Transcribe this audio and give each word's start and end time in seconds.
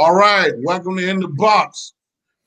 All 0.00 0.14
right, 0.14 0.52
welcome 0.58 0.96
to 0.96 1.10
In 1.10 1.18
the 1.18 1.26
Box. 1.26 1.92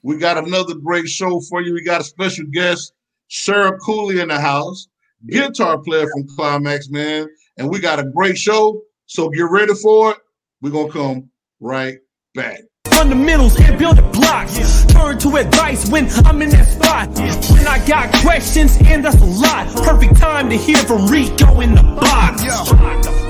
We 0.03 0.15
got 0.15 0.37
another 0.37 0.73
great 0.73 1.09
show 1.09 1.41
for 1.41 1.61
you. 1.61 1.73
We 1.73 1.83
got 1.83 1.99
a 1.99 2.03
special 2.05 2.45
guest, 2.45 2.93
Cheryl 3.29 3.77
Cooley 3.77 4.21
in 4.21 4.29
the 4.29 4.39
house, 4.39 4.87
guitar 5.27 5.77
player 5.77 6.07
from 6.07 6.27
Klymaxx, 6.29 6.89
man. 6.89 7.27
And 7.57 7.69
we 7.69 7.79
got 7.79 7.99
a 7.99 8.05
great 8.05 8.37
show. 8.37 8.81
So 9.07 9.27
get 9.27 9.49
ready 9.49 9.73
for 9.73 10.11
it. 10.11 10.17
We're 10.61 10.69
gonna 10.69 10.93
come 10.93 11.29
right 11.59 11.97
back. 12.35 12.61
Fundamentals 12.85 13.59
and 13.59 13.77
building 13.77 14.09
blocks. 14.13 14.85
Turn 14.85 15.19
to 15.19 15.35
advice 15.35 15.89
when 15.89 16.07
I'm 16.25 16.41
in 16.41 16.51
that 16.51 16.69
spot. 16.69 17.09
When 17.51 17.67
I 17.67 17.85
got 17.85 18.13
questions, 18.23 18.77
and 18.85 19.03
that's 19.03 19.19
a 19.19 19.25
lot. 19.25 19.67
Perfect 19.83 20.15
time 20.15 20.49
to 20.51 20.55
hear 20.55 20.77
from 20.77 21.05
Rico 21.07 21.59
in 21.59 21.75
the 21.75 21.83
box. 21.83 23.20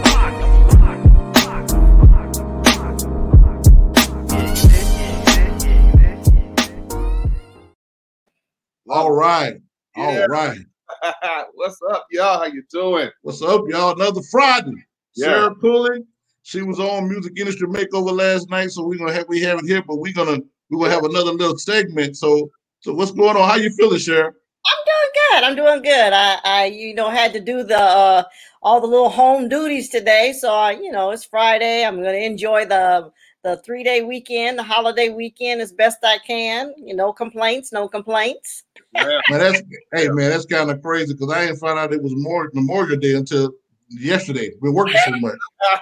All 8.92 9.12
right. 9.12 9.56
All 9.96 10.14
Yeah. 10.14 10.26
right. 10.26 10.60
What's 11.54 11.80
up, 11.92 12.06
y'all? 12.12 12.40
How 12.40 12.46
you 12.46 12.62
doing? 12.70 13.10
What's 13.22 13.42
up, 13.42 13.64
y'all? 13.70 13.94
Another 13.96 14.22
Friday. 14.30 14.74
Yeah. 15.16 15.28
Cheryl 15.28 15.62
Cooley. 15.62 16.04
She 16.44 16.62
was 16.62 16.78
on 16.78 17.08
Music 17.08 17.32
Industry 17.38 17.70
Makeover 17.70 18.12
last 18.12 18.50
night, 18.50 18.72
so 18.72 18.86
we're 18.86 18.98
gonna 18.98 19.14
have 19.14 19.28
we 19.30 19.40
have 19.44 19.60
it 19.60 19.66
here, 19.66 19.82
but 19.88 19.96
we're 19.98 20.12
gonna 20.12 20.40
we're 20.70 20.80
gonna 20.80 20.92
have 20.94 21.06
another 21.06 21.32
little 21.32 21.58
segment. 21.58 22.18
So 22.18 22.50
so 22.82 22.94
what's 22.94 23.12
going 23.12 23.38
on? 23.38 23.48
How 23.48 23.56
you 23.56 23.70
feeling, 23.70 23.98
Cheryl? 24.00 24.32
I'm 24.66 24.86
doing 24.86 25.12
good. 25.14 25.44
I'm 25.44 25.56
doing 25.56 25.82
good. 25.82 26.14
I, 26.14 26.40
I, 26.44 26.66
you 26.66 26.94
know, 26.94 27.10
had 27.10 27.34
to 27.34 27.40
do 27.40 27.64
the 27.64 27.80
uh, 27.80 28.24
all 28.62 28.82
the 28.82 28.88
little 28.88 29.10
home 29.10 29.50
duties 29.50 29.90
today. 29.90 30.34
So, 30.38 30.54
I, 30.54 30.72
you 30.72 30.92
know, 30.92 31.12
it's 31.12 31.26
Friday. 31.26 31.86
I'm 31.86 31.96
going 32.02 32.14
to 32.14 32.26
enjoy 32.26 32.66
the 32.66 33.12
the 33.44 33.58
three 33.66 33.84
day 33.84 34.04
weekend, 34.04 34.60
the 34.60 34.64
holiday 34.64 35.10
weekend 35.10 35.62
as 35.62 35.72
best 35.74 35.98
I 36.04 36.20
can. 36.20 36.74
You 36.78 36.96
know, 36.96 37.12
complaints, 37.12 37.72
no 37.72 37.88
complaints. 37.88 38.64
Man, 38.94 39.22
that's 39.30 39.62
hey 39.94 40.10
man, 40.10 40.32
that's 40.32 40.46
kind 40.46 40.70
of 40.70 40.82
crazy 40.82 41.14
because 41.14 41.32
I 41.32 41.46
didn't 41.46 41.60
find 41.60 41.80
out 41.80 41.94
it 41.94 42.04
was 42.04 42.14
more 42.16 42.50
Memorial 42.54 43.00
Day 43.00 43.16
until 43.16 43.54
yesterday. 43.90 44.52
We're 44.60 44.74
working 44.74 45.00
so 45.06 45.12
much. 45.20 45.38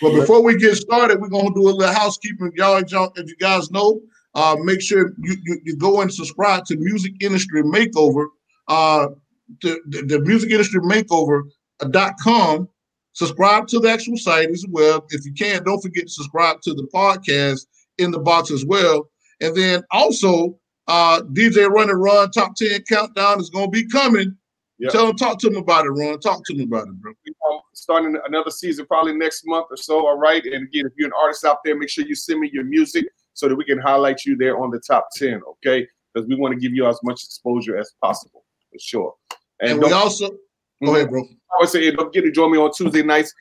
But 0.00 0.14
before 0.14 0.42
we 0.42 0.56
get 0.56 0.76
started, 0.76 1.20
we're 1.20 1.28
gonna 1.28 1.52
do 1.54 1.68
a 1.68 1.70
little 1.70 1.94
housekeeping. 1.94 2.52
Y'all, 2.56 2.82
y'all 2.84 3.12
if 3.16 3.28
you 3.28 3.36
guys 3.36 3.70
know, 3.70 4.00
uh, 4.34 4.56
make 4.62 4.80
sure 4.80 5.12
you, 5.18 5.36
you, 5.44 5.60
you 5.64 5.76
go 5.76 6.00
and 6.00 6.12
subscribe 6.12 6.64
to 6.66 6.76
Music 6.76 7.12
Industry 7.20 7.62
Makeover. 7.62 8.26
Uh, 8.68 9.08
the, 9.62 9.78
the, 9.88 10.02
the 10.02 10.20
Music 10.20 10.50
Industry 10.50 10.80
Makeover.com. 10.80 12.68
Subscribe 13.12 13.66
to 13.66 13.80
the 13.80 13.90
actual 13.90 14.16
site 14.16 14.50
as 14.50 14.64
well. 14.68 15.04
If 15.10 15.26
you 15.26 15.32
can't, 15.32 15.64
don't 15.64 15.82
forget 15.82 16.04
to 16.04 16.10
subscribe 16.10 16.62
to 16.62 16.74
the 16.74 16.88
podcast 16.94 17.66
in 17.98 18.10
the 18.12 18.20
box 18.20 18.50
as 18.50 18.64
well. 18.64 19.09
And 19.40 19.56
then 19.56 19.82
also, 19.90 20.58
uh, 20.88 21.22
DJ 21.32 21.68
Run 21.68 21.90
and 21.90 22.02
Run 22.02 22.30
Top 22.30 22.54
10 22.56 22.82
Countdown 22.88 23.40
is 23.40 23.50
gonna 23.50 23.68
be 23.68 23.86
coming. 23.86 24.36
Yep. 24.80 24.92
Tell 24.92 25.06
them, 25.06 25.16
talk 25.16 25.38
to 25.40 25.50
them 25.50 25.58
about 25.58 25.84
it, 25.84 25.90
Ron. 25.90 26.18
Talk 26.20 26.42
to 26.46 26.54
them 26.54 26.66
about 26.66 26.88
it, 26.88 26.94
bro. 26.94 27.12
Um, 27.50 27.60
starting 27.74 28.16
another 28.26 28.50
season 28.50 28.86
probably 28.86 29.12
next 29.12 29.46
month 29.46 29.66
or 29.70 29.76
so. 29.76 30.06
All 30.06 30.16
right. 30.16 30.42
And 30.42 30.66
again, 30.68 30.86
if 30.86 30.92
you're 30.96 31.08
an 31.08 31.12
artist 31.20 31.44
out 31.44 31.58
there, 31.64 31.76
make 31.76 31.90
sure 31.90 32.06
you 32.06 32.14
send 32.14 32.40
me 32.40 32.48
your 32.50 32.64
music 32.64 33.04
so 33.34 33.46
that 33.46 33.56
we 33.56 33.64
can 33.64 33.78
highlight 33.78 34.24
you 34.24 34.36
there 34.36 34.58
on 34.58 34.70
the 34.70 34.80
top 34.80 35.08
10. 35.14 35.42
Okay. 35.48 35.86
Because 36.12 36.26
we 36.26 36.34
want 36.34 36.54
to 36.54 36.60
give 36.60 36.72
you 36.72 36.86
as 36.86 36.98
much 37.04 37.22
exposure 37.24 37.76
as 37.76 37.92
possible 38.02 38.44
for 38.72 38.78
sure. 38.78 39.14
And, 39.60 39.72
And, 39.72 39.82
we 39.82 39.92
also 39.92 40.30
go 40.82 40.94
ahead, 40.94 41.10
bro. 41.10 41.24
I 41.24 41.56
would 41.60 41.68
say, 41.68 41.90
don't 41.90 42.06
forget 42.06 42.24
to 42.24 42.32
join 42.32 42.50
me 42.50 42.58
on 42.58 42.72
Tuesday 42.72 43.02
nights, 43.02 43.34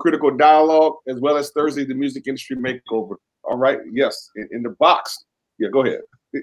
Critical 0.00 0.36
Dialogue, 0.36 0.94
as 1.06 1.20
well 1.20 1.36
as 1.36 1.52
Thursday, 1.52 1.84
the 1.84 1.94
Music 1.94 2.24
Industry 2.26 2.56
Makeover. 2.56 3.14
All 3.44 3.56
right. 3.56 3.78
Yes. 3.92 4.30
In, 4.34 4.48
in 4.50 4.62
the 4.64 4.70
box. 4.80 5.24
Yeah. 5.60 5.68
Go 5.72 5.84
ahead. 5.84 6.00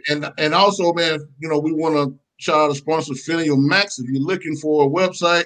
and 0.09 0.31
and 0.37 0.53
also, 0.53 0.93
man, 0.93 1.19
you 1.39 1.49
know, 1.49 1.59
we 1.59 1.73
want 1.73 1.95
to 1.95 2.17
shout 2.37 2.55
out 2.55 2.67
the 2.69 2.75
sponsor, 2.75 3.13
Filial 3.15 3.57
Max. 3.57 3.99
If 3.99 4.07
you're 4.09 4.21
looking 4.23 4.55
for 4.55 4.85
a 4.85 4.89
website, 4.89 5.45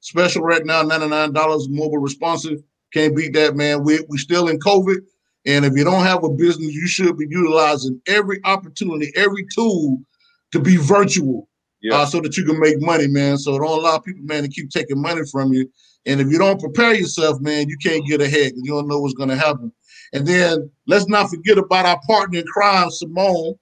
special 0.00 0.42
right 0.42 0.66
now, 0.66 0.82
$99 0.82 1.70
mobile 1.70 1.98
responsive. 1.98 2.58
Can't 2.92 3.16
beat 3.16 3.32
that, 3.34 3.56
man. 3.56 3.84
We 3.84 4.00
we 4.08 4.18
still 4.18 4.48
in 4.48 4.58
COVID. 4.58 4.98
And 5.46 5.64
if 5.64 5.72
you 5.74 5.84
don't 5.84 6.04
have 6.04 6.22
a 6.24 6.28
business, 6.28 6.72
you 6.72 6.86
should 6.86 7.16
be 7.16 7.26
utilizing 7.28 8.00
every 8.06 8.40
opportunity, 8.44 9.12
every 9.16 9.46
tool 9.54 9.98
to 10.52 10.60
be 10.60 10.76
virtual. 10.76 11.48
Yeah. 11.80 11.96
Uh, 11.96 12.06
so 12.06 12.20
that 12.20 12.36
you 12.36 12.44
can 12.44 12.60
make 12.60 12.80
money, 12.80 13.08
man. 13.08 13.38
So 13.38 13.58
don't 13.58 13.78
allow 13.78 13.98
people, 13.98 14.22
man, 14.24 14.44
to 14.44 14.48
keep 14.48 14.70
taking 14.70 15.00
money 15.00 15.22
from 15.32 15.52
you. 15.52 15.68
And 16.06 16.20
if 16.20 16.28
you 16.28 16.38
don't 16.38 16.60
prepare 16.60 16.94
yourself, 16.94 17.40
man, 17.40 17.68
you 17.68 17.76
can't 17.82 18.06
get 18.06 18.20
ahead 18.20 18.50
because 18.50 18.62
you 18.62 18.72
don't 18.72 18.86
know 18.86 19.00
what's 19.00 19.14
going 19.14 19.30
to 19.30 19.36
happen. 19.36 19.72
And 20.12 20.26
then 20.26 20.70
let's 20.86 21.08
not 21.08 21.30
forget 21.30 21.58
about 21.58 21.86
our 21.86 22.00
partner 22.06 22.40
in 22.40 22.46
crime, 22.46 22.90
Simone 22.90 23.54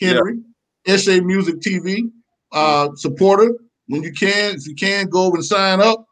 Henry, 0.00 0.38
SA 0.86 1.20
Music 1.20 1.56
TV 1.56 2.10
uh, 2.52 2.88
supporter. 2.96 3.54
When 3.88 4.02
you 4.02 4.12
can, 4.12 4.54
if 4.54 4.66
you 4.66 4.74
can, 4.74 5.08
go 5.08 5.32
and 5.32 5.44
sign 5.44 5.80
up. 5.80 6.04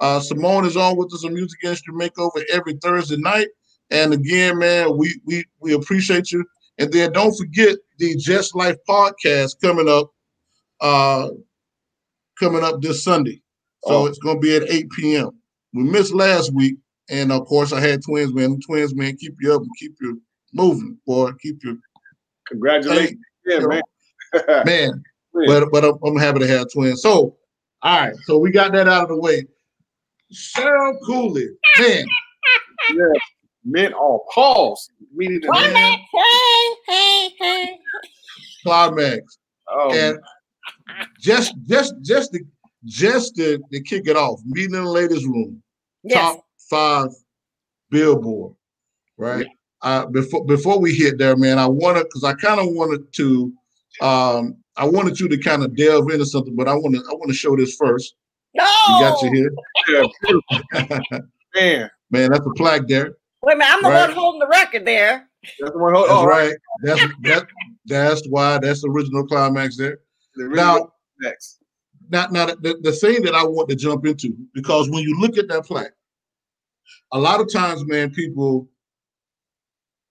Uh, 0.00 0.20
Simone 0.20 0.64
is 0.66 0.76
on 0.76 0.96
with 0.96 1.12
us 1.14 1.24
on 1.24 1.34
Music 1.34 1.58
Industry 1.62 1.94
Makeover 1.94 2.42
every 2.52 2.74
Thursday 2.82 3.16
night. 3.16 3.48
And 3.90 4.12
again, 4.12 4.58
man, 4.58 4.96
we 4.96 5.18
we 5.24 5.44
we 5.60 5.74
appreciate 5.74 6.32
you. 6.32 6.44
And 6.78 6.92
then 6.92 7.12
don't 7.12 7.36
forget 7.36 7.76
the 7.98 8.16
Just 8.16 8.54
Life 8.56 8.76
podcast 8.88 9.60
coming 9.60 9.88
up 9.88 10.10
uh 10.80 11.28
coming 12.38 12.64
up 12.64 12.80
this 12.80 13.04
Sunday. 13.04 13.40
So 13.86 13.94
Oh. 14.02 14.06
it's 14.06 14.18
gonna 14.18 14.40
be 14.40 14.56
at 14.56 14.68
8 14.70 14.90
p.m. 14.90 15.30
We 15.72 15.82
missed 15.84 16.14
last 16.14 16.52
week, 16.54 16.76
and 17.10 17.32
of 17.32 17.46
course 17.46 17.72
I 17.72 17.80
had 17.80 18.02
twins, 18.02 18.34
man. 18.34 18.58
Twins, 18.60 18.94
man, 18.94 19.16
keep 19.16 19.34
you 19.40 19.54
up 19.54 19.62
and 19.62 19.70
keep 19.78 19.94
you 20.00 20.20
moving, 20.52 20.98
boy. 21.06 21.32
Keep 21.40 21.64
you 21.64 21.78
Congratulations. 22.48 23.18
Yeah, 23.46 23.60
man. 23.60 23.82
man. 24.64 25.02
But 25.32 25.70
but 25.72 25.84
I'm, 25.84 25.98
I'm 26.04 26.16
happy 26.16 26.40
to 26.40 26.48
have 26.48 26.66
twins. 26.72 27.02
So 27.02 27.36
all 27.82 28.00
right, 28.00 28.14
so 28.24 28.38
we 28.38 28.50
got 28.50 28.72
that 28.72 28.88
out 28.88 29.04
of 29.04 29.08
the 29.10 29.20
way. 29.20 29.46
Cheryl 30.32 30.94
Cooley, 31.04 31.48
man, 31.78 32.06
yeah. 32.90 33.06
Men 33.64 33.92
All 33.92 34.26
Pause. 34.34 34.90
We 35.14 35.28
need 35.28 35.42
to 35.42 35.48
Klymaxx, 35.48 35.96
hey, 36.12 36.74
hey, 36.88 37.28
hey. 37.38 37.78
Klymaxx. 38.66 39.20
Oh, 39.68 39.92
and 39.92 40.18
just 41.20 41.54
just 41.66 41.94
just 42.02 42.32
to 42.32 42.40
just 42.84 43.36
to, 43.36 43.58
to 43.72 43.82
kick 43.82 44.06
it 44.06 44.16
off, 44.16 44.40
meeting 44.44 44.74
in 44.74 44.84
the 44.84 44.90
ladies' 44.90 45.24
room, 45.24 45.62
Yes. 46.02 46.34
top 46.34 46.44
five 46.74 47.08
billboard, 47.90 48.54
right? 49.16 49.46
Uh, 49.82 50.06
before 50.06 50.44
before 50.44 50.80
we 50.80 50.94
hit 50.94 51.18
there, 51.18 51.36
man, 51.36 51.58
I 51.58 51.66
wanted 51.66 52.04
because 52.04 52.24
I 52.24 52.34
kind 52.34 52.60
of 52.60 52.66
wanted 52.70 53.12
to 53.14 53.52
um 54.00 54.56
I 54.76 54.86
wanted 54.86 55.20
you 55.20 55.28
to 55.28 55.38
kind 55.38 55.62
of 55.62 55.76
delve 55.76 56.10
into 56.10 56.26
something, 56.26 56.56
but 56.56 56.66
I 56.68 56.74
want 56.74 56.94
to 56.96 57.00
I 57.02 57.14
want 57.14 57.28
to 57.28 57.34
show 57.34 57.54
this 57.56 57.76
first. 57.76 58.14
No. 58.54 58.64
You 58.64 59.00
got 59.00 59.22
you 59.22 59.50
here. 59.86 60.08
man. 61.54 61.90
Man, 62.10 62.30
that's 62.30 62.46
a 62.46 62.50
plaque 62.56 62.86
there. 62.88 63.16
Wait 63.42 63.54
a 63.54 63.56
minute. 63.56 63.72
I'm 63.72 63.82
the 63.82 63.88
Right. 63.88 64.08
one 64.08 64.16
holding 64.16 64.40
the 64.40 64.48
record 64.48 64.84
there. 64.86 65.28
That's 65.60 65.72
the 65.72 65.78
one. 65.78 65.94
Oh, 65.96 66.00
That's 66.02 66.12
oh, 66.12 66.26
right. 66.26 66.54
That's 66.82 67.00
that 67.22 67.46
that's 67.86 68.26
why 68.28 68.58
that's 68.58 68.82
the 68.82 68.88
original 68.88 69.26
Klymaxx 69.26 69.76
there. 69.76 69.98
The 70.36 70.48
Now, 70.48 70.92
next. 71.20 71.58
now, 72.10 72.26
now 72.30 72.46
the, 72.46 72.78
the 72.82 72.92
thing 72.92 73.22
that 73.22 73.34
I 73.34 73.44
want 73.44 73.68
to 73.68 73.76
jump 73.76 74.06
into, 74.06 74.34
because 74.54 74.88
when 74.88 75.02
you 75.02 75.18
look 75.20 75.36
at 75.36 75.48
that 75.48 75.64
plaque, 75.66 75.92
a 77.12 77.18
lot 77.18 77.40
of 77.40 77.52
times, 77.52 77.84
man, 77.86 78.10
people 78.10 78.68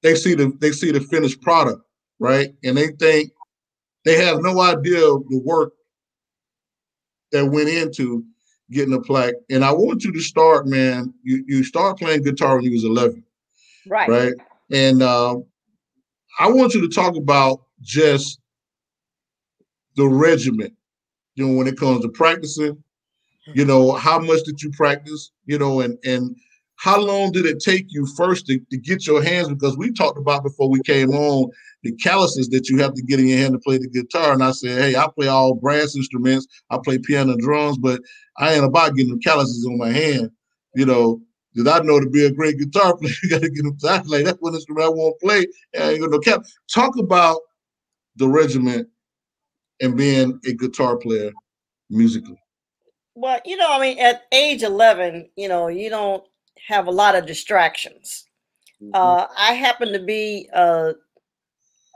they 0.01 0.16
see 0.16 0.35
the 0.35 0.51
they 0.59 0.72
see 0.72 0.91
the 0.91 1.00
finished 1.00 1.41
product, 1.41 1.81
right? 2.19 2.53
And 2.63 2.78
they 2.78 2.88
think 3.00 3.31
they 4.06 4.17
have 4.23 4.41
no 4.41 4.59
idea 4.61 5.06
of 5.06 5.28
the 5.29 5.39
work 5.44 5.73
that 7.31 7.45
went 7.45 7.69
into 7.69 8.23
getting 8.72 8.94
a 8.94 9.01
plaque. 9.01 9.35
And 9.50 9.63
I 9.63 9.72
want 9.72 10.03
you 10.03 10.11
to 10.11 10.22
start, 10.22 10.67
man. 10.67 11.13
You 11.23 11.44
you 11.47 11.63
start 11.63 11.97
playing 12.00 12.23
guitar 12.23 12.55
when 12.55 12.66
you 12.66 12.72
was 12.72 12.84
11, 12.84 13.23
Right. 13.87 14.09
right? 14.09 14.34
And 14.72 15.02
uh, 15.02 15.35
I 16.40 16.49
want 16.49 16.73
you 16.73 16.81
to 16.81 16.90
talk 16.93 17.16
about 17.16 17.61
just 17.81 18.40
the 19.96 20.08
regiment, 20.08 20.73
you 21.35 21.47
know, 21.47 21.53
when 21.55 21.67
it 21.67 21.78
comes 21.78 22.02
to 22.02 22.09
practicing, 22.09 22.81
you 23.53 23.66
know, 23.66 23.91
how 23.91 24.19
much 24.19 24.43
did 24.43 24.61
you 24.61 24.72
practice, 24.72 25.31
you 25.46 25.58
know, 25.59 25.81
and 25.81 25.97
and 26.03 26.35
how 26.78 26.99
long 26.99 27.31
did 27.31 27.46
it 27.46 27.59
take 27.59 27.85
you 27.90 28.05
first 28.17 28.46
to, 28.47 28.59
to 28.72 28.78
get 28.78 29.08
your 29.08 29.23
hands 29.23 29.47
because 29.47 29.78
we 29.78 29.91
talked 29.91 30.17
about 30.17 30.43
before 30.43 30.70
we 30.70 30.81
came 30.81 31.11
on 31.11 31.49
the 31.84 31.91
calluses 31.93 32.49
that 32.49 32.70
you 32.70 32.78
have 32.79 32.93
to 32.93 33.02
get 33.03 33.20
in 33.20 33.28
your 33.28 33.37
hand 33.37 33.53
to 33.53 33.59
play 33.59 33.78
the 33.78 33.87
guitar. 33.87 34.34
And 34.34 34.43
I 34.43 34.52
said, 34.52 34.81
hey, 34.81 34.96
I 34.96 35.08
play 35.14 35.28
all 35.28 35.53
brass 35.53 35.96
instruments, 35.96 36.47
I 36.70 36.79
play 36.84 36.97
piano 36.97 37.35
drums, 37.37 37.78
but 37.78 38.02
I 38.37 38.53
ain't 38.53 38.66
about 38.66 38.96
getting 38.96 39.20
calluses 39.22 39.66
on 39.66 39.78
my 39.78 39.90
hand, 39.90 40.31
you 40.75 40.85
know. 40.85 41.22
Did 41.55 41.67
I 41.67 41.79
know 41.79 41.99
to 41.99 42.09
be 42.09 42.25
a 42.25 42.31
great 42.31 42.58
guitar 42.58 42.97
player, 42.97 43.14
you 43.22 43.29
got 43.29 43.41
to 43.43 43.49
get 43.49 43.64
them. 43.64 43.78
Was 43.79 43.84
like, 44.08 44.26
that's 44.26 44.41
one 44.41 44.55
instrument 44.55 44.85
I 44.85 44.90
won't 44.90 45.19
play. 45.22 45.46
I 45.79 45.91
ain't 45.91 46.02
got 46.02 46.09
no 46.09 46.19
cap. 46.19 46.41
Talk 46.73 46.97
about 46.97 47.40
the 48.16 48.28
regiment 48.28 48.87
and 49.79 49.96
being 49.96 50.40
a 50.47 50.53
guitar 50.53 50.97
player 50.97 51.31
musically. 51.90 52.40
Well, 53.16 53.40
you 53.46 53.58
know, 53.58 53.67
I 53.69 53.79
mean, 53.79 53.99
at 53.99 54.23
age 54.31 54.64
11, 54.64 55.29
you 55.35 55.47
know, 55.47 55.67
you 55.67 55.91
don't 55.91 56.23
have 56.67 56.88
a 56.88 56.91
lot 56.91 57.16
of 57.16 57.26
distractions. 57.26 58.26
Uh, 58.94 59.28
I 59.38 59.53
happen 59.53 59.94
to 59.94 60.00
be 60.00 60.50
uh, 60.53 60.94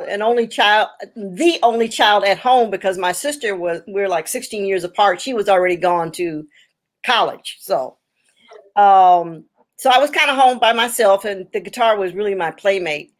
an 0.07 0.21
only 0.21 0.48
child, 0.48 0.89
the 1.15 1.59
only 1.63 1.89
child 1.89 2.24
at 2.24 2.38
home 2.38 2.69
because 2.69 2.98
my 2.98 3.12
sister 3.12 3.56
was, 3.56 3.81
we 3.88 4.01
are 4.01 4.07
like 4.07 4.27
16 4.27 4.65
years 4.65 4.83
apart. 4.83 5.19
She 5.19 5.33
was 5.33 5.50
already 5.50 5.75
gone 5.75 6.12
to 6.13 6.48
college. 7.06 7.57
So, 7.59 7.98
um, 8.75 9.45
so 9.77 9.89
I 9.89 9.98
was 10.00 10.12
kind 10.12 10.30
of 10.30 10.38
home 10.38 10.59
by 10.59 10.74
myself 10.74 11.25
and 11.25 11.48
the 11.51 11.59
guitar 11.59 11.98
was 11.98 12.13
really 12.13 12.36
my 12.36 12.51
playmate. 12.51 13.12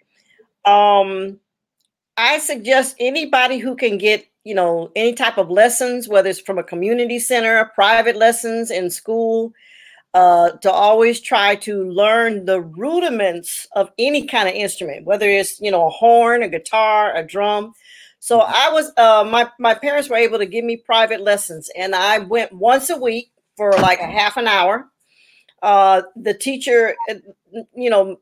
Um, 0.66 1.40
I 2.16 2.40
suggest 2.40 2.96
anybody 3.00 3.58
who 3.58 3.76
can 3.76 3.98
get, 3.98 4.26
you 4.44 4.56
know, 4.56 4.92
any 4.96 5.14
type 5.14 5.38
of 5.38 5.50
lessons, 5.52 6.08
whether 6.08 6.30
it's 6.30 6.40
from 6.40 6.58
a 6.58 6.64
community 6.64 7.20
center, 7.20 7.72
private 7.76 8.16
lessons 8.16 8.72
in 8.72 8.90
school, 8.90 9.54
uh, 10.14 10.52
to 10.52 10.72
always 10.72 11.20
try 11.20 11.56
to 11.56 11.84
learn 11.90 12.46
the 12.46 12.62
rudiments 12.62 13.68
of 13.74 13.92
any 14.00 14.26
kind 14.26 14.48
of 14.50 14.56
instrument, 14.56 15.06
whether 15.06 15.30
it's 15.30 15.60
you 15.60 15.72
know 15.72 15.88
a 15.88 15.92
horn, 15.92 16.44
a 16.44 16.50
guitar, 16.50 17.16
a 17.16 17.26
drum. 17.26 17.74
So 18.20 18.40
mm-hmm. 18.40 18.54
I 18.54 18.70
was 18.72 18.92
uh, 18.98 19.28
my 19.30 19.50
my 19.60 19.74
parents 19.74 20.10
were 20.10 20.18
able 20.18 20.40
to 20.40 20.46
give 20.46 20.66
me 20.66 20.78
private 20.78 21.22
lessons, 21.22 21.70
and 21.78 21.94
I 21.94 22.20
went 22.20 22.52
once 22.54 22.90
a 22.90 22.98
week 22.98 23.32
for 23.56 23.72
like 23.74 24.00
a 24.00 24.06
half 24.06 24.38
an 24.38 24.48
hour. 24.48 24.90
Uh, 25.62 26.04
the 26.16 26.34
teacher, 26.34 26.96
uh, 27.10 27.16
you 27.76 27.90
know, 27.90 28.20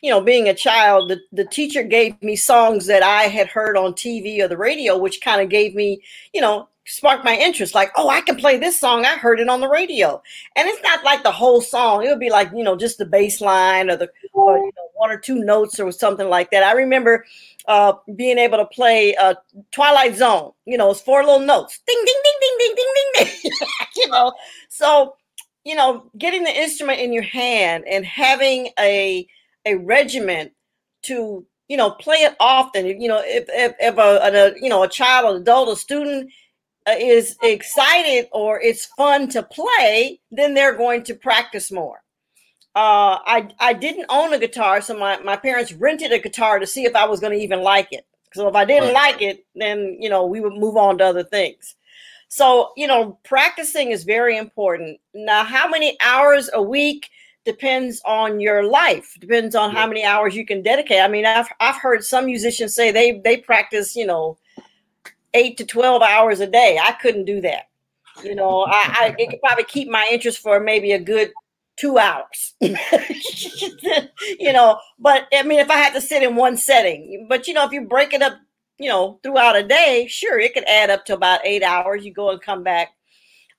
you 0.00 0.10
know, 0.10 0.20
being 0.20 0.48
a 0.48 0.54
child, 0.54 1.10
the, 1.10 1.20
the 1.32 1.44
teacher 1.44 1.82
gave 1.82 2.20
me 2.22 2.36
songs 2.36 2.86
that 2.86 3.02
I 3.02 3.22
had 3.22 3.48
heard 3.48 3.76
on 3.76 3.94
TV 3.94 4.40
or 4.40 4.48
the 4.48 4.56
radio, 4.56 4.98
which 4.98 5.20
kind 5.20 5.40
of 5.40 5.48
gave 5.48 5.74
me, 5.74 6.02
you 6.34 6.40
know, 6.40 6.68
sparked 6.84 7.24
my 7.24 7.36
interest. 7.36 7.74
Like, 7.74 7.92
oh, 7.96 8.08
I 8.08 8.20
can 8.20 8.36
play 8.36 8.58
this 8.58 8.78
song. 8.78 9.04
I 9.04 9.16
heard 9.16 9.40
it 9.40 9.48
on 9.48 9.60
the 9.60 9.68
radio. 9.68 10.20
And 10.56 10.68
it's 10.68 10.82
not 10.82 11.04
like 11.04 11.22
the 11.22 11.32
whole 11.32 11.60
song. 11.60 12.04
It 12.04 12.08
would 12.08 12.20
be 12.20 12.30
like, 12.30 12.50
you 12.54 12.64
know, 12.64 12.76
just 12.76 12.98
the 12.98 13.06
bass 13.06 13.40
line 13.40 13.90
or 13.90 13.96
the 13.96 14.10
or, 14.32 14.58
you 14.58 14.72
know, 14.76 14.88
one 14.94 15.10
or 15.10 15.18
two 15.18 15.44
notes 15.44 15.78
or 15.78 15.90
something 15.92 16.28
like 16.28 16.50
that. 16.50 16.62
I 16.62 16.72
remember 16.72 17.24
uh, 17.68 17.94
being 18.16 18.38
able 18.38 18.58
to 18.58 18.66
play 18.66 19.14
uh, 19.16 19.34
Twilight 19.70 20.16
Zone. 20.16 20.52
You 20.64 20.78
know, 20.78 20.90
it's 20.90 21.00
four 21.00 21.24
little 21.24 21.40
notes. 21.40 21.80
Ding, 21.86 22.02
ding, 22.04 22.16
ding, 22.24 22.34
ding, 22.40 22.56
ding, 22.58 22.74
ding, 22.76 22.92
ding, 22.94 23.40
ding. 23.42 23.52
you 23.96 24.08
know, 24.08 24.32
so, 24.68 25.16
you 25.64 25.74
know, 25.74 26.10
getting 26.18 26.44
the 26.44 26.56
instrument 26.56 27.00
in 27.00 27.12
your 27.12 27.22
hand 27.22 27.84
and 27.88 28.04
having 28.04 28.70
a 28.78 29.26
a 29.64 29.76
regiment 29.76 30.52
to 31.02 31.46
you 31.68 31.76
know 31.76 31.90
play 31.92 32.16
it 32.16 32.34
often 32.40 32.86
you 33.00 33.08
know 33.08 33.22
if 33.24 33.44
if, 33.48 33.74
if 33.80 33.96
a, 33.96 34.00
a, 34.00 34.60
you 34.60 34.68
know 34.68 34.82
a 34.82 34.88
child 34.88 35.34
an 35.34 35.40
adult 35.40 35.68
a 35.68 35.76
student 35.76 36.30
is 36.88 37.36
excited 37.42 38.28
or 38.32 38.60
it's 38.60 38.86
fun 38.86 39.28
to 39.28 39.42
play 39.42 40.20
then 40.30 40.54
they're 40.54 40.76
going 40.76 41.02
to 41.02 41.14
practice 41.14 41.70
more 41.70 42.02
uh, 42.74 43.20
I 43.26 43.48
I 43.60 43.74
didn't 43.74 44.06
own 44.08 44.32
a 44.32 44.38
guitar, 44.38 44.80
so 44.80 44.98
my, 44.98 45.18
my 45.18 45.36
parents 45.36 45.74
rented 45.74 46.10
a 46.10 46.18
guitar 46.18 46.58
to 46.58 46.66
see 46.66 46.84
if 46.84 46.96
I 46.96 47.04
was 47.04 47.20
going 47.20 47.34
to 47.34 47.42
even 47.44 47.60
like 47.60 47.88
it. 47.90 48.06
So 48.32 48.48
if 48.48 48.54
I 48.54 48.64
didn't 48.64 48.94
like 48.94 49.20
it, 49.20 49.44
then 49.54 49.98
you 50.00 50.08
know 50.08 50.24
we 50.24 50.40
would 50.40 50.54
move 50.54 50.78
on 50.78 50.96
to 50.98 51.04
other 51.04 51.22
things. 51.22 51.74
So 52.28 52.70
you 52.76 52.86
know, 52.86 53.18
practicing 53.24 53.90
is 53.90 54.04
very 54.04 54.38
important. 54.38 54.98
Now, 55.12 55.44
how 55.44 55.68
many 55.68 55.96
hours 56.00 56.50
a 56.52 56.62
week? 56.62 57.08
depends 57.44 58.00
on 58.04 58.38
your 58.38 58.62
life 58.62 59.16
depends 59.18 59.56
on 59.56 59.74
how 59.74 59.84
many 59.84 60.04
hours 60.04 60.36
you 60.36 60.46
can 60.46 60.62
dedicate 60.62 61.00
i 61.00 61.08
mean 61.08 61.26
i've, 61.26 61.48
I've 61.58 61.74
heard 61.74 62.04
some 62.04 62.26
musicians 62.26 62.72
say 62.72 62.92
they 62.92 63.18
they 63.18 63.36
practice 63.36 63.96
you 63.96 64.06
know 64.06 64.38
eight 65.34 65.56
to 65.56 65.64
12 65.64 66.02
hours 66.02 66.40
a 66.40 66.46
day 66.46 66.78
i 66.82 66.92
couldn't 66.92 67.24
do 67.24 67.40
that 67.40 67.68
you 68.22 68.34
know 68.34 68.62
i, 68.62 68.82
I 68.86 69.16
it 69.18 69.30
could 69.30 69.40
probably 69.40 69.64
keep 69.64 69.88
my 69.88 70.08
interest 70.10 70.38
for 70.38 70.60
maybe 70.60 70.92
a 70.92 70.98
good 70.98 71.32
two 71.76 71.98
hours 71.98 72.54
you 72.60 74.52
know 74.52 74.78
but 74.98 75.26
i 75.32 75.42
mean 75.42 75.58
if 75.58 75.70
i 75.70 75.76
had 75.76 75.94
to 75.94 76.00
sit 76.00 76.22
in 76.22 76.36
one 76.36 76.56
setting 76.56 77.26
but 77.28 77.48
you 77.48 77.54
know 77.54 77.64
if 77.64 77.72
you 77.72 77.80
break 77.82 78.12
it 78.12 78.22
up 78.22 78.34
you 78.78 78.88
know 78.88 79.18
throughout 79.22 79.56
a 79.56 79.62
day 79.62 80.06
sure 80.08 80.38
it 80.38 80.52
could 80.52 80.68
add 80.68 80.90
up 80.90 81.04
to 81.06 81.14
about 81.14 81.40
eight 81.44 81.62
hours 81.62 82.04
you 82.04 82.12
go 82.12 82.30
and 82.30 82.42
come 82.42 82.62
back 82.62 82.90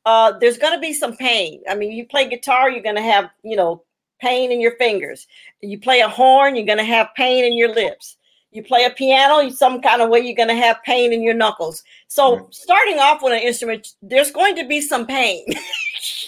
uh, 0.05 0.33
there's 0.39 0.57
going 0.57 0.73
to 0.73 0.79
be 0.79 0.93
some 0.93 1.15
pain. 1.15 1.61
I 1.69 1.75
mean, 1.75 1.91
you 1.91 2.05
play 2.05 2.27
guitar, 2.27 2.69
you're 2.69 2.83
going 2.83 2.95
to 2.95 3.01
have, 3.01 3.29
you 3.43 3.55
know, 3.55 3.83
pain 4.19 4.51
in 4.51 4.59
your 4.59 4.75
fingers. 4.77 5.27
You 5.61 5.79
play 5.79 6.01
a 6.01 6.09
horn, 6.09 6.55
you're 6.55 6.65
going 6.65 6.77
to 6.77 6.83
have 6.83 7.15
pain 7.15 7.45
in 7.45 7.57
your 7.57 7.73
lips. 7.73 8.17
You 8.53 8.63
play 8.63 8.85
a 8.85 8.89
piano, 8.89 9.49
some 9.49 9.81
kind 9.81 10.01
of 10.01 10.09
way, 10.09 10.19
you're 10.19 10.35
going 10.35 10.49
to 10.49 10.55
have 10.55 10.83
pain 10.83 11.11
in 11.11 11.23
your 11.23 11.33
knuckles. 11.33 11.83
So, 12.07 12.47
starting 12.51 12.99
off 12.99 13.23
with 13.23 13.33
an 13.33 13.39
instrument, 13.39 13.89
there's 14.01 14.31
going 14.31 14.55
to 14.55 14.67
be 14.67 14.79
some 14.79 15.07
pain. 15.07 15.45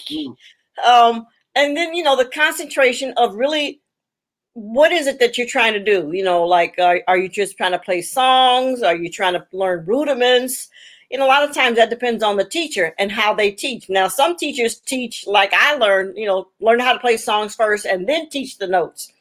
mm. 0.09 0.35
um, 0.85 1.27
and 1.55 1.77
then, 1.77 1.93
you 1.93 2.03
know, 2.03 2.17
the 2.17 2.25
concentration 2.25 3.13
of 3.17 3.35
really 3.35 3.79
what 4.53 4.91
is 4.91 5.05
it 5.05 5.19
that 5.19 5.37
you're 5.37 5.47
trying 5.47 5.73
to 5.73 5.83
do? 5.83 6.11
You 6.13 6.23
know, 6.23 6.43
like, 6.43 6.79
uh, 6.79 6.95
are 7.07 7.17
you 7.17 7.29
just 7.29 7.57
trying 7.57 7.73
to 7.73 7.79
play 7.79 8.01
songs? 8.01 8.81
Are 8.81 8.95
you 8.95 9.09
trying 9.09 9.33
to 9.33 9.45
learn 9.51 9.85
rudiments? 9.85 10.69
and 11.11 11.21
a 11.21 11.25
lot 11.25 11.47
of 11.47 11.53
times 11.53 11.77
that 11.77 11.89
depends 11.89 12.23
on 12.23 12.37
the 12.37 12.45
teacher 12.45 12.93
and 12.97 13.11
how 13.11 13.33
they 13.33 13.51
teach. 13.51 13.89
Now, 13.89 14.07
some 14.07 14.35
teachers 14.35 14.79
teach 14.79 15.27
like 15.27 15.53
I 15.53 15.75
learned, 15.75 16.17
you 16.17 16.25
know, 16.25 16.49
learn 16.59 16.79
how 16.79 16.93
to 16.93 16.99
play 16.99 17.17
songs 17.17 17.55
first 17.55 17.85
and 17.85 18.07
then 18.07 18.29
teach 18.29 18.57
the 18.57 18.67
notes. 18.67 19.11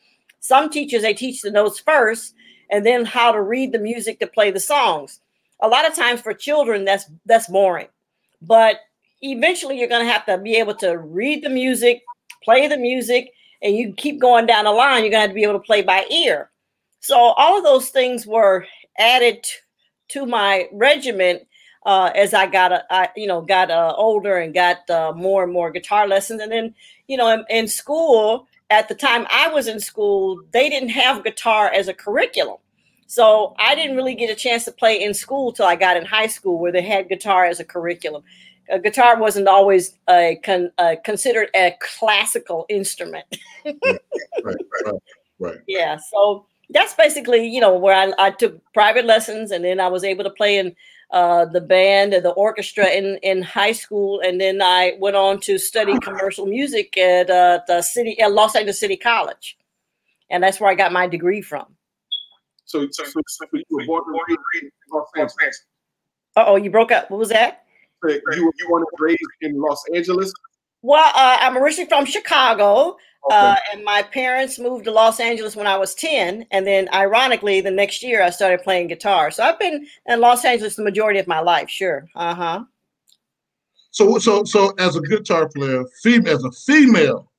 Some 0.40 0.70
teachers 0.70 1.02
they 1.02 1.14
teach 1.14 1.42
the 1.42 1.50
notes 1.50 1.78
first 1.78 2.34
and 2.74 2.84
then 2.84 3.04
how 3.04 3.30
to 3.30 3.40
read 3.40 3.70
the 3.70 3.78
music 3.78 4.18
to 4.18 4.26
play 4.26 4.50
the 4.50 4.58
songs. 4.58 5.20
A 5.62 5.68
lot 5.68 5.86
of 5.86 5.94
times 5.94 6.20
for 6.20 6.34
children 6.34 6.84
that's 6.84 7.08
that's 7.24 7.46
boring. 7.46 7.86
But 8.42 8.80
eventually 9.22 9.78
you're 9.78 9.88
going 9.88 10.04
to 10.04 10.12
have 10.12 10.26
to 10.26 10.38
be 10.38 10.56
able 10.56 10.74
to 10.76 10.98
read 10.98 11.44
the 11.44 11.50
music, 11.50 12.02
play 12.42 12.66
the 12.66 12.76
music, 12.76 13.30
and 13.62 13.76
you 13.76 13.94
keep 13.96 14.20
going 14.20 14.46
down 14.46 14.64
the 14.64 14.72
line, 14.72 15.02
you're 15.02 15.10
going 15.12 15.20
to 15.20 15.28
have 15.28 15.30
to 15.30 15.34
be 15.34 15.44
able 15.44 15.54
to 15.54 15.60
play 15.60 15.82
by 15.82 16.04
ear. 16.10 16.50
So 16.98 17.16
all 17.16 17.56
of 17.56 17.62
those 17.62 17.90
things 17.90 18.26
were 18.26 18.66
added 18.98 19.46
to 20.08 20.26
my 20.26 20.68
regiment 20.72 21.46
uh, 21.86 22.10
as 22.16 22.34
I 22.34 22.46
got, 22.46 22.72
uh, 22.72 22.82
I, 22.90 23.08
you 23.14 23.28
know, 23.28 23.40
got 23.40 23.70
uh, 23.70 23.94
older 23.96 24.38
and 24.38 24.52
got 24.52 24.90
uh, 24.90 25.12
more 25.14 25.44
and 25.44 25.52
more 25.52 25.70
guitar 25.70 26.08
lessons. 26.08 26.42
And 26.42 26.50
then, 26.50 26.74
you 27.06 27.16
know, 27.16 27.28
in, 27.28 27.44
in, 27.48 27.68
school, 27.68 28.48
at 28.70 28.88
the 28.88 28.94
time 28.94 29.26
I 29.30 29.48
was 29.48 29.68
in 29.68 29.78
school, 29.78 30.42
they 30.50 30.68
didn't 30.68 30.88
have 30.90 31.22
guitar 31.22 31.70
as 31.70 31.86
a 31.86 31.94
curriculum. 31.94 32.56
So 33.14 33.54
I 33.60 33.76
didn't 33.76 33.94
really 33.94 34.16
get 34.16 34.28
a 34.28 34.34
chance 34.34 34.64
to 34.64 34.72
play 34.72 35.00
in 35.00 35.14
school 35.14 35.52
till 35.52 35.66
I 35.66 35.76
got 35.76 35.96
in 35.96 36.04
high 36.04 36.26
school, 36.26 36.58
where 36.58 36.72
they 36.72 36.82
had 36.82 37.08
guitar 37.08 37.44
as 37.44 37.60
a 37.60 37.64
curriculum. 37.64 38.24
Guitar 38.82 39.20
wasn't 39.20 39.46
always 39.46 39.96
a 40.10 40.40
con, 40.42 40.72
considered 41.04 41.48
a 41.54 41.76
classical 41.80 42.66
instrument. 42.68 43.24
right, 43.64 43.76
right, 44.44 44.56
right, 44.84 44.94
right. 45.38 45.58
Yeah. 45.68 45.96
So 46.10 46.46
that's 46.70 46.94
basically, 46.94 47.46
you 47.46 47.60
know, 47.60 47.78
where 47.78 47.94
I, 47.94 48.12
I 48.18 48.30
took 48.32 48.60
private 48.72 49.04
lessons, 49.04 49.52
and 49.52 49.64
then 49.64 49.78
I 49.78 49.86
was 49.86 50.02
able 50.02 50.24
to 50.24 50.30
play 50.30 50.58
in 50.58 50.74
uh, 51.12 51.44
the 51.44 51.60
band 51.60 52.14
and 52.14 52.24
the 52.24 52.30
orchestra 52.30 52.88
in, 52.88 53.20
in 53.22 53.42
high 53.42 53.72
school, 53.72 54.22
and 54.24 54.40
then 54.40 54.60
I 54.60 54.96
went 54.98 55.14
on 55.14 55.38
to 55.42 55.56
study 55.56 55.96
commercial 56.00 56.46
music 56.46 56.96
at 56.96 57.30
uh, 57.30 57.60
the 57.68 57.80
city 57.80 58.18
at 58.18 58.32
Los 58.32 58.56
Angeles 58.56 58.80
City 58.80 58.96
College, 58.96 59.56
and 60.30 60.42
that's 60.42 60.58
where 60.58 60.70
I 60.70 60.74
got 60.74 60.92
my 60.92 61.06
degree 61.06 61.42
from. 61.42 61.76
So, 62.64 62.86
so, 62.90 63.04
so, 63.04 63.20
so 63.26 63.46
you 63.52 63.62
were 63.70 63.84
born 63.86 64.02
in 64.60 64.70
Los 64.92 65.08
Angeles. 65.16 65.64
Uh 66.36 66.44
oh, 66.46 66.56
you 66.56 66.70
broke 66.70 66.90
up. 66.90 67.10
What 67.10 67.18
was 67.18 67.28
that? 67.28 67.64
You, 68.02 68.20
you 68.58 68.68
were 68.68 68.84
raised 68.98 69.18
in 69.40 69.60
Los 69.60 69.82
Angeles. 69.94 70.32
Well, 70.82 71.10
uh, 71.14 71.38
I'm 71.40 71.56
originally 71.56 71.88
from 71.88 72.04
Chicago, 72.04 72.96
okay. 73.26 73.34
uh, 73.34 73.56
and 73.72 73.84
my 73.84 74.02
parents 74.02 74.58
moved 74.58 74.84
to 74.84 74.90
Los 74.90 75.18
Angeles 75.18 75.56
when 75.56 75.66
I 75.66 75.78
was 75.78 75.94
10. 75.94 76.44
And 76.50 76.66
then, 76.66 76.90
ironically, 76.92 77.62
the 77.62 77.70
next 77.70 78.02
year 78.02 78.22
I 78.22 78.28
started 78.28 78.62
playing 78.62 78.88
guitar. 78.88 79.30
So 79.30 79.42
I've 79.42 79.58
been 79.58 79.86
in 80.06 80.20
Los 80.20 80.44
Angeles 80.44 80.76
the 80.76 80.84
majority 80.84 81.18
of 81.18 81.26
my 81.26 81.40
life. 81.40 81.70
Sure. 81.70 82.06
Uh 82.14 82.34
huh. 82.34 82.64
So, 83.92 84.18
so, 84.18 84.44
so, 84.44 84.74
as 84.78 84.96
a 84.96 85.00
guitar 85.00 85.48
player, 85.48 85.84
female, 86.02 86.34
as 86.34 86.44
a 86.44 86.50
female 86.50 87.30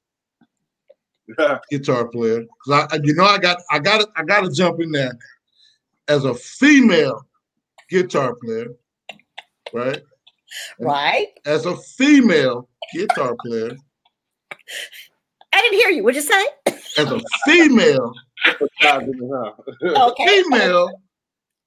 guitar 1.70 2.08
player, 2.08 2.42
because 2.42 2.88
I, 2.92 3.00
you 3.04 3.14
know, 3.14 3.26
I 3.26 3.38
got, 3.38 3.58
I 3.72 3.80
got, 3.80 4.08
I 4.16 4.24
got 4.24 4.42
to 4.42 4.52
jump 4.52 4.80
in 4.82 4.92
there. 4.92 5.18
As 6.08 6.24
a 6.24 6.36
female 6.36 7.26
guitar 7.90 8.36
player, 8.36 8.68
right? 9.74 10.02
Right. 10.80 11.28
As 11.46 11.66
a 11.66 11.76
female 11.76 12.70
guitar 12.94 13.36
player. 13.44 13.76
I 15.54 15.62
didn't 15.62 15.80
hear 15.80 15.90
you. 15.90 16.04
What'd 16.04 16.22
you 16.22 16.30
say? 16.30 16.46
As 16.98 17.12
a 17.12 17.20
female, 17.46 18.14
okay. 18.84 20.44
female 20.44 21.02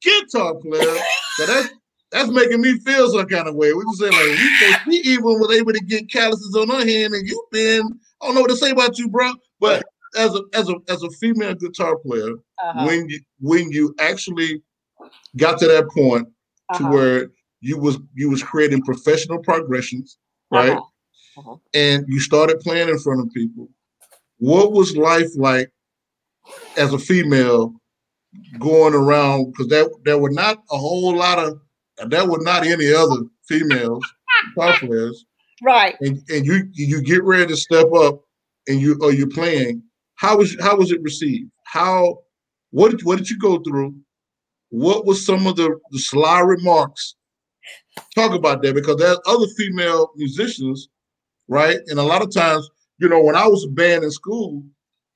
guitar 0.03 0.55
player. 0.55 0.99
So 1.37 1.47
that's 1.47 1.69
that's 2.11 2.31
making 2.31 2.61
me 2.61 2.79
feel 2.79 3.11
some 3.11 3.27
kind 3.27 3.49
of 3.49 3.55
way. 3.55 3.73
We 3.73 3.85
just 3.85 3.99
say 3.99 4.11
like 4.11 4.87
we, 4.87 4.93
we 4.93 4.97
even 5.11 5.25
was 5.25 5.57
able 5.57 5.73
to 5.73 5.81
get 5.81 6.11
calluses 6.11 6.57
on 6.57 6.69
her 6.69 6.87
hand, 6.87 7.15
and 7.15 7.27
you've 7.27 7.51
been 7.51 7.99
I 8.21 8.27
don't 8.27 8.35
know 8.35 8.41
what 8.43 8.51
to 8.51 8.57
say 8.57 8.71
about 8.71 8.99
you, 8.99 9.09
bro. 9.09 9.33
But 9.61 9.85
as 10.17 10.35
a 10.35 10.43
as 10.55 10.69
a 10.69 10.77
as 10.89 11.03
a 11.03 11.11
female 11.11 11.55
guitar 11.55 11.97
player, 11.99 12.33
uh-huh. 12.63 12.87
when 12.87 13.09
you 13.09 13.21
when 13.41 13.71
you 13.71 13.95
actually 13.99 14.63
got 15.37 15.59
to 15.61 15.67
that 15.67 15.89
point 15.91 16.29
uh-huh. 16.71 16.79
to 16.79 16.91
where 16.91 17.31
you 17.61 17.79
was 17.79 17.99
you 18.15 18.31
was 18.31 18.43
creating 18.43 18.83
professional 18.83 19.39
progressions, 19.39 20.19
right? 20.51 20.71
Uh-huh 20.71 20.83
uh-huh. 21.39 21.57
and 21.75 22.05
you 22.09 22.21
started 22.21 22.61
playing 22.61 22.89
in 22.89 22.99
front 22.99 23.21
of 23.21 23.33
people. 23.33 23.69
What 24.39 24.73
was 24.73 24.97
life 24.97 25.31
like 25.37 25.71
as 26.77 26.93
a 26.93 26.99
female 26.99 27.75
going 28.59 28.95
around 28.95 29.53
because 29.53 29.69
there 29.69 29.87
there 30.05 30.19
were 30.19 30.31
not 30.31 30.63
a 30.71 30.77
whole 30.77 31.15
lot 31.15 31.39
of 31.39 31.61
there 32.09 32.29
were 32.29 32.43
not 32.43 32.67
any 32.67 32.93
other 32.93 33.17
females 33.49 34.03
guitar 34.55 34.79
players. 34.79 35.25
Right. 35.63 35.97
And 36.01 36.23
and 36.29 36.47
you 36.47 36.69
you 36.73 37.03
get 37.03 37.25
ready 37.25 37.47
to 37.47 37.57
step 37.57 37.93
up 37.93 38.21
and 38.69 38.81
you 38.81 38.99
or 39.01 39.13
you're 39.13 39.29
playing. 39.29 39.83
How 40.15 40.37
was 40.37 40.57
how 40.61 40.77
was 40.77 40.93
it 40.93 41.03
received? 41.03 41.51
How 41.65 42.19
what 42.71 42.91
did 42.91 43.05
what 43.05 43.19
did 43.19 43.31
you 43.31 43.39
go 43.39 43.59
through? 43.61 43.95
What 44.71 45.07
was 45.07 45.25
some 45.25 45.47
of 45.47 45.57
the, 45.57 45.79
the 45.91 45.99
sly 45.99 46.41
remarks? 46.41 47.15
Talk 48.15 48.33
about 48.33 48.63
that 48.63 48.75
because 48.75 48.97
there's 48.97 49.19
other 49.27 49.47
female 49.57 50.11
musicians, 50.17 50.89
right? 51.49 51.79
And 51.87 51.99
a 51.99 52.03
lot 52.03 52.23
of 52.23 52.33
times, 52.33 52.69
you 52.99 53.09
know, 53.09 53.23
when 53.23 53.35
I 53.35 53.47
was 53.47 53.65
a 53.65 53.69
band 53.69 54.05
in 54.05 54.11
school, 54.11 54.63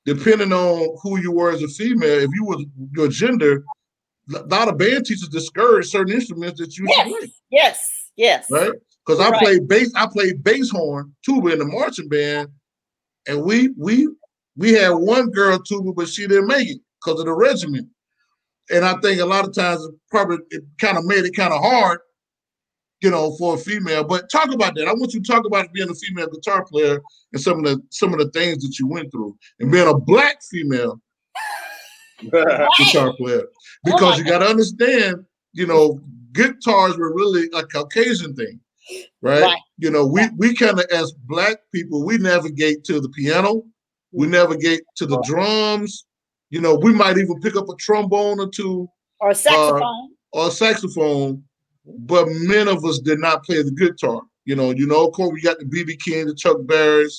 depending 0.05 0.51
on 0.51 0.97
who 1.01 1.19
you 1.19 1.31
were 1.31 1.51
as 1.51 1.61
a 1.61 1.67
female, 1.67 2.19
if 2.19 2.29
you 2.33 2.45
was 2.45 2.65
your 2.95 3.07
gender, 3.07 3.63
a 4.33 4.39
lot 4.43 4.69
of 4.69 4.77
band 4.77 5.05
teachers 5.05 5.29
discourage 5.29 5.87
certain 5.87 6.13
instruments 6.13 6.59
that 6.59 6.77
you 6.77 6.85
yes. 6.87 7.07
play. 7.07 7.33
Yes, 7.51 7.89
yes. 8.15 8.45
Right? 8.49 8.71
Because 9.05 9.19
I 9.19 9.29
right. 9.29 9.41
played 9.41 9.67
bass, 9.67 9.91
I 9.95 10.07
played 10.07 10.43
bass 10.43 10.69
horn, 10.69 11.13
tuba 11.23 11.49
in 11.49 11.59
the 11.59 11.65
marching 11.65 12.07
band, 12.07 12.49
and 13.27 13.43
we 13.43 13.69
we 13.77 14.07
we 14.55 14.73
had 14.73 14.89
one 14.89 15.31
girl 15.31 15.59
tuba, 15.59 15.93
but 15.93 16.09
she 16.09 16.27
didn't 16.27 16.47
make 16.47 16.69
it 16.69 16.81
because 17.03 17.19
of 17.19 17.25
the 17.25 17.33
regiment. 17.33 17.87
And 18.71 18.85
I 18.85 18.95
think 19.01 19.19
a 19.19 19.25
lot 19.25 19.47
of 19.47 19.53
times 19.53 19.83
it 19.83 19.93
probably 20.09 20.37
it 20.51 20.63
kind 20.79 20.97
of 20.97 21.05
made 21.05 21.25
it 21.25 21.35
kind 21.35 21.53
of 21.53 21.61
hard, 21.61 21.99
you 23.01 23.09
know, 23.09 23.35
for 23.37 23.55
a 23.55 23.57
female. 23.57 24.03
But 24.03 24.29
talk 24.31 24.53
about 24.53 24.75
that. 24.75 24.87
I 24.87 24.93
want 24.93 25.13
you 25.13 25.21
to 25.21 25.31
talk 25.31 25.45
about 25.45 25.73
being 25.73 25.89
a 25.89 25.95
female 25.95 26.27
guitar 26.27 26.63
player 26.65 27.01
and 27.33 27.41
some 27.41 27.59
of 27.59 27.65
the 27.65 27.81
some 27.89 28.13
of 28.13 28.19
the 28.19 28.29
things 28.31 28.63
that 28.63 28.77
you 28.79 28.87
went 28.87 29.11
through, 29.11 29.35
and 29.59 29.71
being 29.71 29.87
a 29.87 29.97
black 29.97 30.37
female 30.49 31.01
guitar 32.21 33.13
player. 33.17 33.43
Oh 33.43 33.79
because 33.83 34.15
oh 34.15 34.17
you 34.17 34.25
got 34.25 34.39
to 34.39 34.47
understand, 34.47 35.25
you 35.53 35.67
know, 35.67 35.99
guitars 36.31 36.97
were 36.97 37.13
really 37.13 37.49
a 37.53 37.63
Caucasian 37.63 38.35
thing, 38.35 38.59
right? 39.21 39.41
right. 39.41 39.59
You 39.77 39.91
know, 39.91 40.05
we 40.05 40.27
we 40.37 40.55
kind 40.55 40.79
of 40.79 40.85
as 40.91 41.13
black 41.25 41.57
people, 41.73 42.05
we 42.05 42.17
navigate 42.17 42.83
to 42.85 42.99
the 42.99 43.09
piano, 43.09 43.63
we 44.11 44.27
navigate 44.27 44.81
to 44.97 45.05
the 45.05 45.21
drums. 45.25 46.05
You 46.49 46.61
know, 46.61 46.75
we 46.75 46.93
might 46.93 47.17
even 47.17 47.39
pick 47.41 47.55
up 47.55 47.67
a 47.69 47.75
trombone 47.79 48.39
or 48.39 48.47
two, 48.47 48.87
or 49.19 49.31
a 49.31 49.35
saxophone, 49.35 49.81
uh, 50.33 50.37
or 50.39 50.47
a 50.47 50.51
saxophone. 50.51 51.43
But 51.85 52.27
many 52.29 52.71
of 52.71 52.85
us 52.85 52.99
did 52.99 53.19
not 53.19 53.43
play 53.43 53.61
the 53.61 53.71
guitar. 53.71 54.21
You 54.45 54.55
know, 54.55 54.71
you 54.71 54.85
know, 54.85 55.07
of 55.07 55.13
course, 55.13 55.33
we 55.33 55.41
got 55.41 55.57
the 55.57 55.65
BB 55.65 55.99
King, 55.99 56.27
the 56.27 56.35
Chuck 56.35 56.57
Berrys, 56.65 57.15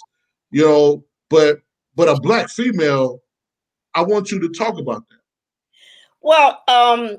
you 0.51 0.65
know, 0.65 1.05
but 1.31 1.59
but 1.97 2.09
a 2.09 2.21
black 2.21 2.49
female, 2.49 3.21
I 3.95 4.03
want 4.03 4.31
you 4.31 4.41
to 4.41 4.49
talk 4.49 4.79
about 4.79 5.03
that. 5.09 5.19
Well, 6.21 6.63
um, 6.69 7.19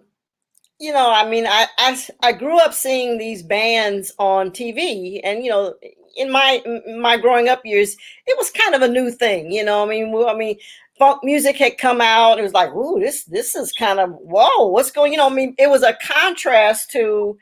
you 0.79 0.91
know, 0.91 1.09
I 1.11 1.27
mean, 1.29 1.45
I, 1.47 1.67
I 1.77 1.97
I 2.21 2.31
grew 2.33 2.57
up 2.59 2.73
seeing 2.73 3.17
these 3.17 3.43
bands 3.43 4.13
on 4.19 4.51
TV, 4.51 5.21
and 5.23 5.43
you 5.43 5.49
know, 5.49 5.73
in 6.17 6.31
my 6.31 6.61
my 6.99 7.17
growing 7.17 7.47
up 7.47 7.65
years, 7.65 7.95
it 8.27 8.37
was 8.37 8.51
kind 8.51 8.75
of 8.75 8.81
a 8.81 8.87
new 8.87 9.11
thing. 9.11 9.51
You 9.51 9.63
know, 9.63 9.83
I 9.83 9.87
mean, 9.89 10.13
I 10.27 10.35
mean, 10.35 10.57
funk 10.99 11.23
music 11.23 11.55
had 11.57 11.77
come 11.77 12.01
out. 12.01 12.39
It 12.39 12.43
was 12.43 12.53
like, 12.53 12.73
ooh, 12.73 12.99
this 12.99 13.23
this 13.25 13.55
is 13.55 13.71
kind 13.71 13.99
of 13.99 14.11
whoa, 14.11 14.67
what's 14.67 14.91
going? 14.91 15.13
You 15.13 15.19
know, 15.19 15.29
I 15.29 15.33
mean, 15.33 15.55
it 15.57 15.69
was 15.69 15.83
a 15.83 15.97
contrast 16.01 16.91
to 16.91 17.37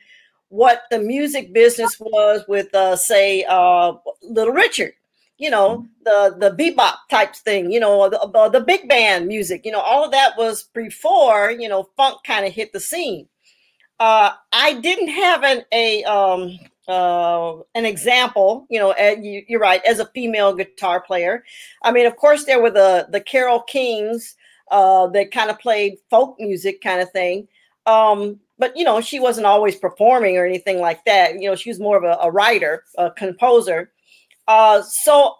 what 0.50 0.84
the 0.92 1.00
music 1.00 1.52
business 1.54 2.00
was 2.00 2.44
with, 2.48 2.74
uh, 2.76 2.96
say, 2.96 3.44
uh, 3.50 3.94
Little 4.22 4.54
Richard. 4.54 4.94
You 5.44 5.50
know, 5.50 5.86
the 6.06 6.36
the 6.40 6.52
bebop 6.52 6.96
type 7.12 7.36
thing. 7.36 7.70
You 7.70 7.82
know, 7.82 8.10
the, 8.10 8.50
the, 8.50 8.62
big 8.62 8.88
band 8.88 9.28
music. 9.28 9.66
You 9.66 9.74
know, 9.74 9.82
all 9.82 10.06
of 10.06 10.12
that 10.12 10.38
was 10.38 10.64
before 10.74 11.52
you 11.52 11.68
know 11.68 11.90
funk 11.98 12.20
kind 12.26 12.46
of 12.46 12.54
hit 12.54 12.72
the 12.72 12.80
scene. 12.80 13.28
Uh, 14.00 14.32
I 14.54 14.74
didn't 14.76 15.10
have 15.10 15.44
an 15.44 15.66
a 15.74 16.04
um, 16.06 16.58
uh, 16.88 17.56
an 17.76 17.86
example, 17.86 18.66
you 18.70 18.80
know, 18.80 18.96
you, 18.98 19.44
you're 19.48 19.60
right, 19.60 19.82
as 19.86 20.00
a 20.00 20.06
female 20.08 20.54
guitar 20.54 21.02
player. 21.02 21.44
I 21.82 21.92
mean, 21.92 22.06
of 22.06 22.16
course, 22.16 22.46
there 22.46 22.62
were 22.62 22.72
the 22.72 23.08
the 23.10 23.22
Carole 23.22 23.64
Kings 23.64 24.36
uh, 24.72 25.08
that 25.08 25.32
kind 25.32 25.50
of 25.50 25.60
played 25.60 25.98
folk 26.10 26.36
music, 26.40 26.82
kind 26.82 27.02
of 27.02 27.12
thing. 27.12 27.48
Um, 27.86 28.40
but 28.60 28.76
you 28.78 28.84
know, 28.84 29.02
she 29.02 29.20
wasn't 29.20 29.46
always 29.46 29.76
performing 29.76 30.38
or 30.38 30.46
anything 30.46 30.80
like 30.80 31.04
that. 31.06 31.36
You 31.40 31.50
know, 31.50 31.56
she 31.56 31.70
was 31.70 31.80
more 31.80 31.98
of 31.98 32.04
a, 32.04 32.18
a 32.22 32.32
writer, 32.32 32.84
a 32.98 33.12
composer. 33.12 33.92
Uh, 34.48 34.82
so 34.84 35.36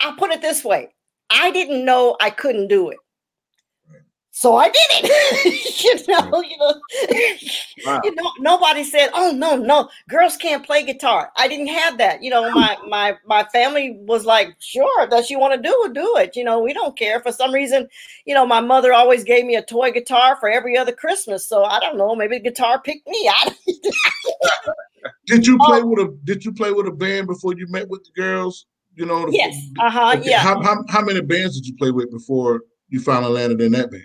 I'll 0.00 0.16
put 0.16 0.30
it 0.30 0.42
this 0.42 0.64
way: 0.64 0.94
I 1.30 1.50
didn't 1.50 1.84
know 1.84 2.16
I 2.20 2.30
couldn't 2.30 2.68
do 2.68 2.90
it 2.90 2.98
so 4.36 4.54
I 4.54 4.66
did 4.66 4.76
it. 4.90 5.84
you 6.06 6.12
know, 6.12 6.42
you 6.42 6.58
know, 6.58 6.74
wow. 7.86 8.00
you 8.04 8.14
know, 8.16 8.30
nobody 8.38 8.84
said, 8.84 9.08
"Oh 9.14 9.32
no, 9.34 9.56
no, 9.56 9.88
girls 10.10 10.36
can't 10.36 10.62
play 10.62 10.84
guitar." 10.84 11.32
I 11.38 11.48
didn't 11.48 11.68
have 11.68 11.96
that. 11.96 12.22
You 12.22 12.28
know, 12.28 12.50
my 12.50 12.76
my 12.86 13.16
my 13.24 13.44
family 13.44 13.96
was 14.02 14.26
like, 14.26 14.54
"Sure, 14.58 15.06
does 15.06 15.30
you 15.30 15.38
want 15.38 15.54
to 15.54 15.62
do 15.66 15.84
it, 15.86 15.94
do 15.94 16.16
it." 16.18 16.36
You 16.36 16.44
know, 16.44 16.60
we 16.60 16.74
don't 16.74 16.98
care. 16.98 17.18
For 17.20 17.32
some 17.32 17.50
reason, 17.50 17.88
you 18.26 18.34
know, 18.34 18.44
my 18.44 18.60
mother 18.60 18.92
always 18.92 19.24
gave 19.24 19.46
me 19.46 19.56
a 19.56 19.62
toy 19.62 19.90
guitar 19.90 20.36
for 20.36 20.50
every 20.50 20.76
other 20.76 20.92
Christmas. 20.92 21.48
So 21.48 21.64
I 21.64 21.80
don't 21.80 21.96
know, 21.96 22.14
maybe 22.14 22.36
the 22.36 22.50
guitar 22.50 22.78
picked 22.78 23.08
me. 23.08 23.30
I 23.32 23.56
did 25.28 25.46
you 25.46 25.56
play 25.60 25.80
um, 25.80 25.88
with 25.88 26.00
a 26.00 26.18
Did 26.24 26.44
you 26.44 26.52
play 26.52 26.72
with 26.72 26.86
a 26.86 26.92
band 26.92 27.26
before 27.26 27.54
you 27.56 27.66
met 27.68 27.88
with 27.88 28.04
the 28.04 28.20
girls? 28.20 28.66
You 28.96 29.06
know, 29.06 29.24
the, 29.24 29.32
yes. 29.32 29.56
Uh 29.80 29.88
huh. 29.88 30.14
Okay. 30.18 30.28
Yeah. 30.28 30.40
How, 30.40 30.60
how 30.60 30.84
how 30.90 31.00
many 31.00 31.22
bands 31.22 31.58
did 31.58 31.66
you 31.66 31.74
play 31.78 31.90
with 31.90 32.10
before 32.10 32.60
you 32.90 33.00
finally 33.00 33.32
landed 33.32 33.62
in 33.62 33.72
that 33.72 33.90
band? 33.90 34.04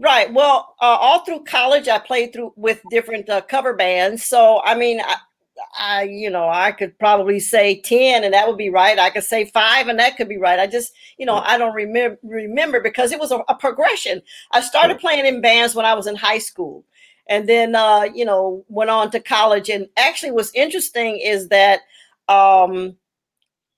Right. 0.00 0.32
Well, 0.32 0.74
uh, 0.80 0.96
all 0.98 1.24
through 1.24 1.44
college, 1.44 1.86
I 1.86 1.98
played 1.98 2.32
through 2.32 2.54
with 2.56 2.80
different 2.88 3.28
uh, 3.28 3.42
cover 3.42 3.74
bands. 3.74 4.24
So, 4.24 4.62
I 4.64 4.74
mean, 4.74 4.98
I, 5.00 5.16
I, 5.78 6.02
you 6.04 6.30
know, 6.30 6.48
I 6.48 6.72
could 6.72 6.98
probably 6.98 7.38
say 7.38 7.82
10 7.82 8.24
and 8.24 8.32
that 8.32 8.48
would 8.48 8.56
be 8.56 8.70
right. 8.70 8.98
I 8.98 9.10
could 9.10 9.24
say 9.24 9.44
five 9.44 9.88
and 9.88 9.98
that 9.98 10.16
could 10.16 10.28
be 10.28 10.38
right. 10.38 10.58
I 10.58 10.66
just, 10.66 10.92
you 11.18 11.26
know, 11.26 11.36
I 11.36 11.58
don't 11.58 11.74
remember 11.74 12.18
remember 12.22 12.80
because 12.80 13.12
it 13.12 13.20
was 13.20 13.30
a, 13.30 13.40
a 13.50 13.54
progression. 13.54 14.22
I 14.52 14.62
started 14.62 15.00
playing 15.00 15.26
in 15.26 15.42
bands 15.42 15.74
when 15.74 15.84
I 15.84 15.92
was 15.92 16.06
in 16.06 16.16
high 16.16 16.38
school 16.38 16.86
and 17.28 17.46
then, 17.46 17.74
uh, 17.74 18.06
you 18.14 18.24
know, 18.24 18.64
went 18.68 18.88
on 18.88 19.10
to 19.10 19.20
college. 19.20 19.68
And 19.68 19.86
actually 19.98 20.30
what's 20.32 20.54
interesting 20.54 21.18
is 21.18 21.48
that, 21.48 21.80
um, 22.26 22.96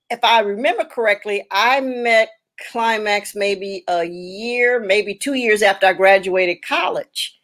if 0.09 0.23
I 0.23 0.41
remember 0.41 0.85
correctly, 0.85 1.45
I 1.51 1.81
met 1.81 2.29
Klymaxx 2.71 3.35
maybe 3.35 3.83
a 3.87 4.03
year, 4.03 4.79
maybe 4.79 5.15
two 5.15 5.33
years 5.33 5.61
after 5.61 5.87
I 5.87 5.93
graduated 5.93 6.65
college. 6.65 7.37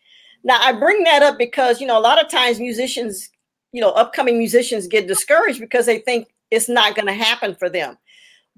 Now, 0.43 0.59
I 0.61 0.71
bring 0.73 1.03
that 1.03 1.23
up 1.23 1.37
because, 1.37 1.81
you 1.81 1.87
know, 1.87 1.97
a 1.97 2.01
lot 2.01 2.23
of 2.23 2.29
times 2.29 2.59
musicians, 2.59 3.29
you 3.71 3.81
know, 3.81 3.91
upcoming 3.91 4.37
musicians 4.37 4.87
get 4.87 5.07
discouraged 5.07 5.59
because 5.59 5.85
they 5.85 5.99
think 5.99 6.29
it's 6.51 6.69
not 6.69 6.95
going 6.95 7.07
to 7.07 7.13
happen 7.13 7.55
for 7.55 7.69
them. 7.69 7.97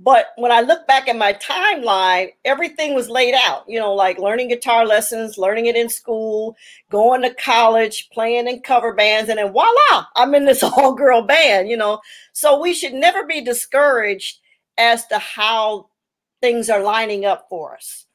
But 0.03 0.27
when 0.35 0.51
I 0.51 0.61
look 0.61 0.87
back 0.87 1.07
at 1.07 1.15
my 1.15 1.33
timeline, 1.33 2.29
everything 2.43 2.95
was 2.95 3.09
laid 3.09 3.35
out, 3.35 3.65
you 3.67 3.79
know, 3.79 3.93
like 3.93 4.17
learning 4.17 4.47
guitar 4.47 4.83
lessons, 4.85 5.37
learning 5.37 5.67
it 5.67 5.75
in 5.75 5.89
school, 5.89 6.55
going 6.89 7.21
to 7.21 7.33
college, 7.35 8.09
playing 8.11 8.47
in 8.47 8.61
cover 8.61 8.93
bands, 8.93 9.29
and 9.29 9.37
then 9.37 9.51
voila, 9.51 10.05
I'm 10.15 10.33
in 10.33 10.45
this 10.45 10.63
all 10.63 10.95
girl 10.95 11.21
band, 11.21 11.69
you 11.69 11.77
know. 11.77 12.01
So 12.33 12.59
we 12.59 12.73
should 12.73 12.93
never 12.93 13.25
be 13.25 13.41
discouraged 13.41 14.39
as 14.75 15.05
to 15.07 15.19
how 15.19 15.90
things 16.41 16.69
are 16.69 16.81
lining 16.81 17.25
up 17.25 17.47
for 17.49 17.75
us. 17.75 18.05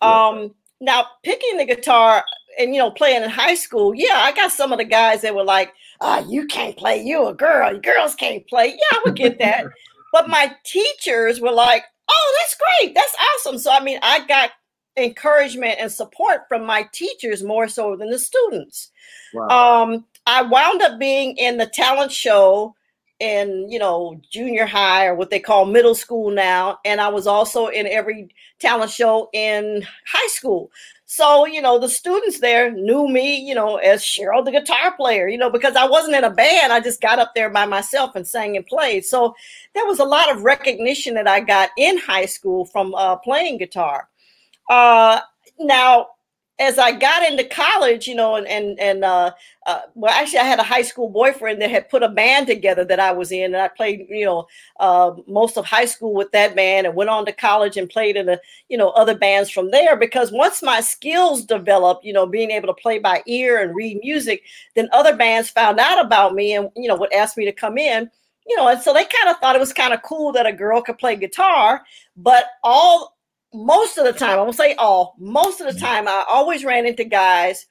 Um, 0.00 0.54
now, 0.80 1.06
picking 1.22 1.58
the 1.58 1.64
guitar 1.64 2.24
and 2.58 2.74
you 2.74 2.80
know 2.80 2.90
playing 2.90 3.22
in 3.22 3.30
high 3.30 3.54
school, 3.54 3.94
yeah, 3.94 4.20
I 4.22 4.32
got 4.32 4.52
some 4.52 4.72
of 4.72 4.78
the 4.78 4.84
guys 4.84 5.22
that 5.22 5.34
were 5.34 5.44
like, 5.44 5.72
"Ah, 6.00 6.22
oh, 6.24 6.30
you 6.30 6.46
can't 6.46 6.76
play. 6.76 7.02
You 7.02 7.26
a 7.28 7.34
girl. 7.34 7.78
Girls 7.78 8.14
can't 8.14 8.46
play." 8.48 8.68
Yeah, 8.68 8.98
I 8.98 9.02
would 9.04 9.16
get 9.16 9.38
that. 9.38 9.66
but 10.12 10.28
my 10.28 10.54
teachers 10.64 11.40
were 11.40 11.52
like, 11.52 11.84
"Oh, 12.08 12.36
that's 12.40 12.56
great. 12.56 12.94
That's 12.94 13.16
awesome." 13.36 13.58
So 13.58 13.70
I 13.70 13.82
mean, 13.82 13.98
I 14.02 14.26
got 14.26 14.50
encouragement 14.96 15.76
and 15.78 15.90
support 15.90 16.42
from 16.48 16.66
my 16.66 16.88
teachers 16.92 17.42
more 17.42 17.68
so 17.68 17.96
than 17.96 18.10
the 18.10 18.18
students. 18.18 18.90
Wow. 19.32 19.84
Um, 19.84 20.04
I 20.26 20.42
wound 20.42 20.82
up 20.82 20.98
being 20.98 21.36
in 21.36 21.56
the 21.56 21.66
talent 21.66 22.12
show 22.12 22.74
in 23.22 23.70
you 23.70 23.78
know 23.78 24.20
junior 24.30 24.66
high 24.66 25.06
or 25.06 25.14
what 25.14 25.30
they 25.30 25.38
call 25.38 25.64
middle 25.64 25.94
school 25.94 26.30
now 26.32 26.78
and 26.84 27.00
i 27.00 27.08
was 27.08 27.26
also 27.26 27.68
in 27.68 27.86
every 27.86 28.28
talent 28.62 28.90
show 28.90 29.28
in 29.32 29.84
high 30.06 30.28
school. 30.28 30.70
So 31.04 31.44
you 31.44 31.60
know 31.60 31.78
the 31.78 31.90
students 31.90 32.40
there 32.40 32.70
knew 32.70 33.06
me 33.06 33.36
you 33.36 33.54
know 33.54 33.76
as 33.76 34.02
cheryl 34.02 34.42
the 34.42 34.50
guitar 34.50 34.96
player 34.96 35.28
you 35.28 35.36
know 35.36 35.50
because 35.50 35.76
i 35.76 35.86
wasn't 35.86 36.16
in 36.16 36.24
a 36.24 36.30
band. 36.30 36.72
I 36.72 36.80
just 36.80 37.02
got 37.02 37.18
up 37.18 37.32
there 37.34 37.50
by 37.50 37.66
myself 37.66 38.16
and 38.16 38.26
sang 38.26 38.56
and 38.56 38.66
played. 38.66 39.04
So 39.04 39.34
there 39.74 39.84
was 39.84 39.98
a 39.98 40.04
lot 40.04 40.34
of 40.34 40.44
recognition 40.44 41.14
that 41.14 41.28
i 41.28 41.40
got 41.40 41.70
in 41.76 41.98
high 41.98 42.24
school 42.26 42.64
from 42.64 42.94
uh, 42.94 43.16
playing 43.16 43.58
guitar. 43.58 44.08
Uh, 44.70 45.20
now 45.58 46.06
as 46.62 46.78
I 46.78 46.92
got 46.92 47.28
into 47.28 47.42
college, 47.42 48.06
you 48.06 48.14
know, 48.14 48.36
and 48.36 48.46
and 48.46 48.78
and 48.78 49.04
uh, 49.04 49.32
uh, 49.66 49.80
well, 49.96 50.12
actually, 50.12 50.38
I 50.38 50.44
had 50.44 50.60
a 50.60 50.62
high 50.64 50.82
school 50.82 51.08
boyfriend 51.08 51.60
that 51.60 51.70
had 51.70 51.90
put 51.90 52.04
a 52.04 52.08
band 52.08 52.46
together 52.46 52.84
that 52.84 53.00
I 53.00 53.10
was 53.10 53.32
in, 53.32 53.52
and 53.52 53.56
I 53.56 53.66
played, 53.66 54.06
you 54.08 54.24
know, 54.24 54.46
uh, 54.78 55.12
most 55.26 55.58
of 55.58 55.64
high 55.64 55.86
school 55.86 56.14
with 56.14 56.30
that 56.30 56.54
band, 56.54 56.86
and 56.86 56.94
went 56.94 57.10
on 57.10 57.26
to 57.26 57.32
college 57.32 57.76
and 57.76 57.90
played 57.90 58.16
in 58.16 58.26
the, 58.26 58.40
you 58.68 58.78
know, 58.78 58.90
other 58.90 59.16
bands 59.16 59.50
from 59.50 59.72
there. 59.72 59.96
Because 59.96 60.30
once 60.30 60.62
my 60.62 60.80
skills 60.80 61.44
developed, 61.44 62.04
you 62.04 62.12
know, 62.12 62.26
being 62.26 62.52
able 62.52 62.68
to 62.68 62.80
play 62.80 63.00
by 63.00 63.22
ear 63.26 63.60
and 63.60 63.74
read 63.74 63.98
music, 64.00 64.44
then 64.76 64.88
other 64.92 65.16
bands 65.16 65.50
found 65.50 65.80
out 65.80 66.04
about 66.04 66.32
me 66.34 66.54
and 66.54 66.70
you 66.76 66.86
know 66.86 66.96
would 66.96 67.12
ask 67.12 67.36
me 67.36 67.44
to 67.44 67.52
come 67.52 67.76
in 67.76 68.08
you 68.46 68.56
know, 68.56 68.66
and 68.68 68.82
so 68.82 68.92
they 68.92 69.04
kind 69.04 69.28
of 69.28 69.36
thought 69.36 69.54
it 69.54 69.60
was 69.60 69.72
kind 69.72 69.94
of 69.94 70.02
cool 70.02 70.32
that 70.32 70.46
a 70.46 70.52
girl 70.52 70.82
could 70.82 70.98
play 70.98 71.14
guitar, 71.14 71.82
but 72.16 72.46
all 72.64 73.11
most 73.54 73.98
of 73.98 74.04
the 74.04 74.12
time, 74.12 74.38
I 74.38 74.42
won't 74.42 74.56
say 74.56 74.74
all, 74.74 75.14
most 75.18 75.60
of 75.60 75.66
the 75.66 75.72
mm-hmm. 75.72 75.84
time, 75.84 76.08
I 76.08 76.24
always 76.30 76.64
ran 76.64 76.86
into 76.86 77.04
guys 77.04 77.66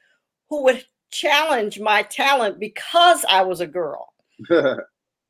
who 0.50 0.64
would 0.64 0.84
challenge 1.12 1.80
my 1.80 2.04
talent 2.04 2.60
because 2.60 3.26
I 3.30 3.44
was 3.44 3.62
a 3.62 3.68
girl. 3.68 4.14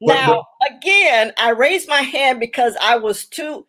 now, 0.01 0.45
again, 0.69 1.33
I 1.37 1.51
raised 1.51 1.89
my 1.89 2.01
hand 2.01 2.39
because 2.39 2.75
I 2.81 2.97
was 2.97 3.25
too, 3.25 3.65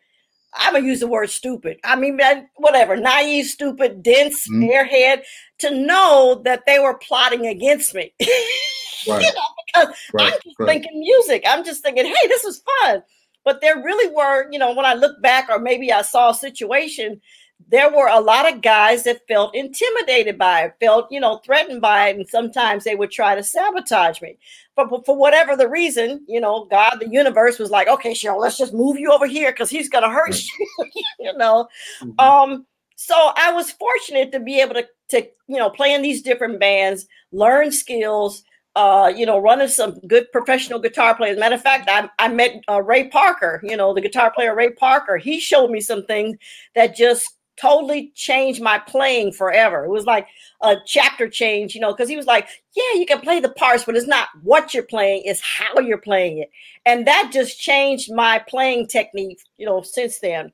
I'm 0.53 0.73
gonna 0.73 0.85
use 0.85 0.99
the 0.99 1.07
word 1.07 1.29
stupid. 1.29 1.79
I 1.83 1.95
mean, 1.95 2.19
whatever, 2.55 2.95
naive, 2.95 3.47
stupid, 3.47 4.03
dense, 4.03 4.47
mm-hmm. 4.47 4.63
airhead, 4.63 5.23
to 5.59 5.71
know 5.71 6.41
that 6.45 6.63
they 6.65 6.79
were 6.79 6.97
plotting 6.97 7.47
against 7.47 7.95
me. 7.95 8.13
right. 8.21 9.21
you 9.21 9.33
know, 9.33 9.47
because 9.65 9.95
right. 10.13 10.33
I'm 10.33 10.39
just 10.43 10.59
right. 10.59 10.67
thinking 10.67 10.99
music. 10.99 11.43
I'm 11.47 11.63
just 11.63 11.81
thinking, 11.81 12.05
hey, 12.05 12.27
this 12.27 12.43
is 12.43 12.63
fun. 12.81 13.03
But 13.43 13.61
there 13.61 13.75
really 13.75 14.13
were, 14.13 14.49
you 14.51 14.59
know, 14.59 14.73
when 14.73 14.85
I 14.85 14.93
look 14.93 15.21
back, 15.21 15.49
or 15.49 15.59
maybe 15.59 15.91
I 15.91 16.01
saw 16.01 16.29
a 16.29 16.35
situation, 16.35 17.21
there 17.69 17.89
were 17.89 18.07
a 18.07 18.19
lot 18.19 18.51
of 18.51 18.61
guys 18.61 19.03
that 19.03 19.27
felt 19.27 19.55
intimidated 19.55 20.37
by 20.37 20.63
it, 20.63 20.75
felt, 20.79 21.11
you 21.11 21.19
know, 21.19 21.37
threatened 21.37 21.81
by 21.81 22.09
it. 22.09 22.17
And 22.17 22.27
sometimes 22.27 22.83
they 22.83 22.95
would 22.95 23.11
try 23.11 23.35
to 23.35 23.43
sabotage 23.43 24.21
me. 24.21 24.37
But, 24.75 24.89
but 24.89 25.05
for 25.05 25.15
whatever 25.15 25.55
the 25.55 25.69
reason, 25.69 26.25
you 26.27 26.41
know, 26.41 26.65
God, 26.65 26.97
the 26.99 27.09
universe 27.09 27.59
was 27.59 27.69
like, 27.69 27.87
okay, 27.87 28.13
Cheryl, 28.13 28.39
let's 28.39 28.57
just 28.57 28.73
move 28.73 28.97
you 28.97 29.11
over 29.11 29.27
here 29.27 29.51
because 29.51 29.69
he's 29.69 29.89
going 29.89 30.03
to 30.03 30.09
hurt 30.09 30.35
you, 30.59 31.03
you 31.19 31.37
know. 31.37 31.67
Mm-hmm. 32.01 32.19
Um, 32.19 32.65
so 32.95 33.31
I 33.35 33.51
was 33.51 33.71
fortunate 33.71 34.31
to 34.31 34.39
be 34.39 34.61
able 34.61 34.75
to, 34.75 34.87
to, 35.09 35.27
you 35.47 35.57
know, 35.57 35.69
play 35.69 35.93
in 35.93 36.01
these 36.01 36.21
different 36.21 36.59
bands, 36.59 37.05
learn 37.31 37.71
skills, 37.71 38.43
uh, 38.75 39.11
you 39.15 39.25
know, 39.25 39.37
running 39.37 39.67
some 39.67 39.99
good 40.07 40.31
professional 40.31 40.79
guitar 40.79 41.15
players. 41.15 41.37
Matter 41.37 41.55
of 41.55 41.61
fact, 41.61 41.89
I, 41.89 42.09
I 42.19 42.27
met 42.27 42.63
uh, 42.67 42.81
Ray 42.81 43.07
Parker, 43.09 43.61
you 43.63 43.77
know, 43.77 43.93
the 43.93 44.01
guitar 44.01 44.31
player 44.31 44.55
Ray 44.55 44.71
Parker. 44.71 45.17
He 45.17 45.39
showed 45.39 45.69
me 45.69 45.79
some 45.79 46.05
things 46.05 46.37
that 46.75 46.95
just 46.95 47.37
totally 47.61 48.11
changed 48.15 48.61
my 48.61 48.79
playing 48.79 49.31
forever. 49.31 49.85
It 49.85 49.89
was 49.89 50.05
like 50.05 50.27
a 50.61 50.75
chapter 50.87 51.29
change, 51.29 51.75
you 51.75 51.81
know, 51.81 51.91
because 51.91 52.09
he 52.09 52.17
was 52.17 52.25
like, 52.25 52.47
yeah, 52.75 52.99
you 52.99 53.05
can 53.05 53.21
play 53.21 53.39
the 53.39 53.49
parts, 53.49 53.83
but 53.83 53.95
it's 53.95 54.07
not 54.07 54.29
what 54.41 54.73
you're 54.73 54.83
playing, 54.83 55.21
it's 55.25 55.41
how 55.41 55.79
you're 55.79 55.99
playing 55.99 56.39
it. 56.39 56.49
And 56.85 57.05
that 57.05 57.29
just 57.31 57.59
changed 57.59 58.11
my 58.11 58.43
playing 58.47 58.87
technique, 58.87 59.39
you 59.57 59.67
know, 59.67 59.83
since 59.83 60.19
then. 60.19 60.51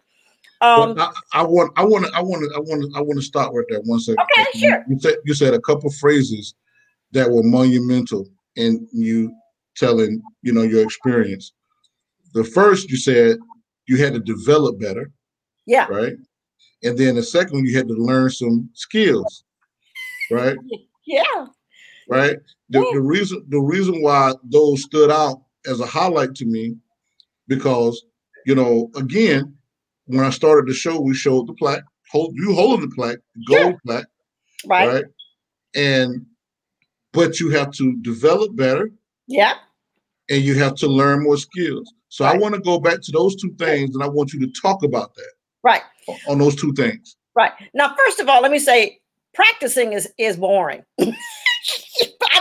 Um, 0.61 0.95
well, 0.95 1.13
I, 1.31 1.39
I, 1.39 1.43
want, 1.43 1.71
I 1.77 1.85
want 1.85 2.05
to, 2.05 2.11
I 2.13 2.19
want 2.19 2.43
to, 2.43 2.51
I 2.53 2.59
want 2.59 2.91
to, 2.91 2.97
I 2.97 3.01
want 3.01 3.17
to 3.17 3.25
stop 3.25 3.53
right 3.53 3.65
there 3.69 3.79
one 3.79 4.01
second. 4.01 4.25
Okay, 4.37 4.59
sure. 4.59 4.83
You 4.89 4.99
said 4.99 5.15
you 5.23 5.33
said 5.33 5.53
a 5.53 5.61
couple 5.61 5.89
phrases 5.89 6.53
that 7.11 7.29
were 7.29 7.43
monumental 7.43 8.27
in 8.55 8.87
you 8.91 9.33
telling 9.75 10.21
you 10.41 10.53
know 10.53 10.63
your 10.63 10.83
experience. 10.83 11.53
The 12.33 12.43
first 12.43 12.89
you 12.89 12.97
said 12.97 13.37
you 13.87 13.97
had 13.97 14.13
to 14.13 14.19
develop 14.19 14.79
better 14.79 15.11
yeah. 15.69 15.85
right? 15.85 16.13
And 16.83 16.97
then 16.97 17.15
the 17.15 17.23
second 17.23 17.53
one 17.53 17.65
you 17.65 17.77
had 17.77 17.87
to 17.87 17.93
learn 17.93 18.29
some 18.29 18.69
skills 18.73 19.43
right? 20.31 20.57
Yeah. 21.05 21.47
Right? 22.07 22.37
The, 22.69 22.81
yeah. 22.81 22.91
the 22.93 23.01
reason 23.01 23.43
the 23.49 23.59
reason 23.59 24.03
why 24.03 24.33
those 24.43 24.83
stood 24.83 25.09
out 25.09 25.41
as 25.65 25.79
a 25.79 25.85
highlight 25.87 26.35
to 26.35 26.45
me 26.45 26.75
because 27.47 28.05
you 28.45 28.53
know 28.53 28.91
again 28.95 29.55
when 30.05 30.23
i 30.23 30.29
started 30.29 30.69
the 30.69 30.73
show 30.75 30.99
we 30.99 31.15
showed 31.15 31.47
the 31.47 31.53
plaque 31.53 31.81
hold 32.11 32.35
you 32.35 32.53
holding 32.53 32.87
the 32.87 32.95
plaque 32.95 33.17
gold 33.47 33.59
sure. 33.59 33.79
plaque 33.87 34.05
right. 34.67 34.87
right? 34.87 35.05
And 35.73 36.27
but 37.13 37.39
you 37.39 37.49
have 37.49 37.71
to 37.73 37.95
develop 38.01 38.55
better. 38.55 38.91
Yeah. 39.27 39.53
And 40.29 40.43
you 40.43 40.55
have 40.59 40.75
to 40.75 40.87
learn 40.87 41.23
more 41.23 41.37
skills. 41.37 41.91
So 42.09 42.25
right. 42.25 42.35
I 42.35 42.37
want 42.37 42.55
to 42.55 42.61
go 42.61 42.79
back 42.79 43.01
to 43.01 43.11
those 43.11 43.35
two 43.35 43.53
things 43.57 43.95
and 43.95 44.03
I 44.03 44.07
want 44.07 44.33
you 44.33 44.39
to 44.39 44.61
talk 44.61 44.83
about 44.83 45.15
that. 45.15 45.31
Right. 45.63 45.81
On 46.27 46.37
those 46.37 46.55
two 46.55 46.73
things. 46.73 47.15
Right. 47.35 47.51
Now, 47.73 47.95
first 47.95 48.19
of 48.19 48.27
all, 48.27 48.41
let 48.41 48.51
me 48.51 48.59
say 48.59 48.99
practicing 49.33 49.93
is 49.93 50.11
is 50.17 50.37
boring. 50.37 50.83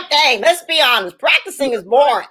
Dang, 0.09 0.41
let's 0.41 0.63
be 0.63 0.81
honest. 0.81 1.19
Practicing 1.19 1.73
is 1.73 1.83
boring. 1.83 2.27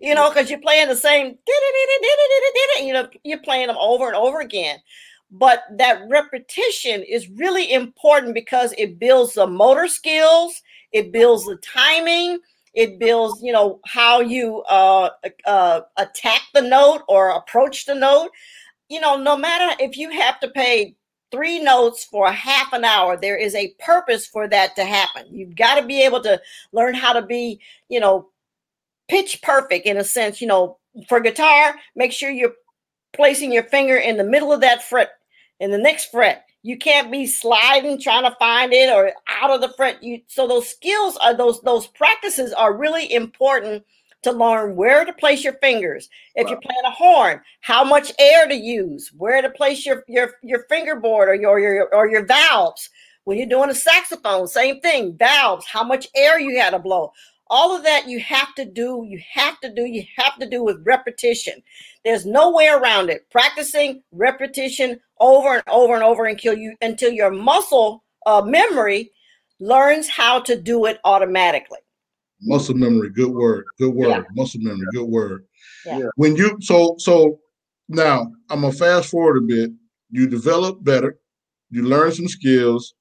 You 0.00 0.14
know, 0.14 0.28
because 0.30 0.50
you're 0.50 0.60
playing 0.60 0.88
the 0.88 0.96
same, 0.96 1.36
you 2.80 2.92
know, 2.92 3.08
you're 3.24 3.42
playing 3.42 3.66
them 3.66 3.76
over 3.78 4.06
and 4.06 4.16
over 4.16 4.40
again. 4.40 4.78
But 5.30 5.62
that 5.76 6.02
repetition 6.08 7.02
is 7.02 7.28
really 7.28 7.72
important 7.72 8.34
because 8.34 8.74
it 8.78 8.98
builds 8.98 9.34
the 9.34 9.46
motor 9.46 9.86
skills, 9.86 10.60
it 10.92 11.12
builds 11.12 11.44
the 11.44 11.56
timing. 11.56 12.38
It 12.72 12.98
builds, 12.98 13.42
you 13.42 13.52
know, 13.52 13.80
how 13.84 14.20
you 14.20 14.62
uh, 14.62 15.10
uh, 15.44 15.80
attack 15.96 16.42
the 16.54 16.62
note 16.62 17.02
or 17.08 17.30
approach 17.30 17.86
the 17.86 17.94
note. 17.94 18.30
You 18.88 19.00
know, 19.00 19.16
no 19.16 19.36
matter 19.36 19.76
if 19.80 19.96
you 19.96 20.10
have 20.10 20.38
to 20.40 20.48
pay 20.50 20.94
three 21.30 21.60
notes 21.60 22.04
for 22.04 22.30
half 22.30 22.72
an 22.72 22.84
hour, 22.84 23.16
there 23.16 23.36
is 23.36 23.54
a 23.54 23.74
purpose 23.78 24.26
for 24.26 24.48
that 24.48 24.76
to 24.76 24.84
happen. 24.84 25.26
You've 25.30 25.56
got 25.56 25.80
to 25.80 25.86
be 25.86 26.02
able 26.04 26.22
to 26.22 26.40
learn 26.72 26.94
how 26.94 27.12
to 27.12 27.22
be, 27.22 27.60
you 27.88 28.00
know, 28.00 28.28
pitch 29.08 29.42
perfect 29.42 29.86
in 29.86 29.96
a 29.96 30.04
sense. 30.04 30.40
You 30.40 30.46
know, 30.46 30.78
for 31.08 31.20
guitar, 31.20 31.74
make 31.96 32.12
sure 32.12 32.30
you're 32.30 32.54
placing 33.12 33.52
your 33.52 33.64
finger 33.64 33.96
in 33.96 34.16
the 34.16 34.24
middle 34.24 34.52
of 34.52 34.60
that 34.60 34.82
fret, 34.82 35.10
in 35.58 35.70
the 35.70 35.78
next 35.78 36.10
fret. 36.10 36.44
You 36.62 36.76
can't 36.76 37.10
be 37.10 37.26
sliding 37.26 38.00
trying 38.00 38.24
to 38.24 38.36
find 38.38 38.72
it 38.72 38.90
or 38.90 39.12
out 39.28 39.50
of 39.50 39.60
the 39.60 39.72
front. 39.76 40.02
You 40.02 40.20
so 40.26 40.46
those 40.46 40.68
skills 40.68 41.16
are 41.18 41.34
those 41.34 41.60
those 41.62 41.86
practices 41.86 42.52
are 42.52 42.76
really 42.76 43.12
important 43.12 43.84
to 44.22 44.32
learn 44.32 44.76
where 44.76 45.04
to 45.04 45.12
place 45.14 45.42
your 45.42 45.54
fingers. 45.54 46.08
If 46.34 46.44
wow. 46.44 46.50
you're 46.50 46.60
playing 46.60 46.84
a 46.84 46.90
horn, 46.90 47.40
how 47.62 47.82
much 47.84 48.12
air 48.18 48.46
to 48.46 48.54
use, 48.54 49.10
where 49.16 49.40
to 49.40 49.50
place 49.50 49.86
your 49.86 50.04
your 50.06 50.32
your 50.42 50.64
fingerboard 50.68 51.28
or 51.28 51.34
your 51.34 51.58
your 51.58 51.94
or 51.94 52.08
your 52.08 52.26
valves. 52.26 52.90
When 53.24 53.38
you're 53.38 53.46
doing 53.46 53.70
a 53.70 53.74
saxophone, 53.74 54.48
same 54.48 54.80
thing. 54.80 55.16
Valves, 55.16 55.66
how 55.66 55.84
much 55.84 56.08
air 56.16 56.40
you 56.40 56.56
got 56.56 56.70
to 56.70 56.78
blow. 56.78 57.12
All 57.52 57.76
of 57.76 57.82
that 57.82 58.08
you 58.08 58.20
have 58.20 58.54
to 58.54 58.64
do, 58.64 59.04
you 59.06 59.20
have 59.32 59.58
to 59.60 59.74
do, 59.74 59.84
you 59.84 60.04
have 60.16 60.38
to 60.38 60.48
do 60.48 60.62
with 60.62 60.86
repetition. 60.86 61.60
There's 62.04 62.24
no 62.24 62.52
way 62.52 62.68
around 62.68 63.10
it. 63.10 63.28
Practicing 63.30 64.02
repetition 64.12 65.00
over 65.18 65.54
and 65.54 65.64
over 65.68 65.94
and 65.94 66.04
over 66.04 66.26
until 66.26 66.56
you 66.56 66.76
until 66.80 67.10
your 67.10 67.32
muscle 67.32 68.04
uh, 68.24 68.40
memory 68.42 69.10
learns 69.58 70.08
how 70.08 70.40
to 70.40 70.56
do 70.60 70.86
it 70.86 71.00
automatically. 71.04 71.80
Muscle 72.42 72.76
memory, 72.76 73.10
good 73.10 73.32
word, 73.32 73.64
good 73.78 73.94
word. 73.94 74.08
Yeah. 74.08 74.22
Muscle 74.34 74.60
memory, 74.62 74.86
good 74.92 75.08
word. 75.08 75.44
Yeah. 75.84 76.08
When 76.14 76.36
you 76.36 76.56
so 76.60 76.94
so 76.98 77.40
now 77.88 78.32
I'm 78.48 78.60
gonna 78.60 78.72
fast 78.72 79.10
forward 79.10 79.38
a 79.38 79.46
bit. 79.46 79.72
You 80.10 80.28
develop 80.28 80.84
better, 80.84 81.18
you 81.70 81.82
learn 81.82 82.12
some 82.12 82.28
skills, 82.28 82.94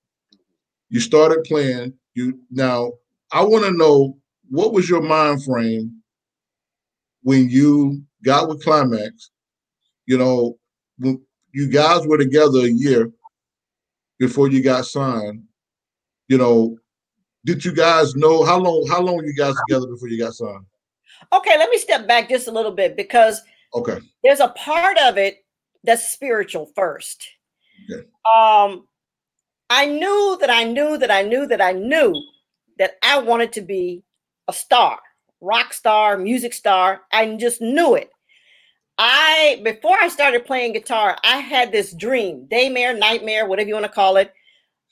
you 0.89 0.99
started 0.99 1.43
playing. 1.43 1.93
You 2.15 2.39
now 2.49 2.93
I 3.31 3.43
want 3.43 3.65
to 3.65 3.71
know 3.71 4.17
what 4.49 4.73
was 4.73 4.89
your 4.89 5.01
mind 5.01 5.43
frame 5.43 6.01
when 7.23 7.49
you 7.49 8.03
got 8.23 8.47
with 8.47 8.63
Klymaxx? 8.63 9.29
You 10.05 10.17
know, 10.17 10.57
when 10.97 11.21
you 11.53 11.69
guys 11.69 12.05
were 12.05 12.17
together 12.17 12.59
a 12.59 12.69
year 12.69 13.11
before 14.19 14.49
you 14.49 14.61
got 14.61 14.85
signed. 14.85 15.43
You 16.27 16.37
know, 16.37 16.77
did 17.45 17.65
you 17.65 17.73
guys 17.73 18.15
know 18.15 18.43
how 18.43 18.59
long? 18.59 18.85
How 18.87 19.01
long 19.01 19.15
were 19.15 19.25
you 19.25 19.33
guys 19.33 19.55
together 19.67 19.87
before 19.87 20.09
you 20.09 20.19
got 20.19 20.33
signed? 20.33 20.65
Okay, 21.33 21.57
let 21.57 21.69
me 21.69 21.77
step 21.77 22.07
back 22.07 22.29
just 22.29 22.47
a 22.47 22.51
little 22.51 22.71
bit 22.71 22.95
because 22.95 23.41
okay, 23.73 23.99
there's 24.23 24.39
a 24.41 24.49
part 24.49 24.97
of 24.99 25.17
it 25.17 25.45
that's 25.83 26.11
spiritual 26.11 26.67
first. 26.75 27.25
Okay. 27.91 28.01
Um, 28.25 28.85
I 29.69 29.85
knew 29.85 30.37
that 30.41 30.49
I 30.49 30.65
knew 30.65 30.97
that 30.97 31.09
I 31.09 31.23
knew 31.23 31.47
that 31.47 31.61
I 31.61 31.71
knew 31.71 32.13
that 32.77 32.97
I 33.01 33.19
wanted 33.19 33.53
to 33.53 33.61
be 33.61 34.03
a 34.49 34.53
star, 34.53 34.99
rock 35.39 35.73
star, 35.73 36.17
music 36.17 36.53
star. 36.53 37.01
I 37.13 37.35
just 37.35 37.61
knew 37.61 37.95
it. 37.95 38.09
I 38.97 39.61
before 39.63 39.97
I 39.97 40.09
started 40.09 40.45
playing 40.45 40.73
guitar, 40.73 41.17
I 41.23 41.37
had 41.37 41.71
this 41.71 41.93
dream, 41.93 42.47
daymare, 42.51 42.97
nightmare, 42.97 43.45
whatever 43.45 43.69
you 43.69 43.75
want 43.75 43.85
to 43.85 43.91
call 43.91 44.17
it, 44.17 44.33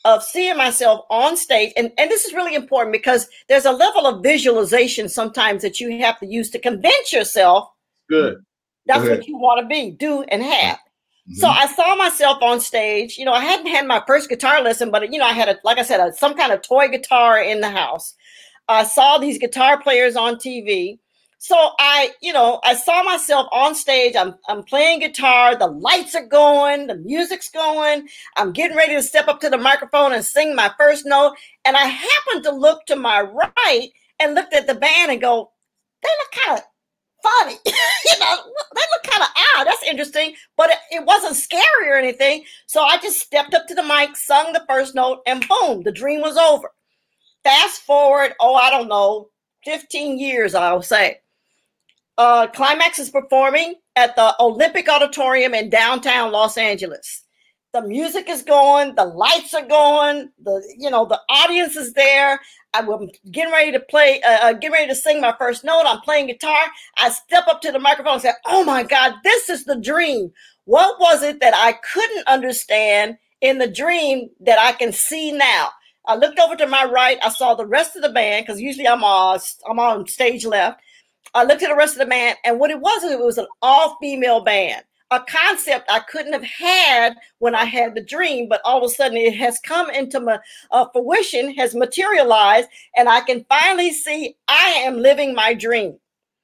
of 0.06 0.24
seeing 0.24 0.56
myself 0.56 1.06
on 1.10 1.36
stage. 1.36 1.74
And, 1.76 1.92
and 1.98 2.10
this 2.10 2.24
is 2.24 2.34
really 2.34 2.56
important 2.56 2.94
because 2.94 3.28
there's 3.50 3.66
a 3.66 3.72
level 3.74 4.08
of 4.08 4.24
visualization 4.24 5.10
sometimes 5.10 5.62
that 5.64 5.82
you 5.82 6.00
have 6.00 6.18
to 6.20 6.26
use 6.26 6.50
to 6.52 6.60
convince 6.60 7.12
yourself 7.12 7.70
good. 8.10 8.38
That's 8.86 9.08
what 9.10 9.28
you 9.28 9.38
want 9.38 9.62
to 9.62 9.68
be, 9.68 9.92
do, 9.92 10.22
and 10.24 10.42
have. 10.42 10.78
Mm-hmm. 10.78 11.34
So 11.40 11.50
I 11.50 11.68
saw 11.68 11.98
myself 11.98 12.42
on 12.42 12.62
stage. 12.62 13.18
You 13.18 13.26
know, 13.26 13.34
I 13.34 13.42
hadn't 13.44 13.68
had 13.68 13.86
my 13.86 14.02
first 14.08 14.30
guitar 14.30 14.62
lesson, 14.62 14.92
but 14.92 15.12
you 15.12 15.20
know, 15.20 15.26
I 15.26 15.34
had 15.34 15.50
a 15.50 15.58
like 15.66 15.78
I 15.78 15.84
said, 15.84 16.00
a, 16.00 16.14
some 16.14 16.36
kind 16.36 16.54
of 16.54 16.62
toy 16.62 16.88
guitar 16.88 17.42
in 17.42 17.60
the 17.60 17.70
house. 17.70 18.16
I 18.68 18.84
saw 18.84 19.18
these 19.18 19.38
guitar 19.38 19.82
players 19.82 20.16
on 20.16 20.36
TV. 20.36 21.00
So 21.40 21.56
I, 21.80 22.12
you 22.22 22.34
know, 22.34 22.60
I 22.64 22.74
saw 22.74 23.04
myself 23.04 23.48
on 23.52 23.76
stage. 23.76 24.16
I'm 24.16 24.36
I'm 24.48 24.64
playing 24.64 25.00
guitar. 25.02 25.56
The 25.56 25.68
lights 25.68 26.16
are 26.16 26.26
going. 26.26 26.88
The 26.88 26.96
music's 26.96 27.50
going. 27.50 28.08
I'm 28.36 28.52
getting 28.54 28.76
ready 28.76 28.96
to 28.96 29.04
step 29.04 29.28
up 29.28 29.40
to 29.42 29.50
the 29.50 29.58
microphone 29.58 30.14
and 30.14 30.26
sing 30.26 30.56
my 30.56 30.72
first 30.78 31.06
note. 31.06 31.36
And 31.64 31.78
I 31.78 31.86
happened 31.86 32.44
to 32.44 32.52
look 32.52 32.86
to 32.88 32.96
my 32.96 33.22
right 33.22 33.90
and 34.20 34.34
looked 34.34 34.54
at 34.54 34.68
the 34.68 34.76
band 34.76 35.12
and 35.12 35.22
go, 35.22 35.52
they 36.02 36.10
look 36.20 36.46
kind 36.46 36.58
of 36.60 36.66
funny. 37.24 37.58
you 37.66 38.20
know, 38.20 38.38
they 38.76 38.82
look 38.92 39.04
kind 39.04 39.24
of 39.24 39.30
odd. 39.58 39.68
That's 39.68 39.84
interesting, 39.84 40.36
but 40.56 40.70
it, 40.70 40.78
it, 40.92 41.06
wasn't 41.06 41.36
scary 41.36 41.90
or 41.90 41.96
anything. 41.96 42.44
So 42.68 42.82
I 42.82 42.98
just 42.98 43.20
stepped 43.20 43.54
up 43.54 43.68
to 43.68 43.76
the 43.76 43.84
mic, 43.84 44.16
sung 44.16 44.54
the 44.54 44.66
first 44.68 44.96
note, 44.96 45.22
and 45.26 45.46
boom, 45.48 45.84
the 45.84 45.92
dream 45.92 46.22
was 46.22 46.38
over. 46.38 46.72
Fast 47.48 47.84
forward, 47.84 48.34
oh, 48.42 48.56
I 48.56 48.70
don't 48.70 48.90
know, 48.90 49.30
15 49.64 50.20
years, 50.20 50.54
I'll 50.54 50.82
say. 50.82 51.22
Uh, 52.18 52.48
Klymaxx 52.48 53.00
is 53.00 53.10
performing 53.10 53.76
at 53.96 54.18
the 54.18 54.36
Olympic 54.42 54.90
Auditorium 54.90 55.54
in 55.54 55.70
downtown 55.70 56.34
Los 56.34 56.58
Angeles. 56.58 57.24
The 57.72 57.84
music 57.84 58.28
is 58.28 58.42
going, 58.42 58.96
the 58.96 59.06
lights 59.06 59.54
are 59.54 59.66
going, 59.66 60.30
the 60.44 60.62
you 60.78 60.90
know 60.90 61.06
the 61.06 61.22
audience 61.30 61.78
is 61.78 61.94
there. 61.94 62.42
I'm 62.74 62.90
getting 63.32 63.54
ready 63.54 63.72
to 63.72 63.80
play, 63.80 64.22
uh, 64.24 64.50
uh, 64.50 64.54
getting 64.54 64.74
ready 64.74 64.88
to 64.88 64.96
sing 64.96 65.22
my 65.22 65.34
first 65.40 65.64
note. 65.64 65.84
I'm 65.86 66.02
playing 66.02 66.28
guitar. 66.28 66.60
I 66.98 67.12
step 67.12 67.48
up 67.48 67.62
to 67.62 67.72
the 67.72 67.80
microphone 67.80 68.16
and 68.16 68.24
say, 68.24 68.34
"Oh 68.46 68.66
my 68.66 68.84
God, 68.84 69.14
this 69.24 69.50
is 69.50 69.64
the 69.64 69.80
dream." 69.80 70.34
What 70.66 71.00
was 71.00 71.24
it 71.24 71.40
that 71.40 71.54
I 71.56 71.74
couldn't 71.94 72.28
understand 72.28 73.18
in 73.40 73.58
the 73.58 73.72
dream 73.72 74.32
that 74.42 74.60
I 74.60 74.74
can 74.74 74.92
see 74.92 75.32
now? 75.32 75.70
I 76.08 76.16
looked 76.16 76.40
over 76.40 76.56
to 76.56 76.68
my 76.68 76.86
right. 76.86 77.20
I 77.24 77.30
saw 77.30 77.54
the 77.54 77.66
rest 77.66 77.96
of 77.96 78.02
the 78.02 78.10
band 78.10 78.46
because 78.46 78.62
usually 78.62 78.88
I'm 78.88 79.04
on 79.04 79.40
I'm 79.70 79.80
on 79.80 80.08
stage 80.08 80.46
left. 80.46 80.82
I 81.34 81.44
looked 81.44 81.62
at 81.62 81.70
the 81.70 81.76
rest 81.76 81.94
of 81.94 82.00
the 82.00 82.06
band, 82.06 82.38
and 82.46 82.60
what 82.60 82.72
it 82.72 82.80
was, 82.80 83.04
it 83.04 83.20
was 83.20 83.38
an 83.38 83.48
all 83.62 83.98
female 84.00 84.42
band 84.42 84.84
a 85.12 85.22
concept 85.22 85.90
I 85.90 86.00
couldn't 86.00 86.34
have 86.34 86.44
had 86.44 87.16
when 87.40 87.56
I 87.56 87.66
had 87.66 87.96
the 87.96 88.04
dream, 88.04 88.50
but 88.50 88.62
all 88.66 88.78
of 88.78 88.84
a 88.84 88.94
sudden 88.94 89.18
it 89.18 89.36
has 89.36 89.60
come 89.60 89.90
into 89.90 90.20
my 90.20 90.40
uh, 90.72 90.86
fruition, 90.92 91.54
has 91.56 91.76
materialized, 91.76 92.68
and 92.96 93.08
I 93.08 93.22
can 93.22 93.46
finally 93.48 93.92
see 93.92 94.36
I 94.48 94.82
am 94.86 94.98
living 94.98 95.34
my 95.34 95.54
dream. 95.54 95.98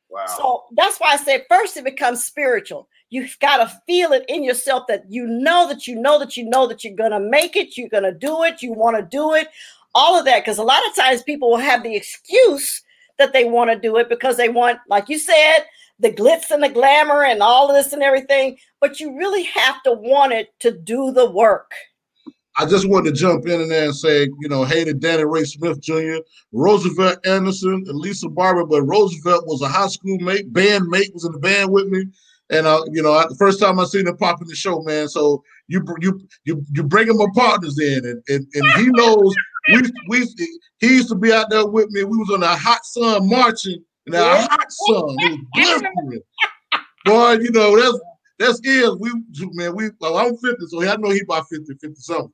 Wow. 0.09 0.25
So 0.27 0.63
that's 0.73 0.99
why 0.99 1.13
I 1.13 1.17
said 1.17 1.45
first 1.49 1.75
it 1.75 1.83
becomes 1.83 2.23
spiritual. 2.23 2.87
You've 3.13 3.37
got 3.37 3.57
to 3.57 3.81
feel 3.85 4.11
it 4.11 4.25
in 4.27 4.43
yourself 4.43 4.87
that 4.87 5.05
you 5.07 5.27
know 5.27 5.67
that 5.67 5.85
you 5.85 6.01
know 6.01 6.17
that 6.17 6.35
you 6.35 6.49
know 6.49 6.65
that 6.67 6.83
you're 6.83 6.95
going 6.95 7.11
to 7.11 7.19
make 7.19 7.55
it, 7.55 7.77
you're 7.77 7.87
going 7.87 8.01
to 8.01 8.11
do 8.11 8.41
it, 8.41 8.63
you 8.63 8.73
want 8.73 8.97
to 8.97 9.03
do 9.03 9.35
it, 9.35 9.49
all 9.93 10.17
of 10.17 10.25
that. 10.25 10.43
Because 10.43 10.57
a 10.57 10.63
lot 10.63 10.81
of 10.89 10.95
times 10.95 11.21
people 11.21 11.51
will 11.51 11.57
have 11.57 11.83
the 11.83 11.95
excuse 11.95 12.81
that 13.19 13.31
they 13.31 13.45
want 13.45 13.69
to 13.69 13.79
do 13.79 13.97
it 13.97 14.09
because 14.09 14.35
they 14.35 14.49
want, 14.49 14.79
like 14.89 15.09
you 15.09 15.19
said, 15.19 15.59
the 15.99 16.09
glitz 16.09 16.49
and 16.49 16.63
the 16.63 16.69
glamour 16.69 17.23
and 17.23 17.43
all 17.43 17.69
of 17.69 17.75
this 17.75 17.93
and 17.93 18.01
everything, 18.01 18.57
but 18.81 18.99
you 18.99 19.15
really 19.15 19.43
have 19.43 19.83
to 19.83 19.91
want 19.91 20.33
it 20.33 20.49
to 20.61 20.71
do 20.71 21.11
the 21.11 21.29
work. 21.29 21.71
I 22.57 22.65
just 22.65 22.89
wanted 22.89 23.13
to 23.13 23.21
jump 23.21 23.45
in 23.45 23.69
there 23.69 23.85
and 23.85 23.95
say, 23.95 24.23
you 24.39 24.49
know, 24.49 24.63
hey 24.63 24.85
to 24.85 24.93
Danny 24.95 25.23
Ray 25.23 25.43
Smith 25.43 25.79
Jr., 25.81 26.17
Roosevelt 26.51 27.23
Anderson, 27.27 27.83
and 27.87 27.99
Lisa 27.99 28.27
Barber, 28.27 28.65
but 28.65 28.81
Roosevelt 28.81 29.45
was 29.45 29.61
a 29.61 29.67
high 29.67 29.87
school 29.87 30.17
mate, 30.17 30.51
band 30.51 30.87
mate, 30.87 31.13
was 31.13 31.25
in 31.25 31.31
the 31.31 31.37
band 31.37 31.71
with 31.71 31.85
me. 31.89 32.05
And 32.53 32.67
uh, 32.67 32.83
you 32.91 33.01
know, 33.01 33.13
I, 33.13 33.25
the 33.27 33.35
first 33.35 33.59
time 33.59 33.79
I 33.79 33.85
seen 33.85 34.07
him 34.07 34.15
pop 34.15 34.41
in 34.41 34.47
the 34.47 34.55
show, 34.55 34.81
man. 34.81 35.09
So 35.09 35.43
you 35.67 35.83
you 35.99 36.21
you 36.45 36.63
you 36.71 36.83
bringing 36.83 37.17
my 37.17 37.25
partners 37.33 37.79
in, 37.79 38.05
and 38.05 38.23
and, 38.27 38.47
and 38.53 38.71
he 38.79 38.87
knows 38.89 39.35
we 39.73 39.81
we 40.07 40.27
he 40.79 40.87
used 40.87 41.09
to 41.09 41.15
be 41.15 41.33
out 41.33 41.49
there 41.49 41.65
with 41.65 41.89
me. 41.89 42.03
We 42.03 42.17
was 42.17 42.29
on 42.31 42.43
a 42.43 42.55
hot 42.55 42.85
sun 42.85 43.27
marching 43.27 43.83
and 44.05 44.15
a 44.15 44.41
hot 44.41 44.71
sun. 44.71 45.15
It 45.19 45.39
was 45.53 45.81
blistering. 45.81 46.21
Boy, 47.05 47.31
you 47.43 47.51
know, 47.51 47.75
that's 47.75 47.99
that's 48.37 48.59
is 48.63 48.95
we 48.99 49.11
man, 49.53 49.75
we 49.75 49.89
well, 49.99 50.17
I'm 50.17 50.37
50, 50.37 50.67
so 50.67 50.87
I 50.87 50.95
know 50.97 51.09
he 51.09 51.21
about 51.21 51.47
50, 51.49 51.73
50 51.73 51.95
something. 51.95 52.33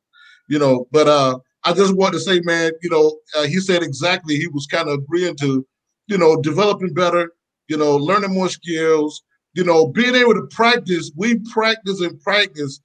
You 0.50 0.60
know, 0.60 0.88
but 0.92 1.08
uh 1.08 1.40
I 1.64 1.74
just 1.74 1.96
want 1.96 2.14
to 2.14 2.20
say, 2.20 2.40
man, 2.42 2.72
you 2.82 2.90
know, 2.90 3.18
uh, 3.38 3.44
he 3.44 3.60
said 3.60 3.84
exactly 3.84 4.36
he 4.36 4.48
was 4.48 4.66
kind 4.66 4.88
of 4.88 5.00
agreeing 5.00 5.36
to, 5.38 5.66
you 6.08 6.18
know, 6.18 6.42
developing 6.42 6.94
better, 6.94 7.32
you 7.68 7.78
know, 7.78 7.98
learning 7.98 8.34
more 8.34 8.50
skills, 8.50 9.24
you 9.54 9.64
know, 9.64 9.88
being 9.88 10.16
able 10.16 10.34
to 10.34 10.48
practice. 10.52 11.12
We 11.16 11.40
practice 11.52 12.02
and 12.02 12.20
practice 12.22 12.82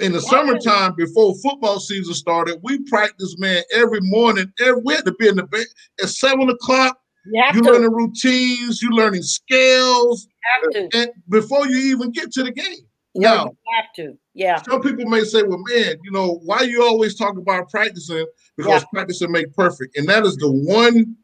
in 0.00 0.12
the 0.12 0.20
summertime 0.20 0.94
before 0.96 1.34
football 1.42 1.80
season 1.80 2.14
started. 2.14 2.60
We 2.62 2.82
practice, 2.84 3.36
man, 3.38 3.62
every 3.74 4.00
morning. 4.02 4.52
Every, 4.60 4.82
we 4.84 4.94
had 4.94 5.04
to 5.06 5.14
be 5.18 5.28
in 5.28 5.36
the 5.36 5.44
bed 5.44 5.66
at 6.00 6.08
seven 6.08 6.48
o'clock 6.48 6.98
you, 7.26 7.42
you 7.54 7.60
learning 7.62 7.92
routines, 7.92 8.82
you 8.82 8.90
learning 8.90 9.22
scales 9.22 10.28
and 10.92 11.10
before 11.28 11.66
you 11.66 11.76
even 11.94 12.10
get 12.10 12.30
to 12.32 12.42
the 12.42 12.52
game. 12.52 12.78
No, 13.14 13.34
now, 13.34 13.44
you 13.44 13.56
have 13.76 13.92
to. 13.96 14.18
Yeah. 14.34 14.62
Some 14.62 14.82
people 14.82 15.06
may 15.06 15.24
say, 15.24 15.42
well, 15.42 15.62
man, 15.68 15.96
you 16.02 16.10
know, 16.10 16.40
why 16.44 16.60
you 16.62 16.82
always 16.82 17.16
talk 17.16 17.38
about 17.38 17.70
practicing? 17.70 18.26
Because 18.56 18.82
yeah. 18.82 18.88
practicing 18.92 19.32
make 19.32 19.54
perfect. 19.54 19.96
And 19.96 20.06
that 20.08 20.24
is 20.24 20.36
the 20.36 20.50
one 20.50 21.16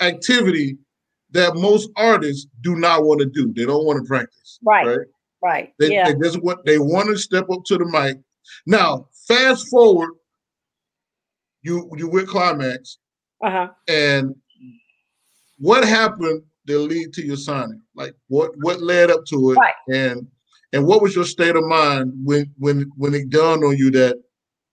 activity 0.00 0.78
that 1.32 1.54
most 1.54 1.90
artists 1.96 2.46
do 2.60 2.76
not 2.76 3.04
want 3.04 3.20
to 3.20 3.26
do. 3.26 3.52
They 3.52 3.66
don't 3.66 3.84
want 3.84 4.02
to 4.02 4.06
practice. 4.06 4.58
Right. 4.64 4.86
Right. 4.86 5.06
right. 5.42 5.74
They, 5.78 5.92
yeah. 5.92 6.10
they 6.10 6.18
just 6.18 6.42
what 6.42 6.64
they 6.64 6.78
want 6.78 7.08
to 7.08 7.18
step 7.18 7.48
up 7.50 7.64
to 7.66 7.78
the 7.78 7.86
mic. 7.86 8.18
Now, 8.66 9.08
fast 9.28 9.68
forward, 9.68 10.10
you 11.62 11.90
you 11.96 12.08
with 12.08 12.28
Klymaxx, 12.28 12.96
uh-huh. 13.44 13.68
and 13.88 14.34
what 15.58 15.84
happened 15.84 16.42
to 16.66 16.78
lead 16.78 17.12
to 17.14 17.24
your 17.24 17.36
signing? 17.36 17.82
Like 17.94 18.14
what 18.28 18.52
what 18.58 18.80
led 18.80 19.10
up 19.10 19.24
to 19.26 19.52
it, 19.52 19.56
right. 19.56 19.74
and 19.92 20.26
and 20.72 20.86
what 20.86 21.02
was 21.02 21.14
your 21.14 21.24
state 21.24 21.56
of 21.56 21.64
mind 21.64 22.12
when 22.24 22.52
when 22.58 22.90
when 22.96 23.14
it 23.14 23.30
dawned 23.30 23.64
on 23.64 23.76
you 23.76 23.90
that 23.92 24.16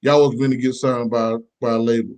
y'all 0.01 0.27
was 0.27 0.37
going 0.37 0.51
to 0.51 0.57
get 0.57 0.73
signed 0.73 1.11
by 1.11 1.35
by 1.59 1.71
a 1.71 1.77
label? 1.77 2.15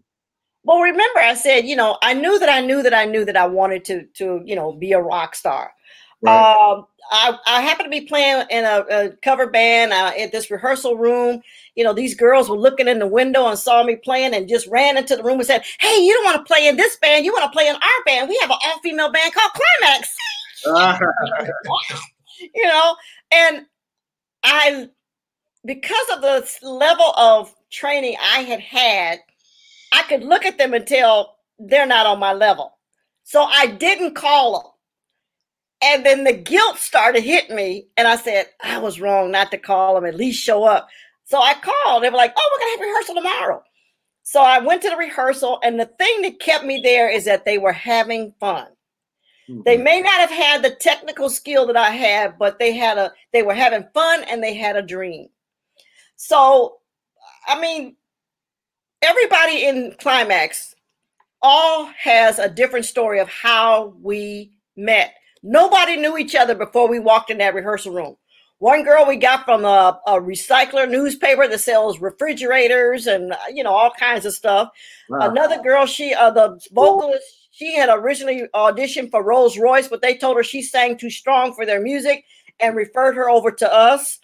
Well, 0.69 0.81
remember 0.81 1.19
I 1.19 1.33
said, 1.33 1.65
you 1.65 1.75
know, 1.75 1.97
I 2.03 2.13
knew 2.13 2.37
that 2.37 2.47
I 2.47 2.61
knew 2.61 2.83
that 2.83 2.93
I 2.93 3.05
knew 3.05 3.25
that 3.25 3.35
I 3.35 3.47
wanted 3.47 3.83
to 3.85 4.03
to 4.17 4.43
you 4.45 4.55
know 4.55 4.71
be 4.71 4.91
a 4.91 5.01
rock 5.01 5.33
star. 5.33 5.71
Right. 6.21 6.53
Um, 6.53 6.85
I, 7.11 7.35
I 7.47 7.61
happened 7.61 7.91
to 7.91 7.99
be 7.99 8.05
playing 8.05 8.45
in 8.51 8.65
a, 8.65 8.85
a 8.91 9.09
cover 9.23 9.49
band 9.49 9.93
uh, 9.93 10.11
at 10.15 10.31
this 10.31 10.51
rehearsal 10.51 10.95
room. 10.95 11.41
You 11.73 11.83
know, 11.83 11.93
these 11.93 12.13
girls 12.13 12.51
were 12.51 12.57
looking 12.57 12.87
in 12.87 12.99
the 12.99 13.07
window 13.07 13.47
and 13.47 13.57
saw 13.57 13.81
me 13.83 13.95
playing 13.95 14.35
and 14.35 14.47
just 14.47 14.67
ran 14.67 14.95
into 14.95 15.15
the 15.15 15.23
room 15.23 15.39
and 15.39 15.47
said, 15.47 15.63
Hey, 15.79 16.03
you 16.03 16.13
don't 16.13 16.25
want 16.25 16.37
to 16.37 16.43
play 16.43 16.67
in 16.67 16.77
this 16.77 16.97
band. 16.97 17.25
You 17.25 17.33
want 17.33 17.51
to 17.51 17.57
play 17.57 17.67
in 17.67 17.73
our 17.73 18.03
band. 18.05 18.29
We 18.29 18.37
have 18.39 18.51
an 18.51 18.57
all 18.63 18.79
female 18.83 19.11
band 19.11 19.33
called 19.33 19.51
Klymaxx. 19.53 20.05
you 22.53 22.67
know, 22.67 22.95
and 23.31 23.65
I, 24.43 24.87
because 25.65 26.07
of 26.13 26.21
the 26.21 26.47
level 26.61 27.11
of 27.17 27.55
training 27.71 28.17
I 28.21 28.41
had 28.41 28.59
had, 28.59 29.19
I 29.91 30.03
could 30.03 30.23
look 30.23 30.45
at 30.45 30.57
them 30.57 30.73
and 30.73 30.85
tell 30.85 31.37
they're 31.57 31.85
not 31.85 32.05
on 32.05 32.19
my 32.19 32.33
level. 32.33 32.77
So 33.23 33.43
I 33.43 33.67
didn't 33.67 34.15
call 34.15 34.53
them. 34.53 34.71
And 35.81 36.05
then 36.05 36.23
the 36.23 36.33
guilt 36.33 36.77
started 36.77 37.23
hitting 37.23 37.55
me, 37.55 37.87
and 37.95 38.07
I 38.07 38.17
said, 38.17 38.47
I 38.61 38.79
was 38.79 38.99
wrong 38.99 39.31
not 39.31 39.51
to 39.51 39.57
call 39.57 39.95
them, 39.95 40.05
at 40.05 40.15
least 40.15 40.43
show 40.43 40.65
up. 40.65 40.89
So 41.23 41.39
I 41.39 41.53
called. 41.53 42.03
They 42.03 42.09
were 42.09 42.17
like, 42.17 42.33
oh, 42.35 42.49
we're 42.51 42.65
going 42.65 42.77
to 42.77 42.79
have 42.79 42.89
rehearsal 42.89 43.15
tomorrow. 43.15 43.63
So 44.23 44.41
I 44.41 44.59
went 44.59 44.81
to 44.81 44.89
the 44.89 44.97
rehearsal, 44.97 45.59
and 45.63 45.79
the 45.79 45.85
thing 45.85 46.21
that 46.23 46.39
kept 46.39 46.65
me 46.65 46.81
there 46.83 47.09
is 47.09 47.25
that 47.25 47.45
they 47.45 47.57
were 47.57 47.71
having 47.71 48.33
fun. 48.39 48.67
Mm-hmm. 49.49 49.61
They 49.65 49.77
may 49.77 50.01
not 50.01 50.19
have 50.19 50.29
had 50.29 50.63
the 50.63 50.75
technical 50.75 51.29
skill 51.29 51.65
that 51.67 51.77
I 51.77 51.89
have, 51.91 52.37
but 52.37 52.59
they 52.59 52.73
had 52.73 52.97
a 52.97 53.11
they 53.33 53.41
were 53.41 53.55
having 53.55 53.87
fun 53.93 54.23
and 54.25 54.43
they 54.43 54.53
had 54.53 54.75
a 54.75 54.81
dream. 54.81 55.29
So, 56.15 56.77
I 57.47 57.59
mean, 57.59 57.95
everybody 59.01 59.65
in 59.65 59.91
Klymaxx 59.99 60.75
all 61.41 61.85
has 61.97 62.39
a 62.39 62.49
different 62.49 62.85
story 62.85 63.19
of 63.19 63.29
how 63.29 63.93
we 64.01 64.51
met. 64.75 65.13
Nobody 65.41 65.95
knew 65.95 66.17
each 66.17 66.35
other 66.35 66.55
before 66.55 66.89
we 66.89 66.99
walked 66.99 67.29
in 67.29 67.37
that 67.37 67.55
rehearsal 67.55 67.93
room. 67.93 68.17
One 68.57 68.83
girl 68.83 69.05
we 69.07 69.15
got 69.15 69.45
from 69.45 69.63
a, 69.63 70.01
a 70.05 70.19
recycler 70.19 70.89
newspaper 70.89 71.47
that 71.47 71.61
sells 71.61 72.01
refrigerators 72.01 73.07
and 73.07 73.33
you 73.53 73.63
know 73.63 73.73
all 73.73 73.91
kinds 73.97 74.25
of 74.25 74.33
stuff. 74.33 74.69
Wow. 75.09 75.29
Another 75.29 75.61
girl, 75.61 75.85
she 75.85 76.13
uh, 76.13 76.31
the 76.31 76.59
vocalist, 76.73 77.47
she 77.51 77.77
had 77.77 77.87
originally 77.89 78.49
auditioned 78.53 79.11
for 79.11 79.23
Rose 79.23 79.57
Royce, 79.57 79.87
but 79.87 80.01
they 80.01 80.17
told 80.17 80.35
her 80.35 80.43
she 80.43 80.61
sang 80.61 80.97
too 80.97 81.09
strong 81.09 81.53
for 81.53 81.65
their 81.65 81.79
music 81.79 82.25
and 82.59 82.75
referred 82.75 83.15
her 83.15 83.29
over 83.29 83.49
to 83.49 83.73
us. 83.73 84.19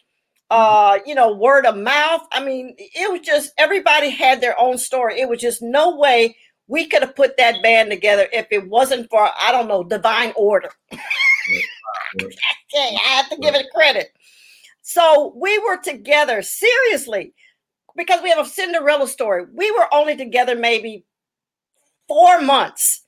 Uh, 0.49 0.99
you 1.05 1.15
know, 1.15 1.34
word 1.34 1.65
of 1.65 1.75
mouth. 1.75 2.21
I 2.31 2.43
mean, 2.43 2.75
it 2.77 3.12
was 3.12 3.21
just 3.21 3.51
everybody 3.58 4.10
had 4.10 4.41
their 4.41 4.60
own 4.60 4.77
story. 4.77 5.19
It 5.19 5.27
was 5.27 5.41
just 5.41 5.62
no 5.62 5.95
way 5.97 6.36
we 6.67 6.88
could 6.88 7.01
have 7.01 7.15
put 7.15 7.38
that 7.38 7.62
band 7.62 7.89
together 7.89 8.27
if 8.31 8.47
it 8.51 8.67
wasn't 8.67 9.10
for 9.10 9.29
I 9.39 9.51
don't 9.51 9.67
know 9.67 9.84
divine 9.84 10.34
order. 10.36 10.69
okay, 10.93 10.99
I 12.73 13.10
have 13.15 13.29
to 13.29 13.38
give 13.38 13.55
it 13.55 13.67
credit. 13.73 14.12
So 14.81 15.34
we 15.36 15.58
were 15.60 15.77
together 15.77 16.41
seriously 16.43 17.34
because 17.95 18.21
we 18.21 18.29
have 18.29 18.45
a 18.45 18.49
Cinderella 18.49 19.08
story. 19.08 19.45
We 19.51 19.71
were 19.71 19.88
only 19.91 20.15
together 20.15 20.55
maybe 20.55 21.05
four 22.08 22.41
months. 22.41 23.03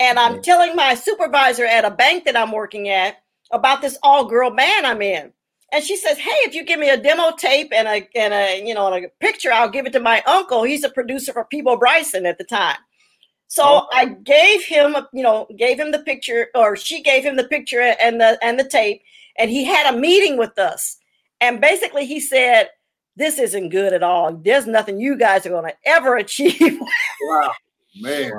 And 0.00 0.18
I'm 0.18 0.42
telling 0.42 0.76
my 0.76 0.94
supervisor 0.94 1.66
at 1.66 1.84
a 1.84 1.90
bank 1.90 2.24
that 2.24 2.36
I'm 2.36 2.52
working 2.52 2.88
at 2.88 3.16
about 3.50 3.82
this 3.82 3.98
all 4.02 4.26
girl 4.26 4.50
band 4.50 4.86
I'm 4.86 5.02
in. 5.02 5.32
And 5.72 5.84
she 5.84 5.96
says, 5.96 6.18
Hey, 6.18 6.30
if 6.44 6.54
you 6.54 6.64
give 6.64 6.80
me 6.80 6.88
a 6.88 6.96
demo 6.96 7.32
tape 7.36 7.72
and 7.74 7.86
a 7.86 8.08
and 8.14 8.32
a 8.32 8.66
you 8.66 8.74
know 8.74 8.92
and 8.92 9.04
a 9.04 9.08
picture, 9.20 9.52
I'll 9.52 9.68
give 9.68 9.86
it 9.86 9.92
to 9.92 10.00
my 10.00 10.22
uncle. 10.26 10.62
He's 10.62 10.84
a 10.84 10.90
producer 10.90 11.32
for 11.32 11.44
Peabo 11.44 11.76
Bryson 11.76 12.26
at 12.26 12.38
the 12.38 12.44
time. 12.44 12.78
So 13.48 13.62
oh. 13.64 13.88
I 13.92 14.04
gave 14.06 14.64
him, 14.64 14.94
you 15.12 15.22
know, 15.22 15.46
gave 15.56 15.80
him 15.80 15.90
the 15.90 16.00
picture, 16.00 16.48
or 16.54 16.76
she 16.76 17.02
gave 17.02 17.24
him 17.24 17.36
the 17.36 17.48
picture 17.48 17.80
and 17.80 18.20
the 18.20 18.38
and 18.42 18.58
the 18.58 18.64
tape, 18.64 19.02
and 19.38 19.50
he 19.50 19.64
had 19.64 19.92
a 19.92 19.98
meeting 19.98 20.36
with 20.36 20.58
us. 20.58 20.98
And 21.40 21.60
basically, 21.60 22.04
he 22.04 22.20
said, 22.20 22.68
"This 23.16 23.38
isn't 23.38 23.70
good 23.70 23.94
at 23.94 24.02
all. 24.02 24.34
There's 24.34 24.66
nothing 24.66 25.00
you 25.00 25.16
guys 25.16 25.46
are 25.46 25.50
going 25.50 25.70
to 25.70 25.76
ever 25.86 26.16
achieve." 26.24 26.78
wow, 27.22 27.52
man. 28.00 28.32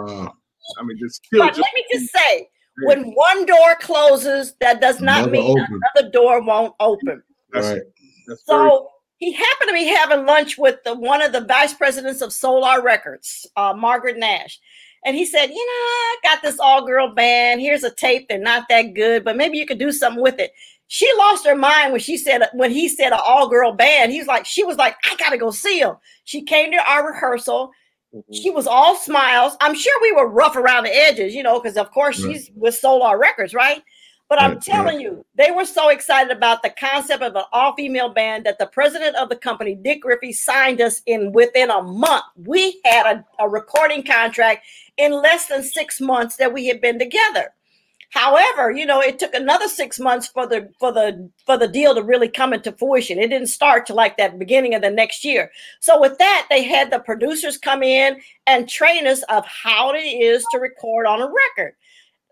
I 0.78 0.84
mean, 0.84 0.98
just. 1.00 1.28
But 1.32 1.58
let 1.58 1.74
me 1.74 1.86
just 1.92 2.12
say, 2.12 2.48
when 2.84 3.12
one 3.12 3.46
door 3.46 3.76
closes, 3.80 4.54
that 4.62 4.82
does 4.82 5.02
not 5.02 5.20
another 5.24 5.32
mean 5.32 5.60
open. 5.60 5.80
another 5.96 6.10
door 6.12 6.42
won't 6.44 6.74
open. 6.80 7.22
That's, 7.52 7.68
right. 7.68 7.82
That's 8.28 8.46
so 8.46 8.58
very- 8.58 8.80
he 9.18 9.34
happened 9.34 9.68
to 9.68 9.74
be 9.74 9.86
having 9.86 10.26
lunch 10.26 10.58
with 10.58 10.78
the, 10.86 10.94
one 10.96 11.22
of 11.22 11.34
the 11.34 11.42
vice 11.42 11.74
presidents 11.74 12.22
of 12.22 12.32
Solar 12.32 12.82
Records, 12.82 13.46
uh, 13.58 13.74
Margaret 13.76 14.18
Nash. 14.18 14.60
And 15.06 15.16
he 15.16 15.26
said, 15.26 15.48
You 15.48 15.56
know, 15.56 15.60
I 15.60 16.18
got 16.24 16.42
this 16.42 16.60
all 16.60 16.86
girl 16.86 17.14
band. 17.14 17.62
Here's 17.62 17.84
a 17.84 17.92
tape. 17.94 18.28
They're 18.28 18.38
not 18.40 18.68
that 18.70 18.94
good, 18.94 19.24
but 19.24 19.38
maybe 19.38 19.58
you 19.58 19.66
could 19.66 19.80
do 19.80 19.92
something 19.92 20.22
with 20.22 20.40
it. 20.40 20.52
She 20.88 21.10
lost 21.18 21.46
her 21.46 21.56
mind 21.56 21.92
when 21.92 22.02
she 22.02 22.18
said, 22.18 22.44
when 22.54 22.72
he 22.72 22.90
said 22.90 23.14
an 23.14 23.20
all 23.24 23.48
girl 23.48 23.72
band. 23.74 24.12
He's 24.12 24.28
like, 24.28 24.46
She 24.46 24.64
was 24.64 24.78
like, 24.78 24.96
I 25.06 25.16
got 25.18 25.30
to 25.30 25.38
go 25.38 25.52
see 25.52 25.80
him. 25.80 25.96
She 26.24 26.44
came 26.44 26.72
to 26.72 26.90
our 26.90 27.08
rehearsal. 27.12 27.72
Mm-hmm. 28.14 28.34
She 28.34 28.50
was 28.50 28.68
all 28.68 28.96
smiles. 28.96 29.56
I'm 29.62 29.76
sure 29.76 29.94
we 30.02 30.12
were 30.12 30.28
rough 30.28 30.56
around 30.56 30.84
the 30.84 30.96
edges, 30.96 31.34
you 31.36 31.44
know, 31.44 31.60
because 31.60 31.78
of 31.78 31.92
course 31.92 32.24
right. 32.24 32.36
she's 32.36 32.52
with 32.56 32.76
Solar 32.76 33.18
Records, 33.20 33.54
right? 33.54 33.84
But 34.30 34.40
I'm 34.40 34.60
telling 34.60 35.00
you, 35.02 35.26
they 35.34 35.50
were 35.50 35.66
so 35.66 35.90
excited 35.90 36.32
about 36.36 36.62
the 36.62 36.70
concept 36.70 37.24
of 37.24 37.36
an 37.36 37.44
all-female 37.52 38.10
band 38.10 38.46
that 38.46 38.60
the 38.60 38.68
president 38.68 39.16
of 39.16 39.28
the 39.28 39.36
company, 39.36 39.74
Dick 39.74 40.04
Griffey, 40.04 40.34
signed 40.34 40.82
us 40.82 41.02
in 41.08 41.32
within 41.32 41.72
a 41.72 41.82
month. 41.82 42.26
We 42.36 42.80
had 42.86 43.08
a, 43.08 43.26
a 43.44 43.50
recording 43.50 44.04
contract 44.04 44.68
in 44.98 45.14
less 45.14 45.48
than 45.48 45.64
six 45.64 46.00
months 46.00 46.36
that 46.36 46.54
we 46.54 46.68
had 46.68 46.80
been 46.80 47.00
together. 47.00 47.56
However, 48.10 48.72
you 48.72 48.86
know, 48.86 49.02
it 49.02 49.20
took 49.20 49.34
another 49.36 49.68
six 49.68 50.00
months 50.00 50.28
for 50.28 50.48
the 50.48 50.70
for 50.80 50.92
the 50.92 51.30
for 51.46 51.58
the 51.58 51.68
deal 51.68 51.94
to 51.94 52.02
really 52.02 52.28
come 52.28 52.54
into 52.54 52.72
fruition. 52.72 53.20
It 53.20 53.30
didn't 53.30 53.48
start 53.48 53.86
to 53.88 53.94
like 53.94 54.18
that 54.18 54.40
beginning 54.40 54.74
of 54.74 54.82
the 54.82 54.90
next 54.90 55.24
year. 55.24 55.52
So 55.80 56.02
with 56.02 56.18
that, 56.18 56.48
they 56.50 56.64
had 56.64 56.92
the 56.92 57.00
producers 57.00 57.58
come 57.58 57.84
in 57.84 58.20
and 58.48 58.68
train 58.68 59.06
us 59.06 59.22
of 59.24 59.46
how 59.46 59.92
it 59.94 60.00
is 60.00 60.44
to 60.52 60.58
record 60.58 61.06
on 61.06 61.22
a 61.22 61.28
record. 61.28 61.76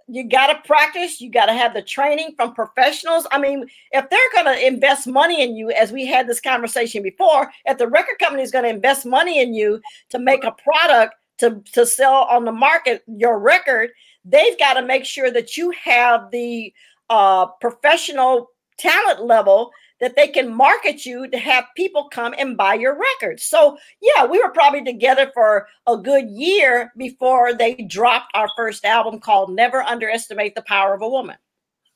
You 0.08 0.28
got 0.28 0.48
to 0.48 0.68
practice. 0.68 1.22
You 1.22 1.30
got 1.30 1.48
to 1.48 1.54
have 1.54 1.74
the 1.74 1.82
training 1.82 2.34
from 2.36 2.56
professionals. 2.56 3.28
I 3.32 3.40
mean, 3.40 3.68
if 3.92 4.10
they're 4.10 4.44
going 4.44 4.58
to 4.58 4.66
invest 4.66 5.06
money 5.06 5.44
in 5.44 5.56
you, 5.56 5.70
as 5.72 5.92
we 5.92 6.06
had 6.06 6.28
this 6.28 6.40
conversation 6.40 7.04
before, 7.04 7.52
if 7.66 7.78
the 7.78 7.90
record 7.90 8.18
company 8.20 8.42
is 8.42 8.52
going 8.52 8.64
to 8.64 8.70
invest 8.70 9.06
money 9.06 9.42
in 9.42 9.54
you 9.54 9.82
to 10.10 10.18
make 10.18 10.44
a 10.44 10.56
product 10.64 11.16
to, 11.40 11.62
to 11.74 11.86
sell 11.86 12.26
on 12.30 12.46
the 12.46 12.52
market 12.52 13.04
your 13.06 13.38
record, 13.38 13.92
they've 14.30 14.58
got 14.60 14.74
to 14.74 14.82
make 14.82 15.06
sure 15.06 15.32
that 15.32 15.58
you 15.58 15.72
have 15.72 16.32
the 16.32 16.74
uh, 17.10 17.46
professional 17.62 18.52
talent 18.78 19.24
level 19.24 19.72
that 20.00 20.16
they 20.16 20.28
can 20.28 20.54
market 20.54 21.06
you 21.06 21.28
to 21.28 21.38
have 21.38 21.66
people 21.76 22.08
come 22.10 22.36
and 22.38 22.56
buy 22.56 22.76
your 22.76 22.96
records. 22.96 23.44
So, 23.44 23.78
yeah, 24.00 24.26
we 24.26 24.40
were 24.40 24.52
probably 24.52 24.84
together 24.84 25.32
for 25.34 25.68
a 25.88 25.98
good 25.98 26.30
year 26.30 26.92
before 26.98 27.56
they 27.56 27.74
dropped 27.76 28.32
our 28.36 28.48
first 28.56 28.86
album 28.86 29.20
called 29.20 29.56
Never 29.56 29.82
Underestimate 29.82 30.54
the 30.54 30.62
Power 30.64 30.94
of 30.94 31.02
a 31.02 31.10
Woman. 31.10 31.38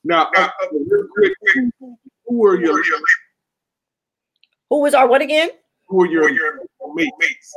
Now, 0.04 0.30
uh, 0.36 0.50
uh 0.64 0.68
real 0.72 1.08
quick, 1.14 1.34
who 1.80 1.98
were 2.28 2.60
your 2.60 2.82
Who 4.70 4.82
was 4.82 4.96
our 4.96 5.08
what 5.08 5.22
again? 5.22 5.50
Who 5.88 5.98
were 5.98 6.08
your, 6.08 6.30
your 6.30 6.60
mates? 6.96 7.56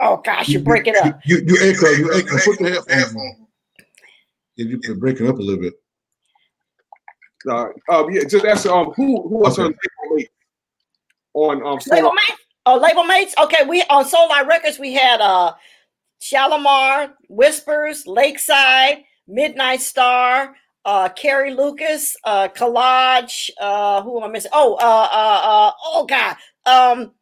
Oh 0.00 0.20
gosh, 0.24 0.48
you 0.48 0.60
break 0.60 0.86
it 0.86 0.96
up. 0.96 1.20
You 1.24 1.38
you 1.46 1.56
echo, 1.60 1.88
you 1.90 2.12
echo. 2.12 2.36
Put 2.44 2.58
the 2.58 2.70
headphones 2.70 3.16
on. 3.16 3.46
Yeah, 4.56 4.76
you 4.82 4.94
break 4.96 5.20
it 5.20 5.28
up 5.28 5.38
a 5.38 5.42
little 5.42 5.60
bit. 5.60 5.74
Uh, 7.48 7.66
um, 7.90 8.10
yeah, 8.10 8.24
just 8.24 8.44
ask 8.44 8.66
um 8.66 8.92
who 8.92 9.28
who 9.28 9.36
was 9.36 9.58
okay. 9.58 9.72
her 9.72 10.16
label 10.16 10.28
on 11.34 11.66
um 11.66 11.78
label 11.90 12.12
mates? 12.12 12.40
Oh, 12.66 12.78
label 12.78 13.04
mates. 13.04 13.34
Okay, 13.40 13.66
we 13.66 13.82
on 13.90 14.04
Solar 14.06 14.46
Records 14.46 14.78
we 14.78 14.94
had 14.94 15.20
uh 15.20 15.52
Shalamar, 16.22 17.12
Whispers, 17.28 18.06
Lakeside, 18.06 19.04
Midnight 19.28 19.82
Star, 19.82 20.54
uh 20.84 21.10
Carrie 21.10 21.52
Lucas, 21.52 22.16
uh 22.24 22.48
Collage, 22.48 23.50
uh 23.60 24.02
who 24.02 24.16
am 24.18 24.24
I 24.24 24.28
missing? 24.32 24.50
Oh, 24.54 24.74
uh 24.74 25.08
uh 25.12 25.40
uh 25.44 25.72
oh 25.84 26.06
god. 26.06 26.36
Um 26.64 27.12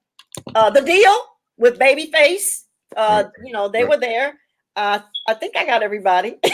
uh 0.55 0.71
the 0.71 0.83
Deele 0.83 1.27
with 1.59 1.79
Babyface. 1.79 2.62
Uh, 2.97 3.25
you 3.45 3.53
know, 3.53 3.69
they 3.69 3.85
were 3.85 3.97
there. 3.97 4.39
Uh, 4.75 5.01
I 5.27 5.35
think 5.35 5.57
I 5.57 5.67
got 5.67 5.83
everybody. 5.83 6.39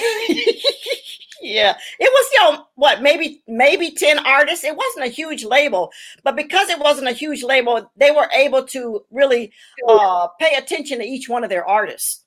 yeah, 1.40 1.76
it 2.00 2.10
was 2.12 2.30
you 2.32 2.40
know 2.40 2.66
what 2.74 3.00
maybe 3.00 3.42
maybe 3.46 3.92
ten 3.92 4.18
artists. 4.18 4.64
It 4.64 4.76
wasn't 4.76 5.06
a 5.06 5.10
huge 5.10 5.44
label, 5.44 5.92
but 6.24 6.34
because 6.36 6.68
it 6.68 6.80
wasn't 6.80 7.08
a 7.08 7.12
huge 7.12 7.42
label, 7.42 7.90
they 7.96 8.10
were 8.10 8.28
able 8.34 8.64
to 8.66 9.04
really 9.10 9.52
uh, 9.88 10.28
pay 10.40 10.56
attention 10.56 10.98
to 10.98 11.04
each 11.04 11.28
one 11.28 11.44
of 11.44 11.50
their 11.50 11.66
artists. 11.66 12.24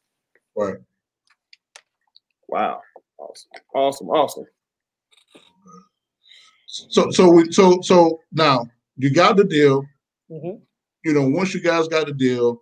Right. 0.55 0.77
Wow. 2.47 2.81
Awesome. 3.17 3.49
Awesome. 3.73 4.09
Awesome. 4.09 4.45
So 6.67 7.11
so 7.11 7.29
we 7.29 7.51
so 7.51 7.81
so 7.81 8.21
now 8.31 8.65
you 8.95 9.09
got 9.09 9.35
the 9.35 9.43
deal. 9.43 9.85
Mm-hmm. 10.29 10.63
You 11.03 11.13
know, 11.13 11.27
once 11.27 11.53
you 11.53 11.59
guys 11.59 11.87
got 11.87 12.05
the 12.05 12.13
deal, 12.13 12.61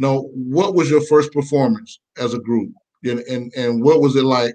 know, 0.00 0.30
what 0.34 0.74
was 0.74 0.90
your 0.90 1.02
first 1.02 1.32
performance 1.32 2.00
as 2.18 2.34
a 2.34 2.38
group? 2.38 2.72
And, 3.04 3.20
and, 3.20 3.52
and 3.56 3.82
what 3.82 4.00
was 4.00 4.16
it 4.16 4.24
like? 4.24 4.54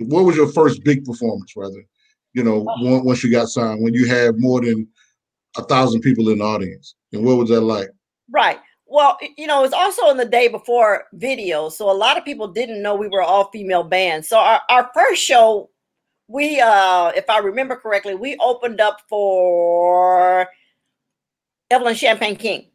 What 0.00 0.24
was 0.24 0.36
your 0.36 0.48
first 0.48 0.84
big 0.84 1.04
performance, 1.04 1.54
rather? 1.56 1.84
You 2.34 2.44
know, 2.44 2.66
oh. 2.68 3.02
once 3.02 3.22
you 3.24 3.30
got 3.30 3.48
signed, 3.48 3.82
when 3.82 3.94
you 3.94 4.06
had 4.06 4.38
more 4.38 4.60
than 4.60 4.86
a 5.56 5.62
thousand 5.62 6.00
people 6.00 6.28
in 6.28 6.38
the 6.38 6.44
audience, 6.44 6.94
and 7.12 7.24
what 7.24 7.36
was 7.36 7.48
that 7.50 7.62
like? 7.62 7.88
Right. 8.30 8.58
Well, 8.86 9.18
you 9.36 9.46
know, 9.46 9.64
it's 9.64 9.74
also 9.74 10.08
in 10.08 10.16
the 10.16 10.24
day 10.24 10.48
before 10.48 11.04
video, 11.12 11.68
so 11.68 11.90
a 11.90 11.92
lot 11.92 12.16
of 12.16 12.24
people 12.24 12.48
didn't 12.48 12.82
know 12.82 12.94
we 12.94 13.08
were 13.08 13.22
all 13.22 13.50
female 13.50 13.84
bands. 13.84 14.28
So 14.28 14.38
our, 14.38 14.62
our 14.70 14.90
first 14.94 15.22
show, 15.22 15.68
we, 16.26 16.60
uh, 16.60 17.12
if 17.14 17.28
I 17.28 17.38
remember 17.38 17.76
correctly, 17.76 18.14
we 18.14 18.36
opened 18.38 18.80
up 18.80 19.02
for 19.08 20.48
Evelyn 21.70 21.94
Champagne 21.94 22.36
King. 22.36 22.66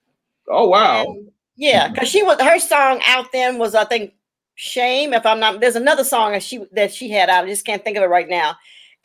Oh 0.49 0.67
wow! 0.67 1.03
And 1.03 1.31
yeah, 1.55 1.85
mm-hmm. 1.85 1.93
because 1.93 2.09
she 2.09 2.23
was 2.23 2.41
her 2.41 2.59
song 2.59 3.01
out 3.07 3.27
then 3.31 3.57
was 3.57 3.75
I 3.75 3.85
think 3.85 4.13
shame 4.55 5.13
if 5.13 5.25
I'm 5.25 5.39
not. 5.39 5.59
There's 5.59 5.75
another 5.75 6.03
song 6.03 6.31
that 6.31 6.43
she 6.43 6.65
that 6.71 6.93
she 6.93 7.09
had 7.09 7.29
out. 7.29 7.45
I 7.45 7.47
just 7.47 7.65
can't 7.65 7.83
think 7.83 7.97
of 7.97 8.03
it 8.03 8.07
right 8.07 8.29
now. 8.29 8.55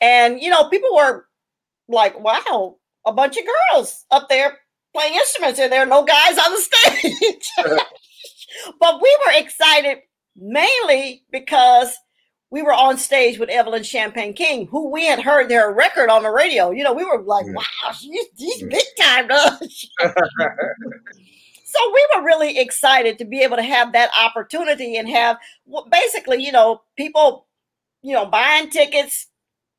And 0.01 0.41
you 0.41 0.49
know, 0.49 0.69
people 0.69 0.95
were 0.95 1.25
like, 1.87 2.19
"Wow, 2.19 2.77
a 3.05 3.13
bunch 3.13 3.37
of 3.37 3.43
girls 3.45 4.05
up 4.11 4.29
there 4.29 4.57
playing 4.95 5.13
instruments, 5.13 5.59
and 5.59 5.71
there 5.71 5.83
are 5.83 5.85
no 5.85 6.03
guys 6.03 6.37
on 6.37 6.51
the 6.51 6.61
stage." 6.61 7.49
but 8.79 9.01
we 9.01 9.17
were 9.25 9.33
excited 9.33 9.99
mainly 10.35 11.23
because 11.31 11.95
we 12.51 12.63
were 12.63 12.73
on 12.73 12.97
stage 12.97 13.37
with 13.37 13.49
Evelyn 13.49 13.83
Champagne 13.83 14.33
King, 14.33 14.65
who 14.67 14.89
we 14.89 15.05
had 15.05 15.21
heard 15.21 15.49
their 15.49 15.71
record 15.71 16.09
on 16.09 16.23
the 16.23 16.31
radio. 16.31 16.71
You 16.71 16.83
know, 16.83 16.93
we 16.93 17.05
were 17.05 17.21
like, 17.21 17.45
"Wow, 17.45 17.91
she's, 17.91 18.25
she's 18.37 18.63
mm. 18.63 18.71
big 18.71 18.85
time." 18.97 19.29
so 21.69 21.93
we 21.93 22.07
were 22.15 22.25
really 22.25 22.57
excited 22.57 23.19
to 23.19 23.25
be 23.25 23.41
able 23.41 23.57
to 23.57 23.63
have 23.63 23.93
that 23.93 24.09
opportunity 24.19 24.97
and 24.97 25.07
have 25.07 25.37
basically, 25.91 26.43
you 26.43 26.51
know, 26.51 26.81
people, 26.97 27.45
you 28.01 28.13
know, 28.13 28.25
buying 28.25 28.71
tickets, 28.71 29.27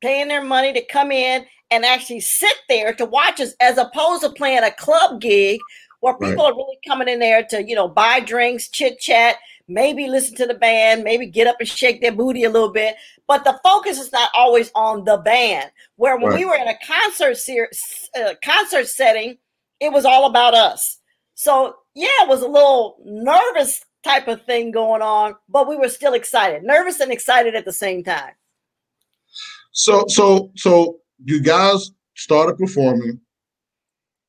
paying 0.01 0.29
their 0.29 0.43
money 0.43 0.71
to 0.71 0.85
come 0.85 1.11
in 1.11 1.45
and 1.69 1.83
actually 1.83 2.21
sit 2.21 2.55
there 2.69 2.93
to 2.93 3.05
watch 3.05 3.41
us 3.41 3.53
as 3.59 3.77
opposed 3.77 4.21
to 4.21 4.29
playing 4.29 4.63
a 4.63 4.71
club 4.71 5.19
gig 5.19 5.59
where 5.99 6.13
people 6.13 6.45
right. 6.45 6.53
are 6.53 6.55
really 6.55 6.77
coming 6.87 7.09
in 7.09 7.19
there 7.19 7.43
to, 7.49 7.61
you 7.61 7.75
know, 7.75 7.89
buy 7.89 8.21
drinks, 8.21 8.69
chit 8.69 8.97
chat, 8.97 9.35
maybe 9.67 10.07
listen 10.07 10.35
to 10.35 10.45
the 10.45 10.53
band, 10.53 11.03
maybe 11.03 11.25
get 11.25 11.47
up 11.47 11.57
and 11.59 11.67
shake 11.67 12.01
their 12.01 12.13
booty 12.13 12.45
a 12.45 12.49
little 12.49 12.71
bit. 12.71 12.95
But 13.27 13.43
the 13.43 13.59
focus 13.63 13.99
is 13.99 14.13
not 14.13 14.31
always 14.33 14.71
on 14.75 15.03
the 15.03 15.17
band. 15.17 15.71
Where 15.97 16.15
when 16.17 16.31
right. 16.31 16.39
we 16.39 16.45
were 16.45 16.55
in 16.55 16.69
a 16.69 16.77
concert 16.87 17.35
series, 17.35 18.09
uh, 18.17 18.35
concert 18.43 18.87
setting, 18.87 19.37
it 19.81 19.91
was 19.91 20.05
all 20.05 20.25
about 20.25 20.53
us. 20.53 21.00
So 21.41 21.75
yeah, 21.95 22.07
it 22.21 22.29
was 22.29 22.43
a 22.43 22.47
little 22.47 22.97
nervous 23.03 23.83
type 24.03 24.27
of 24.27 24.43
thing 24.45 24.69
going 24.69 25.01
on, 25.01 25.33
but 25.49 25.67
we 25.67 25.75
were 25.75 25.89
still 25.89 26.13
excited, 26.13 26.61
nervous 26.61 26.99
and 26.99 27.11
excited 27.11 27.55
at 27.55 27.65
the 27.65 27.73
same 27.73 28.03
time. 28.03 28.33
So, 29.71 30.05
so, 30.07 30.51
so 30.55 30.99
you 31.25 31.41
guys 31.41 31.89
started 32.15 32.57
performing. 32.57 33.19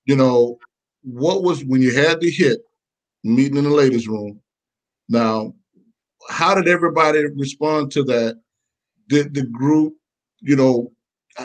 you 0.07 0.17
know, 0.17 0.59
what 1.03 1.43
was 1.43 1.65
when 1.65 1.83
you 1.83 1.95
had 1.95 2.21
the 2.21 2.31
hit 2.31 2.61
meeting 3.25 3.59
in 3.59 3.65
the 3.65 3.71
ladies' 3.71 4.09
room? 4.09 4.41
Now, 5.09 5.55
how 6.29 6.55
did 6.55 6.69
everybody 6.69 7.25
respond 7.37 7.91
to 7.93 8.05
that? 8.05 8.41
Did 9.09 9.35
the 9.35 9.43
group, 9.47 9.95
you 10.41 10.57
know, 10.57 10.93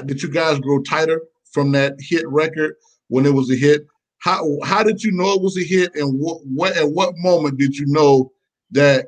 did 0.06 0.22
you 0.22 0.30
guys 0.30 0.60
grow 0.60 0.82
tighter 0.82 1.22
from 1.52 1.72
that 1.74 1.96
hit 2.00 2.28
record 2.28 2.76
when 3.10 3.26
it 3.26 3.34
was 3.34 3.52
a 3.52 3.56
hit? 3.56 3.86
How 4.20 4.58
how 4.64 4.84
did 4.84 5.04
you 5.04 5.12
know 5.12 5.34
it 5.34 5.42
was 5.42 5.58
a 5.58 5.64
hit, 5.64 5.96
and 5.96 6.20
what 6.20 6.40
what 6.46 6.76
at 6.76 6.90
what 6.90 7.18
moment 7.18 7.58
did 7.58 7.76
you 7.76 7.86
know 7.88 8.32
that 8.72 9.08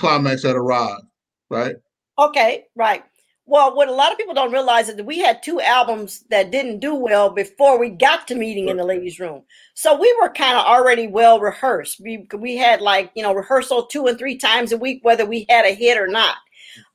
Klymaxx 0.00 0.44
had 0.44 0.56
arrived? 0.56 1.04
Right. 1.50 1.76
Okay. 2.18 2.66
Right. 2.74 3.04
Well, 3.48 3.76
what 3.76 3.86
a 3.86 3.92
lot 3.92 4.10
of 4.10 4.18
people 4.18 4.34
don't 4.34 4.52
realize 4.52 4.88
is 4.88 4.96
that 4.96 5.06
we 5.06 5.20
had 5.20 5.40
two 5.40 5.60
albums 5.60 6.24
that 6.30 6.50
didn't 6.50 6.80
do 6.80 6.96
well 6.96 7.30
before 7.30 7.78
we 7.78 7.90
got 7.90 8.26
to 8.26 8.34
meeting 8.34 8.68
in 8.68 8.76
the 8.76 8.84
ladies' 8.84 9.20
room. 9.20 9.44
So 9.74 9.96
we 9.96 10.12
were 10.20 10.30
kind 10.30 10.58
of 10.58 10.64
already 10.64 11.06
well 11.06 11.38
rehearsed. 11.38 12.00
We 12.00 12.26
we 12.36 12.56
had 12.56 12.80
like 12.80 13.12
you 13.14 13.22
know 13.22 13.32
rehearsal 13.32 13.86
two 13.86 14.06
and 14.06 14.18
three 14.18 14.36
times 14.36 14.72
a 14.72 14.76
week, 14.76 15.04
whether 15.04 15.24
we 15.24 15.46
had 15.48 15.64
a 15.64 15.74
hit 15.74 15.96
or 15.96 16.08
not. 16.08 16.36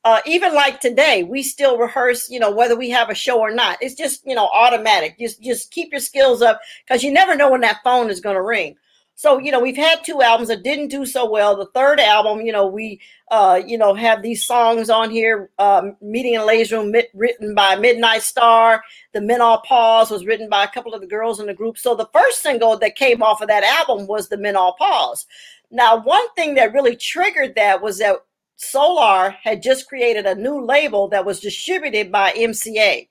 Uh, 0.04 0.20
even 0.26 0.54
like 0.54 0.80
today, 0.80 1.24
we 1.24 1.44
still 1.44 1.78
rehearse, 1.78 2.30
you 2.30 2.39
know, 2.39 2.52
whether 2.52 2.76
we 2.76 2.89
have 2.89 3.10
a 3.10 3.15
show 3.15 3.39
or 3.39 3.52
not. 3.52 3.78
It's 3.82 3.96
just, 3.96 4.26
you 4.26 4.36
know, 4.36 4.48
automatic. 4.48 5.17
Just 5.20 5.41
just 5.41 5.72
keep 5.72 5.91
your 5.91 6.02
skills 6.02 6.41
up 6.41 6.60
because 6.86 7.04
you 7.04 7.12
never 7.12 7.36
know 7.36 7.52
when 7.52 7.62
that 7.62 7.82
phone 7.84 8.10
is 8.10 8.22
going 8.22 8.36
to 8.36 8.41
ring. 8.41 8.76
So, 9.22 9.38
you 9.38 9.52
know, 9.52 9.60
we've 9.60 9.78
had 9.78 10.04
two 10.04 10.24
albums 10.24 10.48
that 10.48 10.63
didn't 10.63 10.88
do 10.88 11.06
so 11.06 11.30
well. 11.30 11.56
The 11.56 11.67
third 11.76 12.00
album, 12.00 12.41
you 12.41 12.52
know, 12.52 12.65
we, 12.65 13.00
uh, 13.30 13.62
you 13.63 13.78
know, 13.78 13.94
have 13.94 14.24
these 14.24 14.44
songs 14.44 14.89
on 14.89 15.12
here. 15.12 15.52
Um, 15.60 15.96
Meeting 16.02 16.34
in 16.34 16.44
Ladies 16.44 16.72
Room, 16.72 16.91
written 17.13 17.54
by 17.54 17.76
Midnight 17.76 18.24
Star. 18.24 18.84
The 19.13 19.22
Men 19.22 19.39
All 19.39 19.62
Pause 19.62 20.10
was 20.10 20.26
written 20.26 20.50
by 20.50 20.63
a 20.63 20.72
couple 20.72 20.96
of 20.96 21.02
the 21.02 21.08
girls 21.08 21.39
in 21.39 21.46
the 21.46 21.54
group. 21.54 21.78
So 21.78 21.94
the 21.94 22.10
first 22.12 22.41
single 22.41 22.80
that 22.80 22.96
came 22.96 23.22
off 23.22 23.41
of 23.41 23.48
that 23.50 23.63
album 23.63 24.08
was 24.08 24.28
The 24.28 24.38
Men 24.38 24.56
All 24.56 24.74
Pause. 24.74 25.28
Now, 25.70 26.02
one 26.02 26.28
thing 26.34 26.56
that 26.56 26.74
really 26.74 26.96
triggered 26.96 27.54
that 27.56 27.82
was 27.82 28.00
that 28.00 28.15
Solar 28.62 29.36
had 29.43 29.63
just 29.63 29.88
created 29.88 30.28
a 30.28 30.36
new 30.36 30.63
label 30.63 31.08
that 31.08 31.26
was 31.26 31.39
distributed 31.39 32.12
by 32.12 32.32
MCA. 32.34 33.10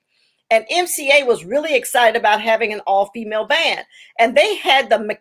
And 0.49 0.65
MCA 0.71 1.27
was 1.27 1.43
really 1.43 1.75
excited 1.75 2.17
about 2.17 2.41
having 2.41 2.71
an 2.71 2.79
all 2.87 3.07
female 3.07 3.45
band. 3.45 3.85
And 4.17 4.35
they 4.35 4.55
had 4.55 4.89
the 4.89 4.99
me- 4.99 5.17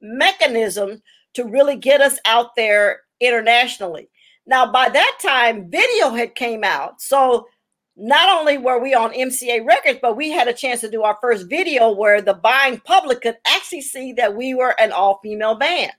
mechanism 0.00 1.02
to 1.34 1.44
really 1.44 1.74
get 1.74 2.00
us 2.00 2.18
out 2.24 2.54
there 2.54 3.00
internationally. 3.18 4.08
Now, 4.46 4.70
by 4.70 4.90
that 4.90 5.18
time, 5.20 5.68
video 5.70 6.10
had 6.10 6.36
came 6.36 6.62
out. 6.62 7.02
So 7.02 7.48
not 7.96 8.28
only 8.28 8.58
were 8.58 8.80
we 8.80 8.94
on 8.94 9.12
MCA 9.12 9.66
Records, 9.66 9.98
but 10.00 10.16
we 10.16 10.30
had 10.30 10.46
a 10.46 10.52
chance 10.52 10.82
to 10.82 10.90
do 10.90 11.02
our 11.02 11.18
first 11.20 11.48
video 11.50 11.90
where 11.90 12.22
the 12.22 12.34
buying 12.34 12.78
public 12.78 13.22
could 13.22 13.38
actually 13.44 13.82
see 13.82 14.12
that 14.12 14.36
we 14.36 14.54
were 14.54 14.80
an 14.80 14.92
all 14.92 15.18
female 15.20 15.56
band. 15.56 15.92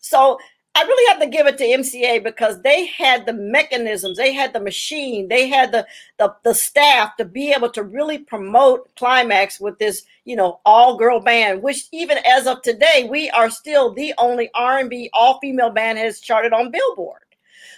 So 0.00 0.38
I 0.78 0.82
really 0.82 1.12
have 1.12 1.20
to 1.20 1.26
give 1.26 1.48
it 1.48 1.58
to 1.58 1.64
MCA 1.64 2.22
because 2.22 2.62
they 2.62 2.86
had 2.86 3.26
the 3.26 3.32
mechanisms, 3.32 4.16
they 4.16 4.32
had 4.32 4.52
the 4.52 4.60
machine, 4.60 5.26
they 5.26 5.48
had 5.48 5.72
the, 5.72 5.84
the 6.18 6.32
the 6.44 6.54
staff 6.54 7.16
to 7.16 7.24
be 7.24 7.52
able 7.52 7.68
to 7.70 7.82
really 7.82 8.18
promote 8.18 8.88
Klymaxx 8.94 9.60
with 9.60 9.76
this, 9.80 10.04
you 10.24 10.36
know, 10.36 10.60
all 10.64 10.96
girl 10.96 11.18
band. 11.18 11.64
Which 11.64 11.88
even 11.90 12.18
as 12.24 12.46
of 12.46 12.62
today, 12.62 13.08
we 13.10 13.28
are 13.30 13.50
still 13.50 13.92
the 13.92 14.14
only 14.18 14.50
R 14.54 14.78
and 14.78 14.88
B 14.88 15.10
all 15.12 15.40
female 15.40 15.70
band 15.70 15.98
has 15.98 16.20
charted 16.20 16.52
on 16.52 16.70
Billboard. 16.70 17.22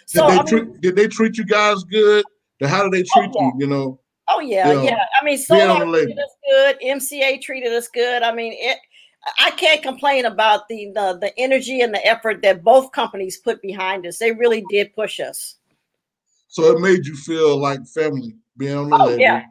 So 0.04 0.26
did 0.26 0.30
they, 0.30 0.34
I 0.34 0.36
mean, 0.36 0.46
treat, 0.46 0.80
did 0.82 0.96
they 0.96 1.08
treat 1.08 1.38
you 1.38 1.46
guys 1.46 1.82
good? 1.84 2.22
How 2.62 2.82
did 2.82 2.92
they 2.92 3.08
oh, 3.16 3.20
treat 3.22 3.30
oh, 3.34 3.40
yeah. 3.40 3.46
you? 3.46 3.52
You 3.60 3.66
know. 3.66 4.00
Oh 4.28 4.40
yeah, 4.40 4.72
know, 4.74 4.82
yeah. 4.82 5.04
I 5.18 5.24
mean, 5.24 5.38
Solar 5.38 5.86
treated 5.86 6.18
us 6.18 6.36
good. 6.50 6.76
MCA 6.84 7.40
treated 7.40 7.72
us 7.72 7.88
good. 7.88 8.22
I 8.22 8.32
mean, 8.32 8.52
it 8.54 8.78
I 9.38 9.50
can't 9.50 9.82
complain 9.82 10.24
about 10.24 10.68
the, 10.68 10.90
the 10.94 11.18
the 11.20 11.38
energy 11.38 11.80
and 11.82 11.92
the 11.92 12.04
effort 12.06 12.40
that 12.42 12.64
both 12.64 12.92
companies 12.92 13.36
put 13.36 13.60
behind 13.60 14.06
us. 14.06 14.18
They 14.18 14.32
really 14.32 14.64
did 14.70 14.94
push 14.94 15.20
us. 15.20 15.56
So 16.48 16.64
it 16.72 16.80
made 16.80 17.06
you 17.06 17.14
feel 17.14 17.58
like 17.58 17.86
family 17.86 18.34
being 18.56 18.76
on 18.76 18.90
the 18.90 18.96
oh, 18.96 19.04
label. 19.06 19.20
Yeah. 19.20 19.44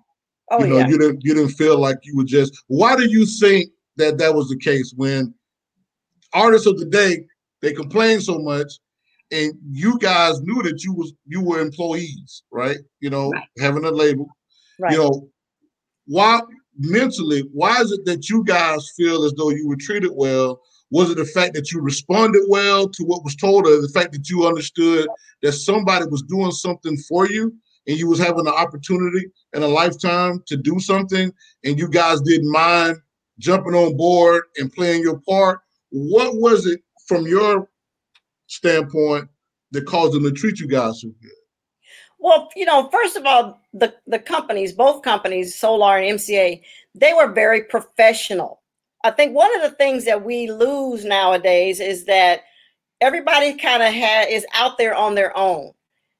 Oh 0.51 0.63
you 0.63 0.67
know, 0.67 0.77
yeah. 0.79 0.87
You 0.87 0.97
didn't 0.97 1.23
you 1.23 1.33
didn't 1.35 1.51
feel 1.51 1.77
like 1.77 1.97
you 2.03 2.17
were 2.17 2.23
just. 2.23 2.63
Why 2.67 2.95
do 2.95 3.07
you 3.07 3.25
think 3.25 3.69
that 3.97 4.17
that 4.17 4.33
was 4.33 4.49
the 4.49 4.57
case 4.57 4.93
when 4.95 5.33
artists 6.33 6.67
of 6.67 6.79
the 6.79 6.85
day 6.85 7.25
they 7.61 7.73
complain 7.73 8.21
so 8.21 8.39
much, 8.39 8.71
and 9.31 9.53
you 9.71 9.99
guys 9.99 10.41
knew 10.41 10.63
that 10.63 10.83
you 10.83 10.93
was 10.93 11.13
you 11.25 11.41
were 11.41 11.59
employees, 11.59 12.43
right? 12.51 12.77
You 13.01 13.11
know, 13.11 13.29
right. 13.29 13.43
having 13.59 13.85
a 13.85 13.91
label. 13.91 14.27
Right. 14.79 14.93
You 14.93 14.97
know, 14.97 15.29
why 16.07 16.41
mentally, 16.79 17.41
why 17.53 17.79
is 17.81 17.91
it 17.91 18.05
that 18.05 18.29
you 18.29 18.43
guys 18.43 18.91
feel 18.95 19.23
as 19.23 19.33
though 19.33 19.49
you 19.49 19.67
were 19.67 19.75
treated 19.75 20.11
well? 20.13 20.61
Was 20.91 21.11
it 21.11 21.17
the 21.17 21.25
fact 21.25 21.53
that 21.53 21.71
you 21.71 21.81
responded 21.81 22.43
well 22.47 22.89
to 22.89 23.03
what 23.03 23.23
was 23.23 23.35
told, 23.35 23.67
or 23.67 23.81
the 23.81 23.89
fact 23.89 24.11
that 24.13 24.29
you 24.29 24.47
understood 24.47 25.07
that 25.43 25.51
somebody 25.51 26.05
was 26.05 26.23
doing 26.23 26.51
something 26.51 26.97
for 27.07 27.27
you 27.27 27.53
and 27.87 27.97
you 27.97 28.07
was 28.07 28.19
having 28.19 28.47
an 28.47 28.53
opportunity 28.53 29.27
in 29.53 29.63
a 29.63 29.67
lifetime 29.67 30.41
to 30.47 30.57
do 30.57 30.79
something, 30.79 31.31
and 31.63 31.77
you 31.77 31.89
guys 31.89 32.21
didn't 32.21 32.51
mind 32.51 32.97
jumping 33.39 33.75
on 33.75 33.95
board 33.97 34.43
and 34.57 34.73
playing 34.73 35.01
your 35.01 35.19
part? 35.27 35.61
What 35.91 36.35
was 36.35 36.65
it 36.65 36.81
from 37.07 37.27
your 37.27 37.69
standpoint 38.47 39.27
that 39.71 39.85
caused 39.85 40.13
them 40.13 40.23
to 40.23 40.31
treat 40.31 40.59
you 40.59 40.67
guys 40.67 41.01
so 41.01 41.09
good? 41.21 41.38
Well, 42.19 42.49
you 42.55 42.65
know, 42.65 42.89
first 42.89 43.15
of 43.15 43.25
all, 43.25 43.61
the 43.73 43.95
the 44.05 44.19
companies, 44.19 44.73
both 44.73 45.03
companies, 45.03 45.57
Solar 45.57 45.97
and 45.97 46.19
MCA, 46.19 46.61
they 46.93 47.13
were 47.13 47.31
very 47.31 47.63
professional. 47.63 48.61
I 49.03 49.11
think 49.11 49.33
one 49.33 49.55
of 49.55 49.61
the 49.61 49.75
things 49.77 50.05
that 50.05 50.25
we 50.25 50.51
lose 50.51 51.05
nowadays 51.05 51.79
is 51.79 52.05
that 52.05 52.41
everybody 52.99 53.53
kind 53.55 53.81
of 53.81 53.93
had 53.93 54.29
is 54.29 54.45
out 54.53 54.77
there 54.77 54.93
on 54.93 55.15
their 55.15 55.35
own. 55.37 55.71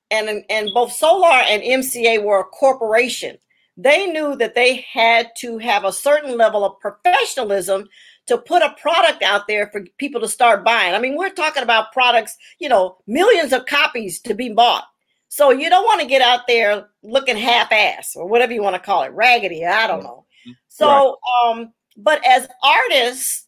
And 0.09 0.43
and 0.49 0.69
both 0.73 0.93
Solar 0.93 1.27
and 1.27 1.61
MCA 1.61 2.23
were 2.23 2.39
a 2.39 2.45
corporation. 2.45 3.37
They 3.75 4.07
knew 4.07 4.35
that 4.37 4.55
they 4.55 4.85
had 4.91 5.29
to 5.37 5.57
have 5.57 5.83
a 5.83 5.93
certain 5.93 6.37
level 6.37 6.65
of 6.65 6.79
professionalism 6.79 7.87
to 8.25 8.37
put 8.37 8.61
a 8.61 8.75
product 8.81 9.23
out 9.23 9.47
there 9.47 9.67
for 9.67 9.85
people 9.97 10.21
to 10.21 10.27
start 10.27 10.65
buying. 10.65 10.93
I 10.93 10.99
mean, 10.99 11.17
we're 11.17 11.29
talking 11.29 11.63
about 11.63 11.93
products, 11.93 12.37
you 12.59 12.69
know, 12.69 12.97
millions 13.07 13.53
of 13.53 13.65
copies 13.65 14.19
to 14.21 14.33
be 14.33 14.49
bought. 14.49 14.85
So 15.29 15.51
you 15.51 15.69
don't 15.69 15.85
want 15.85 16.01
to 16.01 16.07
get 16.07 16.21
out 16.21 16.47
there 16.47 16.87
looking 17.03 17.37
half-ass 17.37 18.15
or 18.15 18.27
whatever 18.27 18.51
you 18.51 18.63
want 18.63 18.75
to 18.75 18.81
call 18.81 19.03
it, 19.03 19.13
raggedy. 19.13 19.65
I 19.65 19.87
don't 19.87 20.03
know. 20.03 20.25
So, 20.67 20.87
right. 20.87 21.51
um, 21.51 21.73
but 21.97 22.25
as 22.25 22.47
artists, 22.63 23.47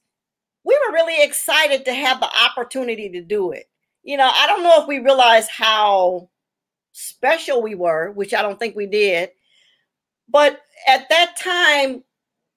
we 0.63 0.77
were 0.85 0.93
really 0.93 1.23
excited 1.23 1.85
to 1.85 1.93
have 1.93 2.19
the 2.19 2.29
opportunity 2.45 3.09
to 3.09 3.21
do 3.21 3.51
it. 3.51 3.65
You 4.03 4.17
know, 4.17 4.29
I 4.31 4.45
don't 4.47 4.63
know 4.63 4.81
if 4.81 4.87
we 4.87 4.99
realized 4.99 5.49
how 5.49 6.29
special 6.91 7.61
we 7.61 7.75
were, 7.75 8.11
which 8.11 8.33
I 8.33 8.41
don't 8.41 8.59
think 8.59 8.75
we 8.75 8.85
did. 8.85 9.31
But 10.29 10.61
at 10.87 11.09
that 11.09 11.35
time, 11.37 12.03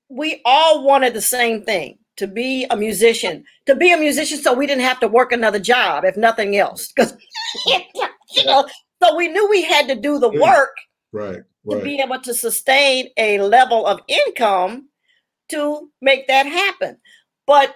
we 0.08 0.42
all 0.44 0.84
wanted 0.84 1.14
the 1.14 1.20
same 1.20 1.62
thing 1.62 1.98
to 2.16 2.26
be 2.26 2.66
a 2.70 2.76
musician, 2.76 3.44
to 3.66 3.74
be 3.74 3.92
a 3.92 3.96
musician 3.96 4.38
so 4.38 4.54
we 4.54 4.66
didn't 4.66 4.84
have 4.84 5.00
to 5.00 5.08
work 5.08 5.32
another 5.32 5.58
job, 5.58 6.04
if 6.04 6.16
nothing 6.16 6.56
else. 6.56 6.92
Because, 6.92 7.16
you 7.66 8.44
know, 8.44 8.68
so 9.04 9.14
we 9.14 9.28
knew 9.28 9.48
we 9.48 9.62
had 9.62 9.88
to 9.88 9.94
do 9.94 10.18
the 10.18 10.30
work 10.30 10.76
right, 11.12 11.42
right. 11.64 11.78
to 11.78 11.84
be 11.84 12.00
able 12.00 12.20
to 12.20 12.34
sustain 12.34 13.08
a 13.16 13.38
level 13.38 13.86
of 13.86 14.00
income 14.08 14.88
to 15.50 15.90
make 16.00 16.26
that 16.28 16.46
happen. 16.46 16.98
But 17.46 17.74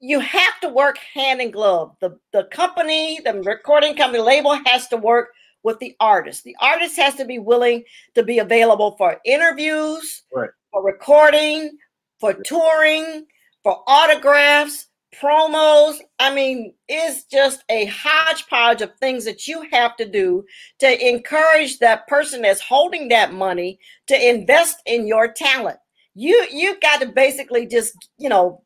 you 0.00 0.20
have 0.20 0.60
to 0.60 0.68
work 0.68 0.98
hand 0.98 1.40
in 1.40 1.50
glove. 1.50 1.96
The 2.00 2.18
the 2.32 2.44
company, 2.44 3.20
the 3.24 3.34
recording 3.42 3.96
company 3.96 4.22
label 4.22 4.58
has 4.66 4.86
to 4.88 4.96
work 4.96 5.30
with 5.62 5.78
the 5.80 5.96
artist. 5.98 6.44
The 6.44 6.56
artist 6.60 6.96
has 6.96 7.14
to 7.16 7.24
be 7.24 7.38
willing 7.38 7.82
to 8.14 8.22
be 8.22 8.38
available 8.38 8.94
for 8.96 9.20
interviews, 9.24 10.22
right. 10.34 10.50
for 10.70 10.84
recording, 10.84 11.76
for 12.20 12.34
touring, 12.34 13.26
for 13.64 13.82
autographs, 13.88 14.86
promos. 15.20 15.98
I 16.18 16.34
mean, 16.34 16.74
it's 16.88 17.24
just 17.24 17.64
a 17.68 17.86
hodgepodge 17.86 18.82
of 18.82 18.94
things 18.96 19.24
that 19.24 19.46
you 19.46 19.66
have 19.72 19.96
to 19.96 20.08
do 20.08 20.44
to 20.80 21.08
encourage 21.08 21.78
that 21.78 22.06
person 22.06 22.42
that's 22.42 22.60
holding 22.60 23.08
that 23.08 23.32
money 23.32 23.78
to 24.06 24.28
invest 24.28 24.82
in 24.86 25.06
your 25.06 25.32
talent. 25.32 25.78
You 26.14 26.46
you 26.50 26.78
got 26.80 27.00
to 27.00 27.08
basically 27.08 27.66
just, 27.66 27.94
you 28.18 28.28
know, 28.28 28.62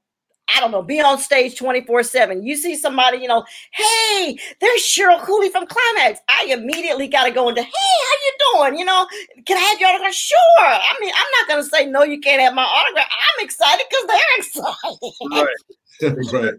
I 0.56 0.60
don't 0.60 0.70
know, 0.70 0.82
be 0.82 1.00
on 1.00 1.18
stage 1.18 1.56
24 1.58 2.02
7. 2.02 2.42
You 2.42 2.56
see 2.56 2.76
somebody, 2.76 3.18
you 3.18 3.28
know, 3.28 3.44
hey, 3.72 4.38
there's 4.60 4.80
Cheryl 4.80 5.20
Cooley 5.22 5.50
from 5.50 5.66
Klymaxx. 5.66 6.18
I 6.28 6.46
immediately 6.50 7.08
got 7.08 7.24
to 7.24 7.30
go 7.30 7.48
into, 7.48 7.62
hey, 7.62 7.70
how 7.70 8.12
you 8.24 8.68
doing? 8.70 8.78
You 8.78 8.84
know, 8.84 9.06
can 9.46 9.56
I 9.56 9.60
have 9.60 9.80
your 9.80 9.90
autograph? 9.90 10.14
Sure. 10.14 10.38
I 10.58 10.94
mean, 11.00 11.12
I'm 11.14 11.26
not 11.38 11.48
going 11.48 11.62
to 11.62 11.68
say, 11.68 11.86
no, 11.86 12.02
you 12.02 12.20
can't 12.20 12.40
have 12.40 12.54
my 12.54 12.64
autograph. 12.64 13.06
I'm 13.10 13.44
excited 13.44 13.84
because 13.88 14.06
they're 14.06 14.18
excited. 14.38 16.32
Right. 16.32 16.42
right. 16.44 16.54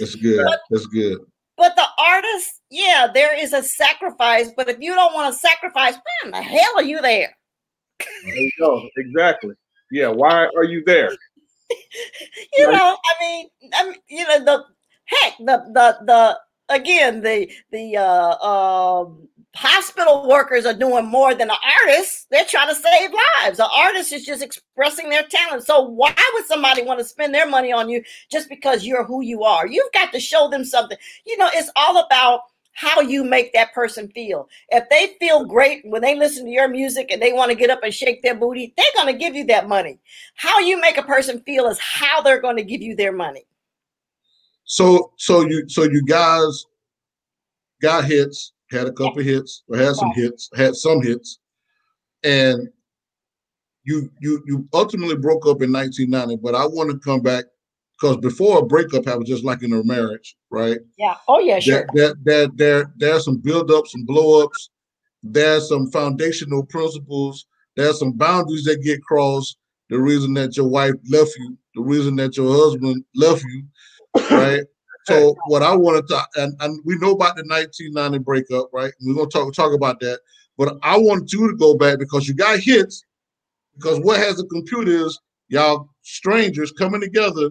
That's 0.00 0.14
good. 0.14 0.44
But, 0.44 0.60
That's 0.70 0.86
good. 0.86 1.18
But 1.56 1.76
the 1.76 1.84
artist, 1.98 2.60
yeah, 2.70 3.08
there 3.12 3.38
is 3.38 3.52
a 3.52 3.62
sacrifice. 3.62 4.50
But 4.56 4.68
if 4.68 4.78
you 4.80 4.94
don't 4.94 5.14
want 5.14 5.32
to 5.32 5.38
sacrifice, 5.38 5.94
man, 5.94 6.32
the 6.32 6.42
hell 6.42 6.72
are 6.76 6.82
you 6.82 7.00
there? 7.00 7.36
There 8.24 8.34
you 8.34 8.50
go. 8.58 8.82
Exactly. 8.96 9.54
Yeah. 9.90 10.08
Why 10.08 10.48
are 10.56 10.64
you 10.64 10.82
there? 10.86 11.10
you 12.58 12.70
know, 12.70 12.96
I 12.96 13.14
mean, 13.20 13.48
I 13.74 13.84
mean, 13.84 13.96
you 14.08 14.26
know, 14.26 14.44
the 14.44 14.64
heck, 15.04 15.38
the 15.38 15.58
the 15.72 15.98
the 16.04 16.38
again, 16.74 17.20
the 17.20 17.50
the 17.70 17.96
uh, 17.96 18.36
um, 18.38 19.28
hospital 19.54 20.28
workers 20.28 20.64
are 20.64 20.74
doing 20.74 21.06
more 21.06 21.34
than 21.34 21.48
the 21.48 21.56
artists. 21.84 22.26
They're 22.30 22.44
trying 22.44 22.68
to 22.68 22.74
save 22.74 23.10
lives. 23.42 23.58
The 23.58 23.68
artist 23.68 24.12
is 24.12 24.24
just 24.24 24.42
expressing 24.42 25.10
their 25.10 25.24
talent. 25.24 25.64
So 25.64 25.82
why 25.82 26.14
would 26.34 26.46
somebody 26.46 26.82
want 26.82 27.00
to 27.00 27.04
spend 27.04 27.34
their 27.34 27.48
money 27.48 27.72
on 27.72 27.88
you 27.88 28.02
just 28.30 28.48
because 28.48 28.84
you're 28.84 29.04
who 29.04 29.22
you 29.22 29.42
are? 29.42 29.66
You've 29.66 29.92
got 29.92 30.12
to 30.12 30.20
show 30.20 30.48
them 30.48 30.64
something. 30.64 30.98
You 31.26 31.36
know, 31.36 31.50
it's 31.52 31.70
all 31.76 31.98
about 32.04 32.40
how 32.72 33.00
you 33.00 33.22
make 33.24 33.52
that 33.52 33.72
person 33.74 34.08
feel. 34.08 34.48
If 34.70 34.88
they 34.88 35.14
feel 35.20 35.44
great 35.44 35.82
when 35.84 36.02
they 36.02 36.16
listen 36.16 36.44
to 36.44 36.50
your 36.50 36.68
music 36.68 37.10
and 37.10 37.20
they 37.20 37.32
want 37.32 37.50
to 37.50 37.56
get 37.56 37.70
up 37.70 37.82
and 37.82 37.92
shake 37.92 38.22
their 38.22 38.34
booty, 38.34 38.72
they're 38.76 38.86
going 38.96 39.12
to 39.12 39.18
give 39.18 39.34
you 39.34 39.44
that 39.46 39.68
money. 39.68 39.98
How 40.34 40.58
you 40.58 40.80
make 40.80 40.96
a 40.96 41.02
person 41.02 41.40
feel 41.40 41.66
is 41.68 41.78
how 41.78 42.22
they're 42.22 42.40
going 42.40 42.56
to 42.56 42.64
give 42.64 42.80
you 42.80 42.96
their 42.96 43.12
money. 43.12 43.44
So 44.64 45.12
so 45.18 45.42
you 45.46 45.68
so 45.68 45.82
you 45.82 46.02
guys 46.04 46.64
got 47.82 48.04
hits, 48.04 48.52
had 48.70 48.86
a 48.86 48.92
couple 48.92 49.22
hits, 49.22 49.64
or 49.68 49.76
had 49.76 49.94
some 49.96 50.12
hits, 50.14 50.48
had 50.54 50.74
some 50.76 51.02
hits, 51.02 51.40
and 52.22 52.68
you 53.84 54.10
you 54.20 54.42
you 54.46 54.66
ultimately 54.72 55.16
broke 55.16 55.46
up 55.46 55.62
in 55.62 55.72
1990. 55.72 56.36
But 56.36 56.54
I 56.54 56.64
want 56.64 56.90
to 56.90 56.98
come 56.98 57.20
back 57.20 57.44
because 58.02 58.16
before 58.16 58.58
a 58.58 58.66
breakup 58.66 59.04
happens, 59.04 59.28
just 59.28 59.44
like 59.44 59.62
in 59.62 59.72
a 59.72 59.84
marriage, 59.84 60.34
right? 60.50 60.78
Yeah. 60.98 61.14
Oh 61.28 61.38
yeah, 61.38 61.60
sure. 61.60 61.86
There 61.94 62.14
there 62.24 62.46
there, 62.46 62.48
there 62.54 62.92
there's 62.96 63.24
some 63.24 63.36
build-ups 63.36 63.94
and 63.94 64.06
blow-ups. 64.06 64.70
There's 65.22 65.68
some 65.68 65.88
foundational 65.92 66.66
principles. 66.66 67.46
There's 67.76 68.00
some 68.00 68.12
boundaries 68.12 68.64
that 68.64 68.82
get 68.82 69.02
crossed. 69.02 69.56
The 69.88 70.00
reason 70.00 70.34
that 70.34 70.56
your 70.56 70.66
wife 70.66 70.94
left 71.08 71.30
you, 71.38 71.56
the 71.76 71.82
reason 71.82 72.16
that 72.16 72.36
your 72.36 72.52
husband 72.52 73.04
left 73.14 73.44
you, 73.44 73.64
right? 74.30 74.62
So 75.04 75.34
what 75.48 75.64
I 75.64 75.74
wanted 75.74 76.06
to, 76.06 76.22
and, 76.36 76.54
and 76.60 76.80
we 76.84 76.94
know 76.94 77.10
about 77.10 77.34
the 77.34 77.42
1990 77.42 78.18
breakup, 78.20 78.68
right? 78.72 78.92
We're 79.00 79.16
gonna 79.16 79.28
talk 79.28 79.52
talk 79.52 79.74
about 79.74 79.98
that. 79.98 80.20
But 80.56 80.78
I 80.84 80.96
wanted 80.96 81.32
you 81.32 81.50
to 81.50 81.56
go 81.56 81.76
back 81.76 81.98
because 81.98 82.28
you 82.28 82.34
got 82.34 82.60
hits. 82.60 83.02
Because 83.74 83.98
what 83.98 84.20
has 84.20 84.36
the 84.36 84.46
computer 84.46 84.92
is 84.92 85.18
y'all 85.48 85.88
strangers 86.02 86.70
coming 86.70 87.00
together 87.00 87.50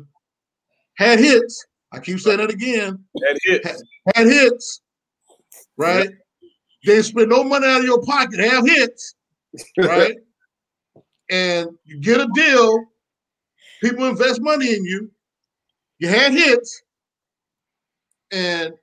had 1.02 1.20
hits. 1.20 1.66
I 1.92 2.00
keep 2.00 2.20
saying 2.20 2.38
that 2.38 2.50
again. 2.50 3.04
Had 3.28 3.38
hits. 3.44 3.68
Had, 3.68 3.78
had 4.16 4.28
hits, 4.28 4.82
right? 5.78 6.10
They 6.86 7.02
spend 7.02 7.30
no 7.30 7.44
money 7.44 7.68
out 7.68 7.80
of 7.80 7.86
your 7.86 8.02
pocket, 8.04 8.40
have 8.40 8.66
hits, 8.66 9.16
right? 9.78 10.16
and 11.32 11.70
you 11.86 12.00
get 12.00 12.22
a 12.22 12.28
deal. 12.34 12.86
People 13.82 14.06
invest 14.06 14.42
money 14.42 14.74
in 14.74 14.86
you. 14.86 15.12
You 16.00 16.08
had 16.08 16.32
hits, 16.32 16.82
and 18.32 18.74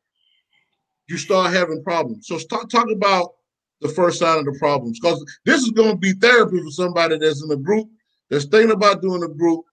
you 1.09 1.17
start 1.17 1.53
having 1.53 1.83
problems. 1.83 2.27
So 2.27 2.39
talk 2.39 2.69
talk 2.69 2.89
about 2.91 3.35
the 3.81 3.89
first 3.89 4.19
sign 4.19 4.39
of 4.39 4.45
the 4.45 4.57
problems 4.59 4.99
because 5.01 5.25
this 5.45 5.63
is 5.63 5.71
going 5.71 5.93
to 5.93 5.97
be 5.97 6.13
therapy 6.13 6.61
for 6.63 6.71
somebody 6.71 7.17
that's 7.19 7.43
in 7.43 7.51
a 7.51 7.57
group 7.57 7.89
that's 8.29 8.45
thinking 8.45 8.73
about 8.73 9.03
doing 9.03 9.23
a 9.23 9.29
group, 9.29 9.65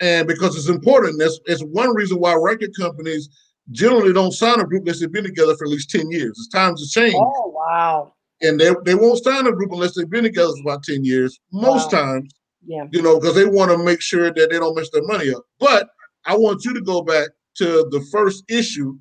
and 0.00 0.26
because 0.28 0.56
it's 0.56 0.68
important. 0.68 1.18
That's 1.18 1.38
it's 1.46 1.62
one 1.62 1.94
reason 1.94 2.18
why 2.18 2.34
record 2.34 2.70
companies 2.78 3.28
generally 3.72 4.12
don't 4.12 4.32
sign 4.32 4.60
a 4.60 4.64
group 4.64 4.82
unless 4.82 5.00
they've 5.00 5.10
been 5.12 5.24
together 5.24 5.56
for 5.56 5.64
at 5.64 5.70
least 5.70 5.90
ten 5.90 6.10
years. 6.10 6.30
It's 6.38 6.48
times 6.48 6.80
have 6.82 7.02
changed. 7.04 7.16
Oh 7.18 7.52
wow! 7.54 8.12
And 8.42 8.60
they, 8.60 8.72
they 8.84 8.94
won't 8.94 9.22
sign 9.22 9.46
a 9.46 9.52
group 9.52 9.72
unless 9.72 9.94
they've 9.94 10.08
been 10.10 10.24
together 10.24 10.52
for 10.52 10.70
about 10.70 10.82
ten 10.84 11.04
years. 11.04 11.38
Most 11.52 11.92
Wow. 11.92 12.00
times, 12.02 12.32
Yeah. 12.66 12.84
you 12.92 13.02
know, 13.02 13.18
because 13.18 13.34
they 13.34 13.46
want 13.46 13.70
to 13.70 13.78
make 13.78 14.00
sure 14.00 14.30
that 14.32 14.50
they 14.50 14.58
don't 14.58 14.76
mess 14.76 14.90
their 14.90 15.04
money 15.04 15.32
up. 15.34 15.42
But 15.58 15.88
I 16.26 16.36
want 16.36 16.64
you 16.64 16.74
to 16.74 16.80
go 16.82 17.02
back 17.02 17.28
to 17.56 17.88
the 17.90 18.04
first 18.12 18.44
issue, 18.50 18.98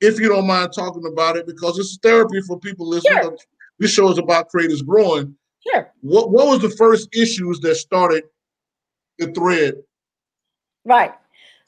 if 0.00 0.18
you 0.18 0.28
don't 0.28 0.46
mind 0.46 0.72
talking 0.74 1.04
about 1.06 1.36
it, 1.36 1.46
because 1.46 1.78
it's 1.78 1.96
therapy 2.02 2.40
for 2.42 2.58
people 2.58 2.88
listening. 2.88 3.22
Sure. 3.22 3.36
This 3.78 3.92
show 3.92 4.10
is 4.10 4.18
about 4.18 4.48
creators 4.48 4.82
growing. 4.82 5.36
Sure. 5.72 5.90
What 6.02 6.30
what 6.30 6.46
was 6.48 6.60
the 6.60 6.70
first 6.70 7.08
issues 7.14 7.60
that 7.60 7.76
started 7.76 8.24
the 9.18 9.32
thread 9.32 9.74
Right. 10.84 11.12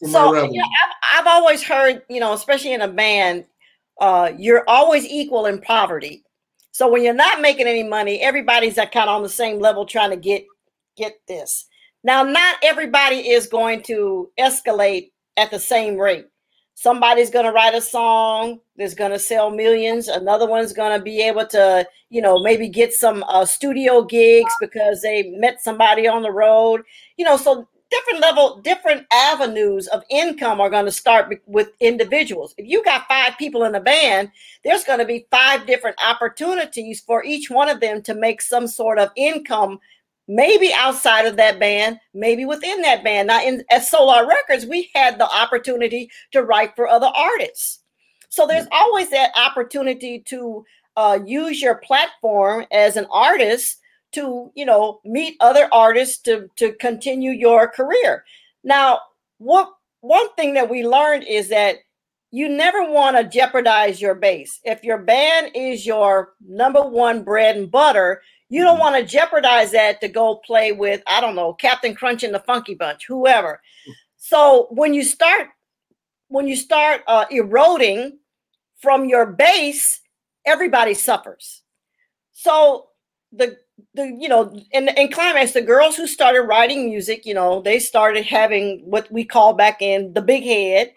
So 0.02 0.34
you 0.34 0.58
know, 0.58 0.64
I've, 0.84 1.20
I've 1.20 1.26
always 1.26 1.62
heard, 1.62 2.02
you 2.08 2.20
know, 2.20 2.34
especially 2.34 2.74
in 2.74 2.82
a 2.82 2.88
band, 2.88 3.46
uh, 4.00 4.32
you're 4.36 4.64
always 4.68 5.06
equal 5.06 5.46
in 5.46 5.60
poverty. 5.60 6.22
So 6.72 6.90
when 6.90 7.02
you're 7.02 7.14
not 7.14 7.40
making 7.40 7.66
any 7.66 7.82
money, 7.82 8.20
everybody's 8.20 8.76
at 8.76 8.92
kind 8.92 9.08
of 9.08 9.16
on 9.16 9.22
the 9.22 9.28
same 9.28 9.58
level 9.58 9.86
trying 9.86 10.10
to 10.10 10.16
get 10.16 10.44
get 10.96 11.14
this. 11.26 11.66
Now, 12.04 12.22
not 12.22 12.56
everybody 12.62 13.30
is 13.30 13.46
going 13.46 13.82
to 13.84 14.30
escalate 14.38 15.12
at 15.36 15.50
the 15.50 15.58
same 15.58 15.96
rate. 15.96 16.26
Somebody's 16.74 17.30
going 17.30 17.46
to 17.46 17.52
write 17.52 17.74
a 17.74 17.80
song 17.80 18.60
that's 18.76 18.94
going 18.94 19.10
to 19.12 19.18
sell 19.18 19.50
millions. 19.50 20.08
Another 20.08 20.46
one's 20.46 20.74
going 20.74 20.96
to 20.96 21.02
be 21.02 21.22
able 21.22 21.46
to, 21.46 21.88
you 22.10 22.20
know, 22.20 22.38
maybe 22.42 22.68
get 22.68 22.92
some 22.92 23.24
uh, 23.28 23.46
studio 23.46 24.04
gigs 24.04 24.52
because 24.60 25.00
they 25.00 25.30
met 25.30 25.62
somebody 25.62 26.06
on 26.06 26.22
the 26.22 26.30
road. 26.30 26.82
You 27.16 27.24
know, 27.24 27.38
so 27.38 27.66
different 27.90 28.20
level, 28.20 28.60
different 28.62 29.06
avenues 29.12 29.86
of 29.88 30.02
income 30.10 30.60
are 30.60 30.70
going 30.70 30.84
to 30.84 30.92
start 30.92 31.40
with 31.46 31.70
individuals. 31.80 32.54
If 32.58 32.66
you 32.66 32.82
got 32.84 33.06
five 33.08 33.38
people 33.38 33.64
in 33.64 33.74
a 33.74 33.80
band, 33.80 34.30
there's 34.64 34.84
going 34.84 34.98
to 34.98 35.04
be 35.04 35.26
five 35.30 35.66
different 35.66 35.96
opportunities 36.04 37.00
for 37.00 37.24
each 37.24 37.50
one 37.50 37.68
of 37.68 37.80
them 37.80 38.02
to 38.02 38.14
make 38.14 38.42
some 38.42 38.66
sort 38.66 38.98
of 38.98 39.10
income 39.16 39.78
maybe 40.28 40.72
outside 40.74 41.26
of 41.26 41.36
that 41.36 41.60
band, 41.60 42.00
maybe 42.12 42.44
within 42.44 42.82
that 42.82 43.04
band. 43.04 43.28
Now, 43.28 43.44
in 43.44 43.62
at 43.70 43.84
Solar 43.84 44.26
Records, 44.26 44.66
we 44.66 44.90
had 44.94 45.18
the 45.18 45.28
opportunity 45.30 46.10
to 46.32 46.42
write 46.42 46.74
for 46.74 46.88
other 46.88 47.10
artists. 47.14 47.80
So 48.28 48.46
there's 48.46 48.66
always 48.72 49.08
that 49.10 49.30
opportunity 49.36 50.18
to 50.26 50.64
uh, 50.96 51.20
use 51.24 51.62
your 51.62 51.76
platform 51.76 52.66
as 52.72 52.96
an 52.96 53.06
artist 53.10 53.78
to, 54.16 54.50
you 54.54 54.66
know, 54.66 55.00
meet 55.04 55.36
other 55.40 55.68
artists 55.72 56.18
to 56.22 56.48
to 56.56 56.72
continue 56.74 57.30
your 57.30 57.68
career. 57.68 58.24
Now, 58.64 59.00
what 59.38 59.70
one 60.00 60.32
thing 60.34 60.54
that 60.54 60.68
we 60.68 60.86
learned 60.86 61.24
is 61.24 61.48
that 61.48 61.76
you 62.30 62.48
never 62.48 62.90
want 62.90 63.16
to 63.16 63.24
jeopardize 63.24 64.00
your 64.00 64.14
base. 64.14 64.60
If 64.64 64.82
your 64.82 64.98
band 64.98 65.52
is 65.54 65.86
your 65.86 66.34
number 66.46 66.82
one 66.82 67.22
bread 67.22 67.56
and 67.56 67.70
butter, 67.70 68.20
you 68.48 68.62
don't 68.62 68.78
want 68.78 68.96
to 68.96 69.04
jeopardize 69.04 69.70
that 69.72 70.00
to 70.00 70.08
go 70.08 70.36
play 70.36 70.72
with, 70.72 71.02
I 71.06 71.20
don't 71.20 71.34
know, 71.34 71.54
Captain 71.54 71.94
Crunch 71.94 72.24
and 72.24 72.34
the 72.34 72.40
Funky 72.40 72.74
Bunch, 72.74 73.06
whoever. 73.06 73.60
So 74.16 74.66
when 74.70 74.92
you 74.92 75.04
start, 75.04 75.48
when 76.28 76.46
you 76.46 76.56
start 76.56 77.02
uh, 77.06 77.26
eroding 77.30 78.18
from 78.80 79.06
your 79.06 79.26
base, 79.26 80.00
everybody 80.44 80.94
suffers. 80.94 81.62
So 82.32 82.88
the 83.32 83.56
the 83.94 84.16
you 84.18 84.28
know 84.28 84.54
in 84.72 84.88
in 84.88 85.08
Klymaxx, 85.08 85.52
the 85.52 85.62
girls 85.62 85.96
who 85.96 86.06
started 86.06 86.42
writing 86.42 86.88
music, 86.88 87.26
you 87.26 87.34
know, 87.34 87.60
they 87.62 87.78
started 87.78 88.24
having 88.24 88.82
what 88.84 89.10
we 89.12 89.24
call 89.24 89.54
back 89.54 89.82
in 89.82 90.12
the 90.14 90.22
big 90.22 90.44
head, 90.44 90.92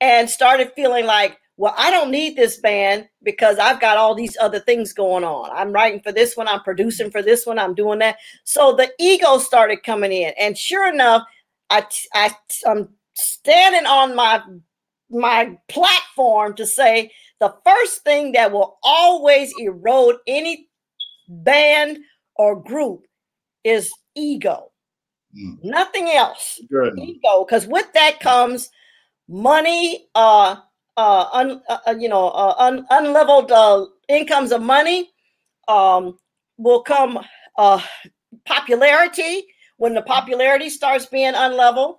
and 0.00 0.28
started 0.30 0.72
feeling 0.74 1.06
like 1.06 1.38
well, 1.56 1.74
I 1.76 1.90
don't 1.90 2.10
need 2.10 2.36
this 2.36 2.56
band 2.58 3.06
because 3.22 3.58
I've 3.58 3.82
got 3.82 3.98
all 3.98 4.14
these 4.14 4.34
other 4.40 4.60
things 4.60 4.94
going 4.94 5.24
on. 5.24 5.50
I'm 5.52 5.72
writing 5.72 6.00
for 6.00 6.10
this 6.10 6.34
one, 6.34 6.48
I'm 6.48 6.62
producing 6.62 7.10
for 7.10 7.20
this 7.20 7.44
one, 7.44 7.58
I'm 7.58 7.74
doing 7.74 7.98
that. 7.98 8.16
So 8.44 8.74
the 8.74 8.90
ego 8.98 9.36
started 9.36 9.82
coming 9.82 10.10
in, 10.12 10.32
and 10.40 10.56
sure 10.56 10.88
enough, 10.88 11.22
I 11.68 11.86
I 12.14 12.34
I'm 12.66 12.88
standing 13.14 13.86
on 13.86 14.16
my 14.16 14.42
my 15.10 15.58
platform 15.68 16.54
to 16.54 16.66
say 16.66 17.12
the 17.40 17.54
first 17.66 18.04
thing 18.04 18.32
that 18.32 18.52
will 18.52 18.78
always 18.82 19.52
erode 19.58 20.16
any 20.26 20.68
band 21.28 21.98
or 22.40 22.58
group 22.58 23.06
is 23.64 23.92
ego. 24.16 24.72
Mm. 25.38 25.58
Nothing 25.62 26.08
else 26.08 26.58
Good. 26.70 26.98
ego 26.98 27.44
because 27.44 27.66
with 27.66 27.92
that 27.92 28.18
comes 28.18 28.70
money 29.28 30.08
uh 30.14 30.56
uh, 30.96 31.24
un, 31.34 31.62
uh 31.68 31.78
uh, 31.86 31.94
you 31.98 32.08
know 32.08 32.30
uh, 32.30 32.54
un, 32.58 32.86
unleveled 32.90 33.52
uh, 33.52 33.84
incomes 34.08 34.52
of 34.52 34.62
money 34.62 35.10
um 35.68 36.18
will 36.56 36.82
come 36.82 37.20
uh 37.58 37.80
popularity 38.44 39.46
when 39.76 39.94
the 39.94 40.02
popularity 40.02 40.68
starts 40.70 41.06
being 41.06 41.34
unlevel 41.34 41.98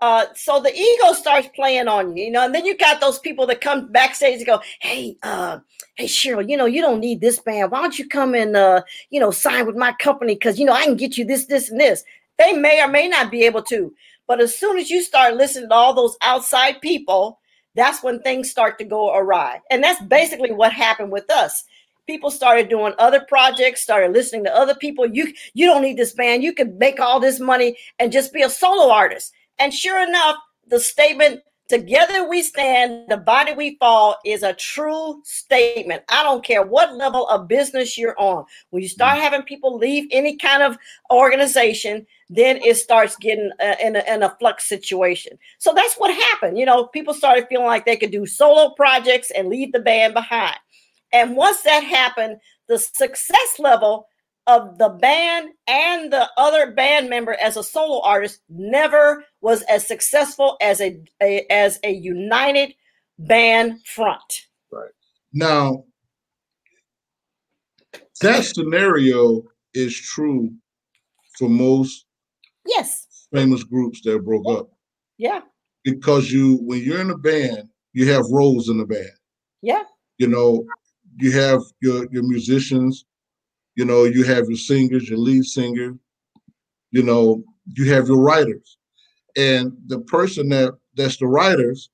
uh 0.00 0.26
so 0.34 0.60
the 0.60 0.74
ego 0.74 1.12
starts 1.12 1.48
playing 1.54 1.88
on 1.88 2.16
you 2.16 2.24
you 2.24 2.30
know 2.30 2.44
and 2.44 2.54
then 2.54 2.66
you 2.66 2.76
got 2.76 3.00
those 3.00 3.18
people 3.18 3.46
that 3.46 3.60
come 3.60 3.90
backstage 3.92 4.36
and 4.38 4.46
go 4.46 4.60
hey 4.80 5.16
uh 5.22 5.58
hey 5.94 6.04
cheryl 6.04 6.46
you 6.48 6.56
know 6.56 6.66
you 6.66 6.82
don't 6.82 7.00
need 7.00 7.20
this 7.20 7.38
band 7.38 7.70
why 7.70 7.80
don't 7.80 7.98
you 7.98 8.06
come 8.06 8.34
and 8.34 8.56
uh 8.56 8.82
you 9.10 9.18
know 9.18 9.30
sign 9.30 9.66
with 9.66 9.76
my 9.76 9.92
company 9.92 10.34
because 10.34 10.58
you 10.58 10.66
know 10.66 10.72
i 10.74 10.84
can 10.84 10.96
get 10.96 11.16
you 11.16 11.24
this 11.24 11.46
this 11.46 11.70
and 11.70 11.80
this 11.80 12.04
they 12.38 12.52
may 12.52 12.82
or 12.82 12.88
may 12.88 13.08
not 13.08 13.30
be 13.30 13.44
able 13.44 13.62
to 13.62 13.90
but 14.26 14.40
as 14.40 14.56
soon 14.56 14.78
as 14.78 14.90
you 14.90 15.02
start 15.02 15.36
listening 15.36 15.68
to 15.68 15.74
all 15.74 15.94
those 15.94 16.16
outside 16.22 16.80
people, 16.80 17.40
that's 17.74 18.02
when 18.02 18.20
things 18.20 18.50
start 18.50 18.78
to 18.78 18.84
go 18.84 19.14
awry. 19.14 19.60
And 19.70 19.82
that's 19.82 20.02
basically 20.02 20.52
what 20.52 20.72
happened 20.72 21.12
with 21.12 21.30
us. 21.30 21.64
People 22.06 22.30
started 22.30 22.68
doing 22.68 22.94
other 22.98 23.20
projects, 23.20 23.82
started 23.82 24.12
listening 24.12 24.44
to 24.44 24.56
other 24.56 24.74
people. 24.74 25.06
You 25.06 25.32
you 25.54 25.66
don't 25.66 25.82
need 25.82 25.96
this 25.96 26.12
band. 26.12 26.42
You 26.42 26.52
can 26.52 26.78
make 26.78 27.00
all 27.00 27.18
this 27.18 27.40
money 27.40 27.76
and 27.98 28.12
just 28.12 28.32
be 28.32 28.42
a 28.42 28.50
solo 28.50 28.92
artist. 28.92 29.32
And 29.58 29.72
sure 29.72 30.02
enough, 30.02 30.36
the 30.66 30.80
statement 30.80 31.42
Together 31.68 32.28
we 32.28 32.42
stand, 32.42 33.08
divided 33.08 33.56
we 33.56 33.76
fall 33.80 34.16
is 34.24 34.44
a 34.44 34.52
true 34.52 35.20
statement. 35.24 36.00
I 36.08 36.22
don't 36.22 36.44
care 36.44 36.62
what 36.62 36.94
level 36.94 37.26
of 37.26 37.48
business 37.48 37.98
you're 37.98 38.18
on. 38.20 38.44
When 38.70 38.84
you 38.84 38.88
start 38.88 39.18
mm. 39.18 39.22
having 39.22 39.42
people 39.42 39.76
leave 39.76 40.06
any 40.12 40.36
kind 40.36 40.62
of 40.62 40.78
organization, 41.10 42.06
then 42.30 42.58
it 42.58 42.76
starts 42.76 43.16
getting 43.16 43.50
uh, 43.60 43.74
in, 43.82 43.96
a, 43.96 44.04
in 44.06 44.22
a 44.22 44.36
flux 44.38 44.68
situation. 44.68 45.36
So 45.58 45.74
that's 45.74 45.96
what 45.96 46.14
happened. 46.14 46.56
You 46.56 46.66
know, 46.66 46.86
people 46.86 47.14
started 47.14 47.48
feeling 47.48 47.66
like 47.66 47.84
they 47.84 47.96
could 47.96 48.12
do 48.12 48.26
solo 48.26 48.70
projects 48.70 49.32
and 49.32 49.48
leave 49.48 49.72
the 49.72 49.80
band 49.80 50.14
behind. 50.14 50.56
And 51.12 51.34
once 51.34 51.62
that 51.62 51.82
happened, 51.82 52.36
the 52.68 52.78
success 52.78 53.58
level 53.58 54.06
of 54.46 54.78
the 54.78 54.88
band 54.88 55.50
and 55.66 56.12
the 56.12 56.28
other 56.36 56.72
band 56.72 57.10
member 57.10 57.36
as 57.42 57.56
a 57.56 57.64
solo 57.64 58.00
artist 58.02 58.40
never 58.48 59.24
was 59.40 59.62
as 59.62 59.86
successful 59.86 60.56
as 60.60 60.80
a, 60.80 60.98
a 61.22 61.44
as 61.50 61.80
a 61.82 61.90
united 61.90 62.74
band 63.18 63.84
front. 63.86 64.46
Right. 64.70 64.90
Now 65.32 65.84
that 68.20 68.44
scenario 68.44 69.42
is 69.74 69.98
true 69.98 70.50
for 71.38 71.48
most 71.48 72.06
yes 72.66 73.06
famous 73.32 73.64
groups 73.64 74.00
that 74.02 74.24
broke 74.24 74.44
yeah. 74.46 74.54
up. 74.54 74.70
Yeah. 75.18 75.40
Because 75.84 76.32
you 76.32 76.58
when 76.62 76.82
you're 76.82 77.00
in 77.00 77.10
a 77.10 77.18
band, 77.18 77.68
you 77.92 78.10
have 78.12 78.24
roles 78.30 78.68
in 78.68 78.78
the 78.78 78.86
band. 78.86 79.10
Yeah. 79.62 79.82
You 80.18 80.28
know, 80.28 80.64
you 81.16 81.32
have 81.32 81.62
your 81.80 82.06
your 82.10 82.22
musicians, 82.22 83.04
you 83.76 83.84
know, 83.84 84.04
you 84.04 84.24
have 84.24 84.48
your 84.48 84.56
singers, 84.56 85.08
your 85.08 85.18
lead 85.18 85.44
singer, 85.44 85.96
you 86.90 87.02
know, 87.02 87.44
you 87.74 87.92
have 87.92 88.08
your 88.08 88.20
writers. 88.20 88.78
And 89.36 89.72
the 89.86 90.00
person 90.00 90.48
that 90.48 90.74
that's 90.96 91.18
the 91.18 91.26
writers 91.26 91.90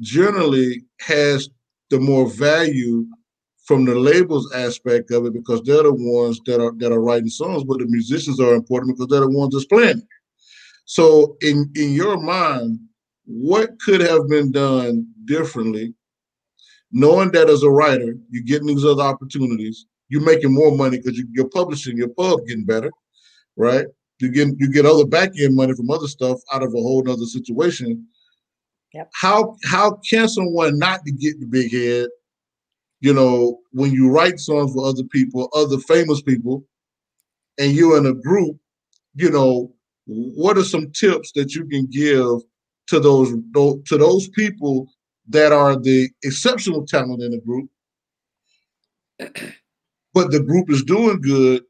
generally 0.00 0.84
has 1.00 1.48
the 1.88 1.98
more 1.98 2.30
value 2.30 3.06
from 3.64 3.84
the 3.84 3.94
labels 3.94 4.52
aspect 4.52 5.10
of 5.10 5.26
it 5.26 5.32
because 5.32 5.62
they're 5.62 5.82
the 5.82 5.92
ones 5.92 6.40
that 6.44 6.60
are 6.60 6.72
that 6.78 6.92
are 6.92 7.00
writing 7.00 7.28
songs, 7.28 7.64
but 7.64 7.78
the 7.78 7.86
musicians 7.86 8.40
are 8.40 8.54
important 8.54 8.94
because 8.96 9.08
they're 9.08 9.20
the 9.20 9.30
ones 9.30 9.54
that's 9.54 9.66
playing. 9.66 10.02
So 10.84 11.36
in 11.40 11.70
in 11.76 11.92
your 11.92 12.20
mind, 12.20 12.78
what 13.24 13.78
could 13.80 14.00
have 14.00 14.28
been 14.28 14.50
done 14.50 15.06
differently, 15.24 15.94
knowing 16.90 17.30
that 17.30 17.48
as 17.48 17.62
a 17.62 17.70
writer, 17.70 18.16
you're 18.30 18.44
getting 18.44 18.66
these 18.66 18.84
other 18.84 19.02
opportunities, 19.02 19.86
you're 20.10 20.24
making 20.24 20.52
more 20.52 20.76
money 20.76 20.98
because 20.98 21.16
you, 21.16 21.26
are 21.42 21.48
publishing 21.48 21.96
your 21.96 22.08
pub 22.08 22.40
getting 22.46 22.64
better, 22.64 22.90
right? 23.56 23.86
You 24.18 24.30
get 24.30 24.48
you 24.58 24.70
get 24.70 24.84
other 24.84 25.06
back 25.06 25.30
end 25.40 25.56
money 25.56 25.72
from 25.72 25.90
other 25.90 26.08
stuff 26.08 26.38
out 26.52 26.62
of 26.62 26.74
a 26.74 26.82
whole 26.82 27.08
other 27.08 27.24
situation. 27.24 28.06
Yep. 28.92 29.10
How 29.14 29.56
how 29.64 29.98
can 30.08 30.28
someone 30.28 30.78
not 30.78 31.04
to 31.06 31.12
get 31.12 31.40
the 31.40 31.46
big 31.46 31.72
head? 31.72 32.08
You 33.00 33.14
know, 33.14 33.60
when 33.70 33.92
you 33.92 34.10
write 34.10 34.38
songs 34.40 34.74
for 34.74 34.84
other 34.84 35.04
people, 35.04 35.48
other 35.54 35.78
famous 35.78 36.20
people, 36.20 36.64
and 37.58 37.72
you're 37.72 37.96
in 37.96 38.04
a 38.04 38.12
group, 38.12 38.58
you 39.14 39.30
know, 39.30 39.72
what 40.06 40.58
are 40.58 40.64
some 40.64 40.90
tips 40.90 41.32
that 41.36 41.54
you 41.54 41.64
can 41.66 41.86
give 41.86 42.40
to 42.88 43.00
those 43.00 43.30
to 43.54 43.96
those 43.96 44.28
people 44.30 44.88
that 45.28 45.52
are 45.52 45.76
the 45.76 46.10
exceptional 46.24 46.84
talent 46.84 47.22
in 47.22 47.30
the 47.30 47.38
group 47.38 47.70
but 50.12 50.30
the 50.30 50.40
group 50.40 50.70
is 50.70 50.82
doing 50.82 51.20
good, 51.20 51.62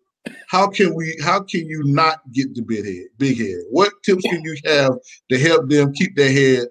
how 0.49 0.69
can 0.69 0.95
we 0.95 1.17
how 1.23 1.41
can 1.41 1.67
you 1.67 1.83
not 1.85 2.21
get 2.33 2.55
the 2.55 2.63
big 2.63 2.85
head 2.85 3.07
big 3.19 3.39
head? 3.39 3.63
What 3.71 3.93
tips 4.05 4.23
can 4.23 4.43
you 4.43 4.57
have 4.67 4.93
to 5.31 5.39
help 5.39 5.69
them 5.69 5.93
keep 5.93 6.17
their 6.17 6.33
head 6.33 6.69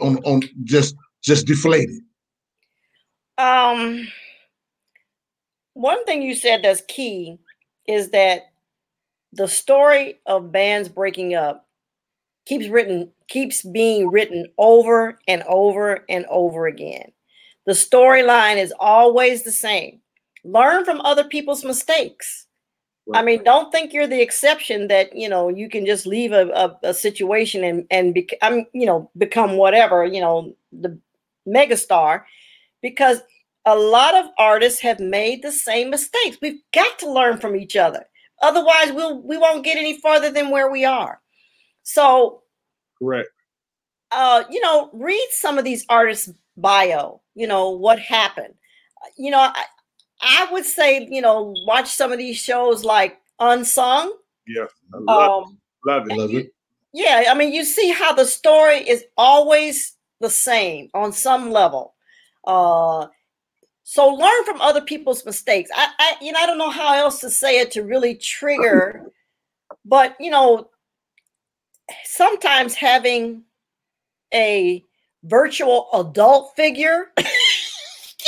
on 0.00 0.18
on 0.24 0.42
just 0.64 0.94
just 1.22 1.46
deflated? 1.46 2.00
Um 3.38 4.08
one 5.74 6.04
thing 6.04 6.22
you 6.22 6.34
said 6.34 6.62
that's 6.62 6.82
key 6.82 7.38
is 7.88 8.10
that 8.10 8.52
the 9.32 9.48
story 9.48 10.20
of 10.26 10.52
bands 10.52 10.88
breaking 10.88 11.34
up 11.34 11.66
keeps 12.44 12.68
written 12.68 13.10
keeps 13.28 13.62
being 13.62 14.10
written 14.10 14.46
over 14.58 15.18
and 15.26 15.42
over 15.44 16.04
and 16.08 16.26
over 16.26 16.66
again. 16.66 17.12
The 17.64 17.72
storyline 17.72 18.58
is 18.58 18.74
always 18.78 19.44
the 19.44 19.52
same 19.52 20.01
learn 20.44 20.84
from 20.84 21.00
other 21.00 21.24
people's 21.24 21.64
mistakes. 21.64 22.46
Right. 23.06 23.20
I 23.20 23.24
mean, 23.24 23.42
don't 23.42 23.72
think 23.72 23.92
you're 23.92 24.06
the 24.06 24.20
exception 24.20 24.88
that 24.88 25.16
you 25.16 25.28
know 25.28 25.48
you 25.48 25.68
can 25.68 25.84
just 25.84 26.06
leave 26.06 26.32
a, 26.32 26.48
a, 26.50 26.88
a 26.90 26.94
situation 26.94 27.64
and 27.64 27.84
and 27.90 28.14
become 28.14 28.66
you 28.72 28.86
know 28.86 29.10
become 29.18 29.56
whatever 29.56 30.04
you 30.04 30.20
know 30.20 30.54
the 30.72 30.98
megastar, 31.46 32.22
because 32.80 33.20
a 33.64 33.76
lot 33.76 34.14
of 34.14 34.26
artists 34.38 34.80
have 34.80 35.00
made 35.00 35.42
the 35.42 35.52
same 35.52 35.90
mistakes. 35.90 36.38
We've 36.40 36.60
got 36.72 36.98
to 37.00 37.10
learn 37.10 37.38
from 37.38 37.56
each 37.56 37.76
other. 37.76 38.06
Otherwise, 38.40 38.92
we'll 38.92 39.20
we 39.22 39.36
won't 39.36 39.64
get 39.64 39.78
any 39.78 39.98
farther 39.98 40.30
than 40.30 40.50
where 40.50 40.70
we 40.70 40.84
are. 40.84 41.20
So, 41.82 42.42
correct. 43.00 43.28
Uh, 44.12 44.44
you 44.50 44.60
know, 44.60 44.90
read 44.92 45.26
some 45.30 45.58
of 45.58 45.64
these 45.64 45.84
artists' 45.88 46.30
bio. 46.56 47.20
You 47.34 47.48
know 47.48 47.70
what 47.70 47.98
happened. 47.98 48.54
You 49.16 49.30
know, 49.32 49.40
I, 49.40 49.64
I 50.22 50.48
would 50.52 50.64
say, 50.64 51.06
you 51.10 51.20
know, 51.20 51.54
watch 51.66 51.92
some 51.92 52.12
of 52.12 52.18
these 52.18 52.36
shows 52.36 52.84
like 52.84 53.20
Unsung. 53.38 54.12
Yeah, 54.46 54.66
I 54.94 54.98
love, 54.98 55.30
um, 55.46 55.58
it. 55.84 55.88
love 55.88 56.10
it. 56.10 56.16
Love 56.16 56.34
it. 56.34 56.54
Yeah, 56.94 57.24
I 57.28 57.34
mean, 57.34 57.52
you 57.52 57.64
see 57.64 57.90
how 57.90 58.12
the 58.12 58.24
story 58.24 58.76
is 58.76 59.04
always 59.16 59.96
the 60.20 60.30
same 60.30 60.90
on 60.94 61.12
some 61.12 61.50
level. 61.50 61.94
Uh, 62.46 63.06
so 63.82 64.08
learn 64.08 64.44
from 64.44 64.60
other 64.60 64.80
people's 64.80 65.24
mistakes. 65.24 65.70
I, 65.74 65.88
I, 65.98 66.14
you 66.20 66.32
know, 66.32 66.40
I 66.40 66.46
don't 66.46 66.58
know 66.58 66.70
how 66.70 66.94
else 66.94 67.20
to 67.20 67.30
say 67.30 67.60
it 67.60 67.70
to 67.72 67.82
really 67.82 68.14
trigger, 68.14 69.10
but 69.84 70.16
you 70.20 70.30
know, 70.30 70.70
sometimes 72.04 72.74
having 72.74 73.42
a 74.32 74.84
virtual 75.24 75.88
adult 75.94 76.54
figure 76.56 77.12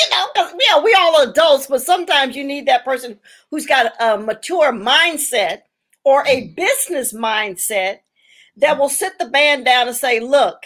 you 0.05 0.17
know, 0.17 0.27
because 0.35 0.55
yeah, 0.69 0.83
we 0.83 0.95
all 0.99 1.23
adults, 1.23 1.67
but 1.67 1.83
sometimes 1.83 2.37
you 2.37 2.45
need 2.45 2.67
that 2.67 2.85
person 2.85 3.19
who's 3.51 3.67
got 3.67 3.93
a 4.01 4.19
mature 4.19 4.73
mindset 4.73 5.63
or 6.05 6.23
a 6.23 6.43
mm-hmm. 6.43 6.55
business 6.55 7.13
mindset 7.13 8.01
that 8.57 8.79
will 8.79 8.89
sit 8.89 9.19
the 9.19 9.27
band 9.27 9.65
down 9.65 9.89
and 9.89 9.97
say, 9.97 10.21
look, 10.21 10.65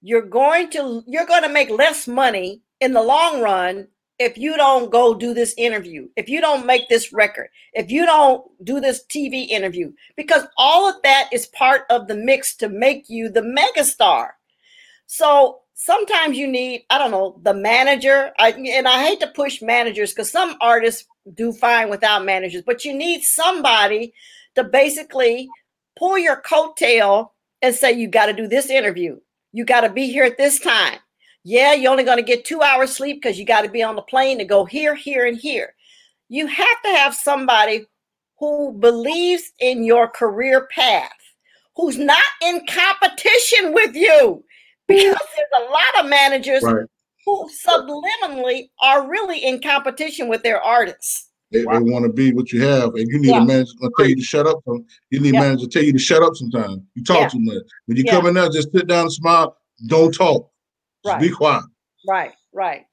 you're 0.00 0.22
going 0.22 0.70
to 0.70 1.02
you're 1.06 1.26
going 1.26 1.42
to 1.42 1.48
make 1.48 1.70
less 1.70 2.06
money 2.06 2.62
in 2.80 2.92
the 2.92 3.02
long 3.02 3.40
run 3.40 3.88
if 4.18 4.38
you 4.38 4.56
don't 4.56 4.90
go 4.90 5.14
do 5.14 5.34
this 5.34 5.54
interview, 5.58 6.08
if 6.16 6.28
you 6.28 6.40
don't 6.40 6.64
make 6.64 6.88
this 6.88 7.12
record, 7.12 7.48
if 7.74 7.90
you 7.90 8.06
don't 8.06 8.42
do 8.64 8.80
this 8.80 9.04
TV 9.06 9.46
interview, 9.48 9.92
because 10.16 10.44
all 10.56 10.88
of 10.88 10.96
that 11.02 11.28
is 11.32 11.46
part 11.48 11.82
of 11.90 12.08
the 12.08 12.14
mix 12.14 12.56
to 12.56 12.68
make 12.68 13.10
you 13.10 13.28
the 13.28 13.42
megastar. 13.42 14.30
So 15.06 15.60
sometimes 15.76 16.36
you 16.38 16.48
need 16.48 16.84
i 16.90 16.98
don't 16.98 17.10
know 17.10 17.38
the 17.42 17.54
manager. 17.54 18.32
I, 18.38 18.50
and 18.50 18.88
i 18.88 19.02
hate 19.04 19.20
to 19.20 19.28
push 19.28 19.62
managers 19.62 20.12
because 20.12 20.30
some 20.30 20.56
artists 20.60 21.06
do 21.34 21.52
fine 21.52 21.90
without 21.90 22.24
managers 22.24 22.62
but 22.66 22.84
you 22.84 22.94
need 22.94 23.22
somebody 23.22 24.12
to 24.54 24.64
basically 24.64 25.48
pull 25.96 26.18
your 26.18 26.40
coattail 26.42 27.30
and 27.62 27.74
say 27.74 27.92
you 27.92 28.08
got 28.08 28.26
to 28.26 28.32
do 28.32 28.46
this 28.46 28.68
interview. 28.70 29.18
You 29.52 29.64
got 29.64 29.82
to 29.82 29.88
be 29.88 30.06
here 30.06 30.24
at 30.24 30.38
this 30.38 30.60
time. 30.60 30.98
Yeah 31.44 31.74
you're 31.74 31.92
only 31.92 32.04
going 32.04 32.18
to 32.18 32.22
get 32.22 32.44
two 32.44 32.62
hours 32.62 32.96
sleep 32.96 33.20
because 33.20 33.38
you 33.38 33.44
got 33.44 33.62
to 33.62 33.70
be 33.70 33.82
on 33.82 33.96
the 33.96 34.02
plane 34.02 34.38
to 34.38 34.44
go 34.44 34.64
here 34.64 34.94
here 34.94 35.26
and 35.26 35.36
here. 35.36 35.74
You 36.28 36.46
have 36.46 36.82
to 36.84 36.90
have 36.90 37.14
somebody 37.14 37.84
who 38.38 38.72
believes 38.72 39.52
in 39.60 39.84
your 39.84 40.08
career 40.08 40.68
path 40.68 41.12
who's 41.76 41.98
not 41.98 42.24
in 42.42 42.62
competition 42.66 43.74
with 43.74 43.94
you 43.94 44.42
because 44.88 45.16
there's 45.36 45.68
a 45.68 45.70
lot 45.70 46.04
of 46.04 46.10
managers 46.10 46.62
right. 46.62 46.86
who 47.24 47.48
subliminally 47.66 48.70
are 48.82 49.08
really 49.08 49.38
in 49.38 49.60
competition 49.60 50.28
with 50.28 50.42
their 50.42 50.60
artists. 50.62 51.30
They, 51.52 51.64
wow. 51.64 51.74
they 51.74 51.90
want 51.90 52.04
to 52.04 52.12
be 52.12 52.32
what 52.32 52.52
you 52.52 52.62
have, 52.66 52.94
and 52.94 53.08
you 53.08 53.18
need 53.20 53.28
yeah. 53.28 53.42
a 53.42 53.44
manager 53.44 53.70
to 53.80 53.90
tell 53.96 54.08
you 54.08 54.16
to 54.16 54.22
shut 54.22 54.46
up. 54.46 54.60
You 55.10 55.20
need 55.20 55.34
yeah. 55.34 55.40
a 55.40 55.42
manager 55.42 55.66
to 55.66 55.68
tell 55.68 55.82
you 55.82 55.92
to 55.92 55.98
shut 55.98 56.22
up. 56.22 56.34
Sometimes 56.34 56.82
you 56.94 57.04
talk 57.04 57.20
yeah. 57.20 57.28
too 57.28 57.40
much. 57.40 57.62
When 57.86 57.96
you 57.96 58.04
yeah. 58.04 58.12
come 58.12 58.26
in 58.26 58.34
there, 58.34 58.48
just 58.48 58.72
sit 58.72 58.88
down 58.88 59.02
and 59.02 59.12
smile. 59.12 59.56
Don't 59.86 60.12
talk. 60.12 60.50
Just 61.04 61.14
right. 61.14 61.20
be 61.20 61.30
quiet. 61.30 61.64
Right. 62.08 62.32
Right. 62.52 62.86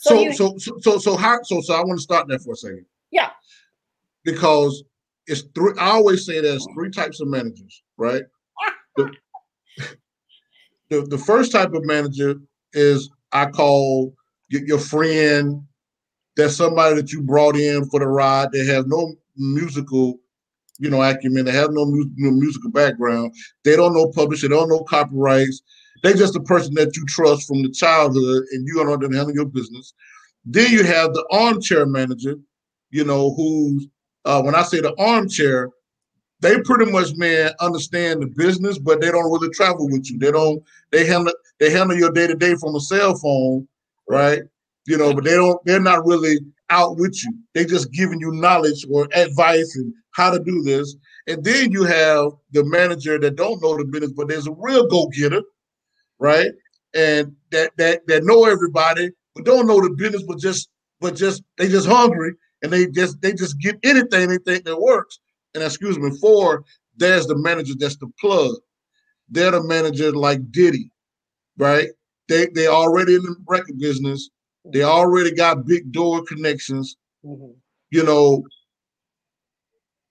So 0.00 0.16
so, 0.16 0.22
you, 0.22 0.32
so 0.34 0.54
so 0.58 0.78
so 0.80 0.98
so 0.98 1.16
how 1.16 1.38
so 1.44 1.62
so 1.62 1.74
I 1.74 1.82
want 1.82 1.98
to 1.98 2.02
start 2.02 2.28
there 2.28 2.38
for 2.38 2.52
a 2.52 2.56
second. 2.56 2.84
Yeah. 3.10 3.30
Because 4.22 4.84
it's 5.26 5.42
three. 5.54 5.72
I 5.78 5.90
always 5.90 6.26
say 6.26 6.40
there's 6.40 6.66
three 6.74 6.90
types 6.90 7.20
of 7.20 7.28
managers, 7.28 7.82
right? 7.96 8.22
the, 8.96 9.10
the, 10.90 11.02
the 11.02 11.18
first 11.18 11.52
type 11.52 11.72
of 11.72 11.84
manager 11.84 12.36
is 12.72 13.10
I 13.32 13.46
call 13.46 14.14
your 14.48 14.78
friend. 14.78 15.62
That's 16.36 16.56
somebody 16.56 16.96
that 16.96 17.12
you 17.12 17.22
brought 17.22 17.56
in 17.56 17.84
for 17.90 18.00
the 18.00 18.08
ride. 18.08 18.50
that 18.52 18.66
has 18.66 18.86
no 18.86 19.14
musical 19.36 20.18
you 20.78 20.90
know, 20.90 21.02
acumen. 21.02 21.44
They 21.44 21.52
have 21.52 21.70
no, 21.72 21.84
mu- 21.84 22.10
no 22.16 22.30
musical 22.30 22.70
background. 22.70 23.34
They 23.64 23.76
don't 23.76 23.94
know 23.94 24.10
publishing. 24.10 24.50
They 24.50 24.56
don't 24.56 24.68
know 24.68 24.84
copyrights. 24.84 25.62
They're 26.02 26.14
just 26.14 26.36
a 26.36 26.40
person 26.40 26.74
that 26.74 26.96
you 26.96 27.04
trust 27.06 27.46
from 27.46 27.62
the 27.62 27.70
childhood, 27.70 28.44
and 28.52 28.66
you 28.66 28.74
don't 28.74 28.86
know 28.86 28.96
to 28.96 29.16
handle 29.16 29.34
your 29.34 29.46
business. 29.46 29.94
Then 30.44 30.70
you 30.70 30.84
have 30.84 31.14
the 31.14 31.24
armchair 31.30 31.86
manager, 31.86 32.36
you 32.90 33.04
know, 33.04 33.34
who's 33.34 33.86
uh, 34.24 34.42
when 34.42 34.54
I 34.54 34.62
say 34.62 34.80
the 34.80 34.94
armchair, 34.98 35.70
they 36.44 36.60
pretty 36.60 36.92
much 36.92 37.16
man 37.16 37.52
understand 37.60 38.20
the 38.20 38.26
business, 38.26 38.78
but 38.78 39.00
they 39.00 39.10
don't 39.10 39.32
really 39.32 39.48
travel 39.48 39.88
with 39.88 40.10
you. 40.10 40.18
They 40.18 40.30
don't. 40.30 40.62
They 40.92 41.06
handle 41.06 41.32
they 41.58 41.70
handle 41.70 41.96
your 41.96 42.12
day 42.12 42.26
to 42.26 42.34
day 42.34 42.54
from 42.56 42.74
a 42.74 42.80
cell 42.80 43.16
phone, 43.16 43.66
right? 44.10 44.42
You 44.86 44.98
know, 44.98 45.14
but 45.14 45.24
they 45.24 45.36
don't. 45.36 45.58
They're 45.64 45.80
not 45.80 46.04
really 46.04 46.38
out 46.68 46.98
with 46.98 47.18
you. 47.24 47.32
They 47.54 47.64
just 47.64 47.92
giving 47.92 48.20
you 48.20 48.30
knowledge 48.30 48.84
or 48.92 49.08
advice 49.14 49.74
and 49.76 49.94
how 50.10 50.30
to 50.30 50.38
do 50.38 50.62
this. 50.62 50.94
And 51.26 51.42
then 51.42 51.72
you 51.72 51.84
have 51.84 52.32
the 52.52 52.62
manager 52.64 53.18
that 53.18 53.36
don't 53.36 53.62
know 53.62 53.78
the 53.78 53.86
business, 53.86 54.12
but 54.12 54.28
there's 54.28 54.46
a 54.46 54.52
real 54.52 54.86
go 54.86 55.08
getter, 55.08 55.40
right? 56.18 56.50
And 56.94 57.34
that 57.52 57.72
that 57.78 58.06
that 58.06 58.24
know 58.24 58.44
everybody, 58.44 59.10
but 59.34 59.46
don't 59.46 59.66
know 59.66 59.80
the 59.80 59.94
business, 59.96 60.22
but 60.24 60.38
just 60.38 60.68
but 61.00 61.16
just 61.16 61.42
they 61.56 61.68
just 61.68 61.88
hungry 61.88 62.32
and 62.62 62.70
they 62.70 62.86
just 62.86 63.18
they 63.22 63.32
just 63.32 63.58
get 63.60 63.78
anything 63.82 64.28
they 64.28 64.38
think 64.38 64.64
that 64.66 64.78
works. 64.78 65.20
And 65.54 65.62
excuse 65.62 65.98
me, 65.98 66.10
four, 66.20 66.64
there's 66.96 67.26
the 67.26 67.36
manager 67.36 67.74
that's 67.78 67.96
the 67.96 68.10
plug. 68.20 68.56
They're 69.28 69.52
the 69.52 69.62
manager 69.62 70.12
like 70.12 70.50
Diddy, 70.50 70.90
right? 71.58 71.88
They 72.28 72.46
they 72.54 72.66
already 72.66 73.14
in 73.14 73.22
the 73.22 73.36
record 73.46 73.78
business. 73.78 74.30
They 74.72 74.82
already 74.82 75.32
got 75.32 75.66
big 75.66 75.92
door 75.92 76.22
connections. 76.24 76.96
Mhm. 77.24 77.54
You 77.90 78.02
know, 78.04 78.44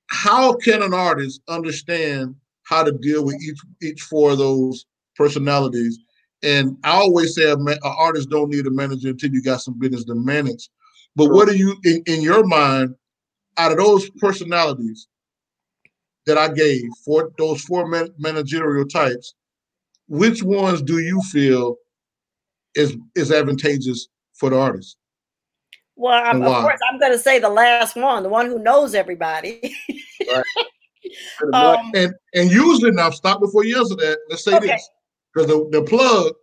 how 0.08 0.54
can 0.54 0.82
an 0.84 0.94
artist 0.94 1.42
understand 1.48 2.36
how 2.64 2.84
to 2.84 2.92
deal 2.92 3.26
with 3.26 3.42
each 3.42 3.60
each 3.82 4.02
four 4.02 4.32
of 4.32 4.38
those 4.38 4.86
personalities? 5.16 6.00
And 6.44 6.78
I 6.84 6.92
always 6.92 7.36
say 7.36 7.52
an 7.52 7.66
artist 7.84 8.30
don't 8.30 8.50
need 8.50 8.68
a 8.68 8.72
manager 8.72 9.10
until 9.10 9.32
you 9.32 9.42
got 9.42 9.62
some 9.62 9.80
business 9.80 10.04
to 10.06 10.16
manage. 10.16 10.70
But 11.16 11.30
what 11.32 11.48
do 11.48 11.56
you 11.56 11.76
in, 11.84 12.04
in 12.06 12.22
your 12.22 12.46
mind 12.46 12.96
out 13.58 13.72
of 13.72 13.78
those 13.78 14.10
personalities 14.12 15.08
that 16.26 16.38
I 16.38 16.48
gave 16.50 16.84
for 17.06 17.32
those 17.38 17.62
four 17.62 17.88
managerial 18.18 18.88
types? 18.88 19.36
Which 20.08 20.44
ones 20.44 20.82
do 20.82 21.00
you 21.00 21.22
feel 21.32 21.78
is 22.76 22.96
is 23.16 23.32
advantageous 23.32 24.08
for 24.34 24.50
the 24.50 24.60
artist? 24.60 24.98
Well, 25.96 26.22
I'm, 26.24 26.42
of 26.42 26.62
course, 26.62 26.80
I'm 26.92 27.00
going 27.00 27.12
to 27.12 27.20
say 27.20 27.40
the 27.40 27.50
last 27.50 27.96
one, 27.96 28.24
the 28.24 28.30
one 28.30 28.48
who 28.48 28.58
knows 28.58 28.96
everybody. 28.96 29.76
Much. 30.28 30.46
um, 31.54 31.78
And 31.94 32.14
and 32.34 32.52
usually 32.52 32.92
now 32.92 33.12
stop 33.12 33.40
before 33.40 33.64
you 33.64 33.78
answer 33.78 33.96
that. 33.96 34.18
Let's 34.30 34.44
say 34.44 34.56
Okay. 34.56 34.68
this. 34.68 34.90
Because 35.34 35.48
the, 35.50 35.70
the 35.72 35.84
plug, 35.84 36.34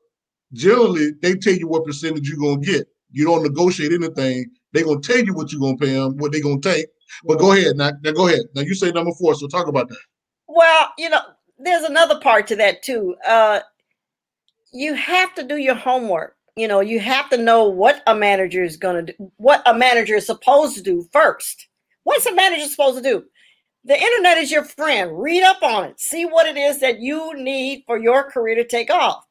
generally, 0.53 1.13
they 1.21 1.35
tell 1.35 1.55
you 1.55 1.69
what 1.69 1.85
percentage 1.85 2.29
you're 2.29 2.39
gonna 2.39 2.61
get. 2.61 2.87
You 3.13 3.25
don't 3.25 3.43
negotiate 3.43 3.93
anything. 3.93 4.47
They're 4.73 4.85
gonna 4.85 5.01
tell 5.01 5.19
you 5.19 5.35
what 5.35 5.53
you're 5.53 5.61
gonna 5.61 5.77
pay 5.77 5.93
them, 5.95 6.17
what 6.17 6.33
they're 6.33 6.43
gonna 6.43 6.61
take. 6.61 6.87
But 7.25 7.39
go 7.39 7.53
ahead. 7.53 7.77
Now, 7.77 7.93
now 8.03 8.13
go 8.13 8.29
ahead. 8.29 8.43
Now 8.55 8.63
you 8.63 8.75
say 8.75 8.91
number 8.91 9.13
four, 9.19 9.35
so 9.35 9.47
talk 9.47 9.69
about 9.69 9.89
that. 9.89 9.99
Well, 10.47 10.93
you 10.99 11.11
know, 11.11 11.21
there's 11.59 11.85
another 11.85 12.19
part 12.21 12.47
to 12.49 12.57
that 12.57 12.83
too. 12.83 13.15
Uh, 13.27 13.61
you 14.73 14.95
have 14.95 15.35
to 15.35 15.43
do 15.43 15.57
your 15.57 15.75
homework. 15.75 16.37
You 16.57 16.69
know, 16.69 16.81
you 16.81 17.01
have 17.01 17.31
to 17.31 17.37
know 17.37 17.65
what 17.65 18.03
a 18.07 18.15
manager 18.15 18.63
is 18.63 18.77
going 18.77 19.07
to 19.07 19.13
do, 19.13 19.33
what 19.37 19.63
a 19.67 19.75
manager 19.75 20.17
is 20.17 20.27
supposed 20.27 20.77
to 20.77 20.83
do 20.83 21.09
first. 21.13 21.69
What's 22.03 22.27
a 22.27 22.35
manager 22.35 22.67
supposed 22.67 22.97
to 22.97 23.03
do? 23.03 23.25
The 23.85 23.99
internet 23.99 24.39
is 24.39 24.51
your 24.51 24.65
friend. 24.65 25.19
Read 25.19 25.43
up 25.43 25.63
on 25.63 25.85
it. 25.85 26.01
See 26.01 26.25
what 26.25 26.47
it 26.47 26.57
is 26.57 26.81
that 26.81 27.01
you 27.01 27.35
need 27.37 27.85
for 27.87 27.99
your 27.99 28.25
career 28.31 28.57
to 28.57 28.67
take 28.67 28.91
off. 28.91 29.25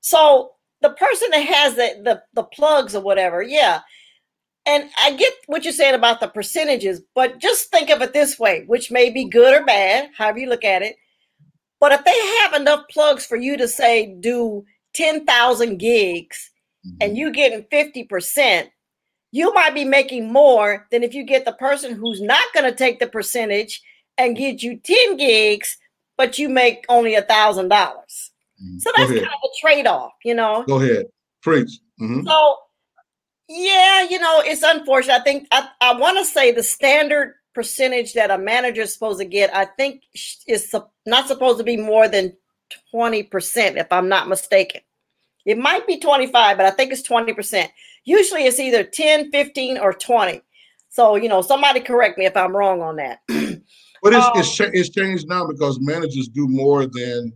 So 0.00 0.52
the 0.82 0.90
person 0.90 1.28
that 1.30 1.46
has 1.46 1.74
the 1.76 2.00
the, 2.02 2.22
the 2.34 2.44
plugs 2.44 2.94
or 2.94 3.02
whatever, 3.02 3.42
yeah. 3.42 3.80
And 4.66 4.90
I 4.98 5.12
get 5.12 5.32
what 5.46 5.64
you're 5.64 5.72
saying 5.72 5.94
about 5.94 6.20
the 6.20 6.28
percentages, 6.28 7.00
but 7.14 7.38
just 7.38 7.70
think 7.70 7.90
of 7.90 8.02
it 8.02 8.12
this 8.12 8.38
way, 8.38 8.64
which 8.66 8.90
may 8.90 9.10
be 9.10 9.24
good 9.24 9.60
or 9.60 9.64
bad, 9.64 10.10
however 10.16 10.38
you 10.38 10.48
look 10.48 10.64
at 10.64 10.82
it. 10.82 10.96
But 11.80 11.92
if 11.92 12.04
they 12.04 12.26
have 12.42 12.54
enough 12.54 12.84
plugs 12.90 13.24
for 13.24 13.36
you 13.36 13.56
to 13.56 13.66
say 13.66 14.14
do 14.20 14.64
10,000 14.94 15.78
gigs 15.78 16.50
and 17.00 17.16
you 17.16 17.32
getting 17.32 17.62
50%, 17.64 18.68
you 19.32 19.52
might 19.54 19.74
be 19.74 19.84
making 19.84 20.32
more 20.32 20.86
than 20.90 21.02
if 21.02 21.14
you 21.14 21.24
get 21.24 21.44
the 21.44 21.52
person 21.52 21.94
who's 21.94 22.20
not 22.20 22.52
going 22.52 22.70
to 22.70 22.76
take 22.76 22.98
the 23.00 23.06
percentage 23.06 23.80
and 24.18 24.36
get 24.36 24.62
you 24.62 24.78
10 24.78 25.16
gigs, 25.16 25.78
but 26.18 26.38
you 26.38 26.48
make 26.48 26.84
only 26.88 27.14
a 27.14 27.22
thousand 27.22 27.68
dollars. 27.68 28.30
So 28.78 28.92
that's 28.94 29.10
kind 29.10 29.22
of 29.24 29.26
a 29.26 29.60
trade-off, 29.60 30.12
you 30.22 30.34
know. 30.34 30.64
Go 30.68 30.78
ahead. 30.78 31.06
Preach. 31.42 31.70
Mhm. 31.98 32.26
So, 32.26 32.56
yeah, 33.50 34.06
you 34.08 34.20
know, 34.20 34.42
it's 34.44 34.62
unfortunate. 34.62 35.20
I 35.20 35.24
think 35.24 35.48
I, 35.50 35.68
I 35.80 35.98
want 35.98 36.18
to 36.18 36.24
say 36.24 36.52
the 36.52 36.62
standard 36.62 37.34
percentage 37.52 38.12
that 38.12 38.30
a 38.30 38.38
manager 38.38 38.82
is 38.82 38.92
supposed 38.92 39.18
to 39.18 39.24
get, 39.24 39.54
I 39.54 39.64
think, 39.64 40.04
is 40.46 40.72
not 41.04 41.26
supposed 41.26 41.58
to 41.58 41.64
be 41.64 41.76
more 41.76 42.06
than 42.06 42.36
20%, 42.94 43.76
if 43.76 43.88
I'm 43.90 44.08
not 44.08 44.28
mistaken. 44.28 44.82
It 45.44 45.58
might 45.58 45.84
be 45.84 45.98
25, 45.98 46.58
but 46.58 46.66
I 46.66 46.70
think 46.70 46.92
it's 46.92 47.06
20%. 47.08 47.68
Usually 48.04 48.44
it's 48.44 48.60
either 48.60 48.84
10, 48.84 49.32
15, 49.32 49.78
or 49.78 49.94
20. 49.94 50.42
So, 50.88 51.16
you 51.16 51.28
know, 51.28 51.42
somebody 51.42 51.80
correct 51.80 52.18
me 52.18 52.26
if 52.26 52.36
I'm 52.36 52.54
wrong 52.54 52.82
on 52.82 52.96
that. 52.96 53.20
But 54.02 54.14
it's 54.14 54.24
Um, 54.24 54.32
it's, 54.36 54.60
it's 54.60 54.88
changed 54.88 55.28
now 55.28 55.46
because 55.46 55.78
managers 55.78 56.28
do 56.28 56.48
more 56.48 56.86
than 56.86 57.34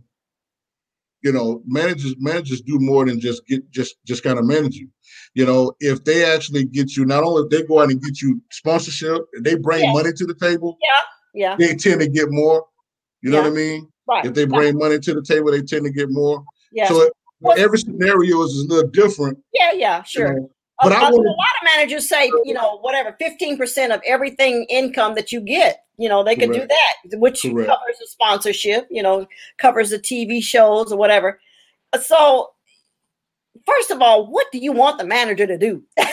you 1.21 1.31
know 1.31 1.61
managers 1.65 2.15
managers 2.17 2.61
do 2.61 2.79
more 2.79 3.05
than 3.05 3.19
just 3.19 3.45
get 3.45 3.69
just 3.69 4.03
just 4.03 4.23
kind 4.23 4.39
of 4.39 4.45
manage 4.45 4.75
you. 4.75 4.89
You 5.35 5.45
know, 5.45 5.73
if 5.81 6.03
they 6.05 6.25
actually 6.25 6.63
get 6.63 6.95
you, 6.95 7.05
not 7.05 7.23
only 7.23 7.43
if 7.43 7.49
they 7.49 7.63
go 7.67 7.81
out 7.81 7.91
and 7.91 8.01
get 8.01 8.21
you 8.21 8.41
sponsorship, 8.51 9.21
they 9.41 9.55
bring 9.55 9.83
Yeah. 9.83 9.93
money 9.93 10.11
to 10.13 10.25
the 10.25 10.33
table, 10.33 10.77
Yeah, 10.81 11.01
yeah. 11.33 11.55
they 11.59 11.75
tend 11.75 11.99
to 12.01 12.07
get 12.07 12.27
more. 12.31 12.65
You 13.21 13.31
know 13.31 13.37
Yeah. 13.39 13.43
what 13.43 13.51
I 13.51 13.55
mean? 13.55 13.91
right. 14.07 14.25
If 14.25 14.33
they 14.33 14.45
bring 14.45 14.77
money 14.77 14.99
to 14.99 15.13
the 15.13 15.21
table, 15.23 15.51
they 15.51 15.61
tend 15.61 15.83
to 15.85 15.91
get 15.91 16.09
more. 16.09 16.43
Yeah, 16.71 16.87
So 16.87 17.09
Well- 17.41 17.57
every 17.59 17.79
scenario 17.79 18.41
is 18.43 18.55
a 18.59 18.67
little 18.67 18.89
different. 18.89 19.37
yeah, 19.53 19.71
yeah, 19.73 19.97
you 19.99 20.03
sure. 20.05 20.33
know. 20.33 20.49
But 20.83 20.91
I 20.91 21.07
a- 21.07 21.09
a 21.09 21.15
lot 21.15 21.21
of 21.21 21.63
managers 21.63 22.07
say, 22.07 22.31
you 22.43 22.53
know, 22.53 22.77
whatever, 22.81 23.15
15% 23.19 23.91
of 23.93 24.01
everything 24.05 24.65
income 24.69 25.15
that 25.15 25.31
you 25.31 25.39
get, 25.41 25.85
you 25.97 26.07
know, 26.09 26.21
they 26.23 26.35
can 26.35 26.51
do 26.51 26.67
that, 26.67 27.19
which 27.19 27.41
Correct. 27.41 27.67
covers 27.69 27.97
the 27.99 28.07
sponsorship, 28.07 28.87
you 28.91 29.01
know, 29.01 29.25
covers 29.57 29.89
the 29.89 29.99
TV 29.99 30.41
shows 30.41 30.91
or 30.91 30.97
whatever. 30.97 31.39
So, 32.01 32.51
first 33.65 33.91
of 33.91 34.01
all, 34.01 34.27
what 34.27 34.47
do 34.51 34.59
you 34.59 34.71
want 34.71 34.97
the 34.97 35.05
manager 35.05 35.47
to 35.47 35.57
do? 35.57 35.83
I 35.99 36.03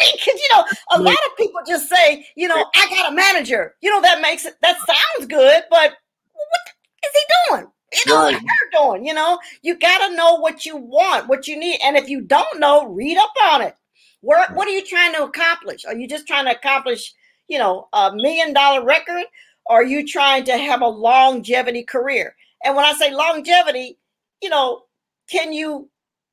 mean, 0.00 0.12
because, 0.16 0.40
you 0.40 0.48
know, 0.52 0.64
a 0.92 1.02
lot 1.02 1.16
of 1.30 1.36
people 1.36 1.60
just 1.66 1.88
say, 1.88 2.26
you 2.36 2.48
know, 2.48 2.64
I 2.74 2.88
got 2.88 3.12
a 3.12 3.14
manager. 3.14 3.74
You 3.80 3.90
know, 3.90 4.00
that 4.00 4.20
makes 4.20 4.44
it, 4.44 4.54
that 4.62 4.76
sounds 4.78 5.28
good, 5.28 5.62
but 5.70 5.92
what 6.32 6.60
is 7.04 7.10
he 7.12 7.34
doing? 7.50 7.70
You 7.92 8.12
know, 8.12 8.22
what 8.22 8.32
they're 8.32 8.82
doing, 8.82 9.06
you 9.06 9.14
know, 9.14 9.38
you 9.62 9.78
got 9.78 10.08
to 10.08 10.16
know 10.16 10.34
what 10.34 10.66
you 10.66 10.76
want, 10.76 11.28
what 11.28 11.46
you 11.46 11.56
need. 11.56 11.78
And 11.84 11.96
if 11.96 12.08
you 12.08 12.22
don't 12.22 12.58
know, 12.58 12.88
read 12.88 13.16
up 13.16 13.32
on 13.52 13.62
it. 13.62 13.76
Where, 14.20 14.44
what 14.54 14.66
are 14.66 14.72
you 14.72 14.84
trying 14.84 15.12
to 15.14 15.22
accomplish? 15.22 15.84
Are 15.84 15.94
you 15.94 16.08
just 16.08 16.26
trying 16.26 16.46
to 16.46 16.56
accomplish, 16.56 17.14
you 17.46 17.58
know, 17.58 17.88
a 17.92 18.10
million 18.14 18.52
dollar 18.52 18.84
record? 18.84 19.24
Or 19.66 19.76
are 19.76 19.84
you 19.84 20.06
trying 20.06 20.44
to 20.44 20.58
have 20.58 20.82
a 20.82 20.88
longevity 20.88 21.84
career? 21.84 22.34
And 22.64 22.74
when 22.74 22.84
I 22.84 22.94
say 22.94 23.14
longevity, 23.14 23.98
you 24.42 24.48
know, 24.48 24.82
can 25.30 25.52
you 25.52 25.88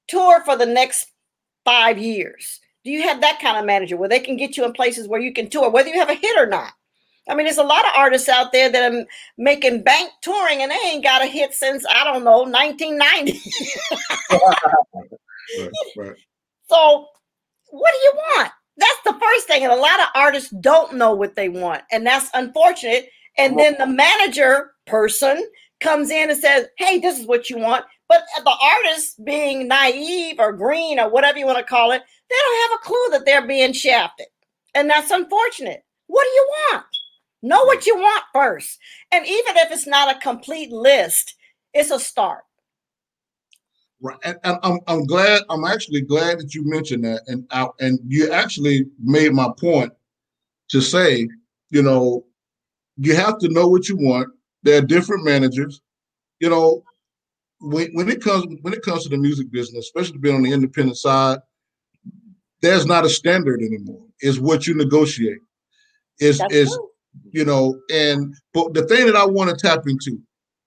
tour 0.08 0.44
for 0.44 0.56
the 0.58 0.66
next 0.66 1.08
five 1.66 1.98
years? 1.98 2.60
Do 2.84 2.92
you 2.92 3.04
have 3.04 3.22
that 3.22 3.40
kind 3.40 3.58
of 3.58 3.66
manager 3.66 3.98
where 3.98 4.10
they 4.10 4.20
can 4.20 4.38
get 4.38 4.58
you 4.58 4.66
in 4.66 4.74
places 4.74 5.08
where 5.08 5.22
you 5.22 5.34
can 5.34 5.50
tour, 5.50 5.70
whether 5.70 5.90
you 5.90 6.00
have 6.00 6.10
a 6.10 6.16
hit 6.16 6.38
or 6.38 6.48
not? 6.48 6.74
I 7.30 7.36
mean, 7.36 7.46
there's 7.46 7.58
a 7.58 7.64
lot 7.64 7.86
of 7.86 7.92
artists 7.96 8.28
out 8.28 8.52
there 8.52 8.70
that 8.72 8.92
are 8.92 9.06
making 9.38 9.84
bank 9.84 10.10
touring 10.22 10.62
and 10.62 10.72
they 10.72 10.80
ain't 10.88 11.04
got 11.04 11.22
a 11.22 11.28
hit 11.28 11.54
since, 11.54 11.86
I 11.88 12.04
don't 12.04 12.24
know, 12.24 12.44
1990. 12.44 13.40
Right, 15.60 15.68
right. 15.98 16.16
So, 16.70 17.08
what 17.72 17.92
do 17.92 17.98
you 17.98 18.14
want? 18.16 18.52
That's 18.78 19.02
the 19.04 19.20
first 19.22 19.48
thing. 19.48 19.64
And 19.64 19.72
a 19.74 19.76
lot 19.76 20.00
of 20.00 20.08
artists 20.16 20.50
don't 20.62 20.96
know 20.96 21.14
what 21.14 21.36
they 21.36 21.50
want. 21.50 21.84
And 21.92 22.06
that's 22.06 22.30
unfortunate. 22.34 23.10
And 23.38 23.60
then 23.60 23.76
the 23.78 23.88
manager 23.88 24.72
person 24.88 25.46
comes 25.82 26.10
in 26.10 26.30
and 26.30 26.40
says, 26.40 26.68
Hey, 26.78 27.00
this 27.00 27.20
is 27.20 27.26
what 27.26 27.50
you 27.50 27.58
want. 27.58 27.86
But 28.12 28.26
the 28.44 28.52
artist 28.62 29.24
being 29.24 29.70
naive 29.70 30.36
or 30.38 30.52
green 30.52 31.00
or 31.00 31.10
whatever 31.10 31.40
you 31.40 31.46
want 31.46 31.60
to 31.60 31.64
call 31.64 31.92
it, 31.92 32.02
they 32.30 32.36
don't 32.36 32.70
have 32.70 32.80
a 32.80 32.84
clue 32.84 33.08
that 33.12 33.26
they're 33.26 33.48
being 33.48 33.72
shafted. 33.72 34.26
And 34.76 34.90
that's 34.90 35.12
unfortunate. 35.12 35.86
What 36.08 36.26
do 36.26 36.30
you 36.30 36.50
want? 36.50 36.86
Know 37.42 37.64
what 37.64 37.86
you 37.86 37.96
want 37.96 38.26
first. 38.34 38.78
And 39.14 39.26
even 39.26 39.56
if 39.56 39.72
it's 39.72 39.88
not 39.88 40.14
a 40.14 40.20
complete 40.20 40.74
list, 40.74 41.38
it's 41.74 41.90
a 41.90 42.02
start. 42.02 42.44
Right, 44.02 44.18
and, 44.26 44.38
and 44.44 44.58
I'm 44.62 44.80
I'm 44.88 45.06
glad. 45.06 45.44
I'm 45.50 45.64
actually 45.64 46.02
glad 46.02 46.40
that 46.40 46.54
you 46.54 46.68
mentioned 46.68 47.06
that, 47.06 47.22
and 47.28 47.48
I, 47.52 47.68
and 47.80 47.98
you 48.06 48.30
actually 48.30 48.88
made 49.02 49.32
my 49.32 49.48
point 49.58 49.94
to 50.72 50.82
say, 50.82 51.30
you 51.70 51.82
know, 51.82 52.26
you 52.98 53.16
have 53.16 53.38
to 53.38 53.48
know 53.48 53.70
what 53.70 53.88
you 53.88 53.96
want. 53.96 54.28
There 54.64 54.80
are 54.80 54.86
different 54.86 55.24
managers. 55.24 55.80
You 56.42 56.50
know, 56.50 56.84
when, 57.62 57.92
when 57.94 58.10
it 58.10 58.22
comes 58.22 58.46
when 58.62 58.74
it 58.74 58.82
comes 58.82 59.04
to 59.04 59.10
the 59.10 59.18
music 59.18 59.52
business, 59.52 59.86
especially 59.86 60.18
being 60.18 60.36
on 60.36 60.44
the 60.44 60.52
independent 60.52 60.98
side, 60.98 61.40
there's 62.62 62.86
not 62.86 63.06
a 63.06 63.10
standard 63.10 63.62
anymore. 63.62 64.06
It's 64.20 64.40
what 64.40 64.68
you 64.68 64.74
negotiate. 64.76 65.40
Is 66.20 66.42
is 66.50 66.78
you 67.32 67.46
know, 67.46 67.80
and 67.92 68.36
but 68.54 68.74
the 68.74 68.86
thing 68.86 69.06
that 69.06 69.16
I 69.16 69.26
want 69.26 69.50
to 69.50 69.56
tap 69.56 69.88
into, 69.88 70.20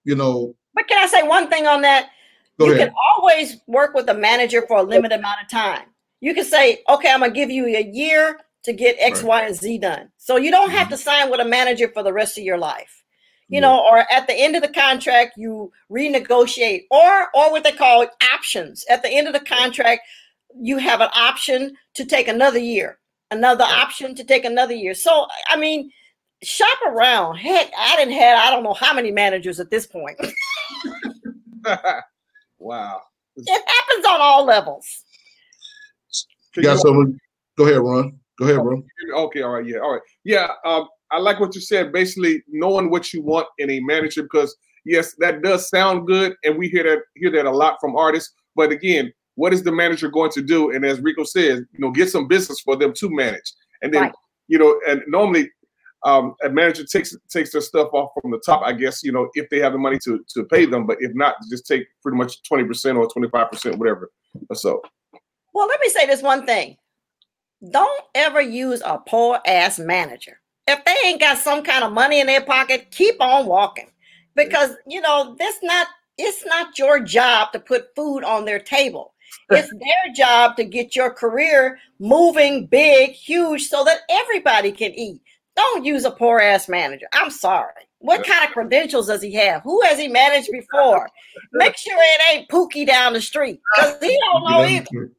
you 0.04 0.14
know. 0.14 0.54
But 0.74 0.88
can 0.88 1.02
I 1.02 1.06
say 1.06 1.22
one 1.22 1.48
thing 1.48 1.66
on 1.66 1.82
that? 1.82 2.10
you 2.58 2.72
ahead. 2.72 2.88
can 2.88 2.94
always 3.16 3.56
work 3.66 3.94
with 3.94 4.08
a 4.08 4.14
manager 4.14 4.64
for 4.66 4.78
a 4.78 4.82
limited 4.82 5.18
amount 5.18 5.38
of 5.42 5.48
time. 5.48 5.86
You 6.20 6.34
can 6.34 6.44
say, 6.44 6.82
okay, 6.88 7.10
I'm 7.10 7.20
gonna 7.20 7.32
give 7.32 7.50
you 7.50 7.66
a 7.66 7.84
year 7.92 8.38
to 8.64 8.72
get 8.72 8.96
X, 8.98 9.20
right. 9.22 9.28
Y, 9.28 9.46
and 9.46 9.56
Z 9.56 9.78
done. 9.78 10.10
So 10.16 10.36
you 10.36 10.50
don't 10.50 10.70
have 10.70 10.86
mm-hmm. 10.86 10.94
to 10.94 10.96
sign 10.96 11.30
with 11.30 11.40
a 11.40 11.44
manager 11.44 11.88
for 11.88 12.02
the 12.02 12.12
rest 12.12 12.38
of 12.38 12.44
your 12.44 12.58
life. 12.58 13.03
You 13.48 13.56
yeah. 13.56 13.60
know, 13.60 13.86
or 13.88 13.98
at 14.10 14.26
the 14.26 14.34
end 14.34 14.56
of 14.56 14.62
the 14.62 14.68
contract, 14.68 15.34
you 15.36 15.70
renegotiate, 15.90 16.84
or 16.90 17.28
or 17.34 17.50
what 17.50 17.64
they 17.64 17.72
call 17.72 18.06
options. 18.32 18.84
At 18.90 19.02
the 19.02 19.10
end 19.10 19.26
of 19.26 19.34
the 19.34 19.40
contract, 19.40 20.02
you 20.58 20.78
have 20.78 21.00
an 21.00 21.10
option 21.14 21.76
to 21.94 22.04
take 22.04 22.28
another 22.28 22.58
year, 22.58 22.98
another 23.30 23.64
yeah. 23.68 23.82
option 23.82 24.14
to 24.14 24.24
take 24.24 24.44
another 24.44 24.74
year. 24.74 24.94
So 24.94 25.26
I 25.48 25.56
mean, 25.56 25.90
shop 26.42 26.78
around. 26.86 27.36
Heck, 27.36 27.70
I 27.78 27.96
didn't 27.96 28.14
have 28.14 28.38
I 28.38 28.50
don't 28.50 28.64
know 28.64 28.74
how 28.74 28.94
many 28.94 29.10
managers 29.10 29.60
at 29.60 29.70
this 29.70 29.86
point. 29.86 30.18
wow. 32.58 33.00
It 33.36 33.62
happens 33.66 34.06
on 34.06 34.20
all 34.20 34.44
levels. 34.44 34.86
You 36.56 36.62
got 36.62 36.78
someone? 36.78 37.18
Go 37.58 37.64
ahead, 37.64 37.78
Ron. 37.78 38.18
Go 38.38 38.46
ahead, 38.46 38.62
bro. 38.62 38.82
Okay, 39.24 39.42
all 39.42 39.50
right, 39.50 39.66
yeah, 39.66 39.78
all 39.78 39.92
right, 39.92 40.02
yeah. 40.24 40.48
Um, 40.64 40.88
I 41.14 41.18
like 41.18 41.38
what 41.38 41.54
you 41.54 41.60
said. 41.60 41.92
Basically, 41.92 42.42
knowing 42.48 42.90
what 42.90 43.12
you 43.12 43.22
want 43.22 43.46
in 43.58 43.70
a 43.70 43.80
manager, 43.80 44.24
because 44.24 44.56
yes, 44.84 45.14
that 45.18 45.42
does 45.42 45.68
sound 45.68 46.06
good, 46.06 46.34
and 46.42 46.58
we 46.58 46.68
hear 46.68 46.82
that 46.82 47.02
hear 47.14 47.30
that 47.30 47.46
a 47.46 47.50
lot 47.50 47.78
from 47.80 47.96
artists. 47.96 48.34
But 48.56 48.72
again, 48.72 49.12
what 49.36 49.52
is 49.52 49.62
the 49.62 49.72
manager 49.72 50.08
going 50.08 50.32
to 50.32 50.42
do? 50.42 50.72
And 50.72 50.84
as 50.84 51.00
Rico 51.00 51.24
says, 51.24 51.60
you 51.72 51.78
know, 51.78 51.90
get 51.90 52.10
some 52.10 52.26
business 52.26 52.60
for 52.60 52.76
them 52.76 52.92
to 52.94 53.10
manage, 53.10 53.52
and 53.82 53.94
then 53.94 54.02
right. 54.02 54.12
you 54.48 54.58
know, 54.58 54.78
and 54.88 55.02
normally. 55.06 55.50
Um, 56.06 56.34
a 56.44 56.50
manager 56.50 56.84
takes 56.84 57.16
takes 57.30 57.52
their 57.52 57.62
stuff 57.62 57.88
off 57.94 58.10
from 58.20 58.30
the 58.30 58.38
top, 58.44 58.60
I 58.62 58.74
guess, 58.74 59.02
you 59.02 59.10
know, 59.10 59.30
if 59.32 59.48
they 59.48 59.58
have 59.60 59.72
the 59.72 59.78
money 59.78 59.98
to 60.04 60.22
to 60.34 60.44
pay 60.44 60.66
them. 60.66 60.86
But 60.86 60.98
if 61.00 61.12
not, 61.14 61.36
just 61.48 61.66
take 61.66 61.86
pretty 62.02 62.18
much 62.18 62.42
20% 62.42 62.98
or 62.98 63.08
25%, 63.08 63.78
whatever. 63.78 64.10
So 64.52 64.82
well, 65.54 65.68
let 65.68 65.80
me 65.80 65.88
say 65.88 66.04
this 66.06 66.20
one 66.20 66.44
thing. 66.44 66.76
Don't 67.70 68.04
ever 68.14 68.40
use 68.40 68.82
a 68.84 68.98
poor 68.98 69.38
ass 69.46 69.78
manager. 69.78 70.40
If 70.66 70.84
they 70.84 70.94
ain't 71.04 71.20
got 71.20 71.38
some 71.38 71.62
kind 71.62 71.84
of 71.84 71.92
money 71.92 72.20
in 72.20 72.26
their 72.26 72.40
pocket, 72.40 72.90
keep 72.90 73.20
on 73.20 73.46
walking. 73.46 73.90
Because 74.34 74.76
you 74.86 75.00
know, 75.00 75.36
this 75.38 75.56
not 75.62 75.86
it's 76.18 76.44
not 76.46 76.78
your 76.78 77.00
job 77.00 77.52
to 77.52 77.60
put 77.60 77.94
food 77.94 78.24
on 78.24 78.44
their 78.44 78.60
table. 78.60 79.14
It's 79.50 79.70
their 79.70 80.14
job 80.14 80.56
to 80.56 80.64
get 80.64 80.96
your 80.96 81.10
career 81.10 81.78
moving 81.98 82.66
big, 82.66 83.10
huge, 83.10 83.68
so 83.68 83.84
that 83.84 84.00
everybody 84.08 84.72
can 84.72 84.92
eat. 84.92 85.20
Don't 85.56 85.84
use 85.84 86.04
a 86.04 86.10
poor 86.10 86.40
ass 86.40 86.68
manager. 86.68 87.06
I'm 87.12 87.30
sorry. 87.30 87.72
What 87.98 88.24
kind 88.24 88.44
of 88.44 88.52
credentials 88.52 89.06
does 89.06 89.22
he 89.22 89.32
have? 89.34 89.62
Who 89.62 89.80
has 89.82 89.98
he 89.98 90.08
managed 90.08 90.50
before? 90.50 91.08
Make 91.52 91.76
sure 91.76 91.96
it 91.96 92.20
ain't 92.32 92.48
Pookie 92.48 92.86
down 92.86 93.12
the 93.12 93.20
street 93.20 93.60
because 93.74 93.96
he 94.00 94.18
don't 94.32 94.44
know 94.44 94.64
either. 94.64 95.10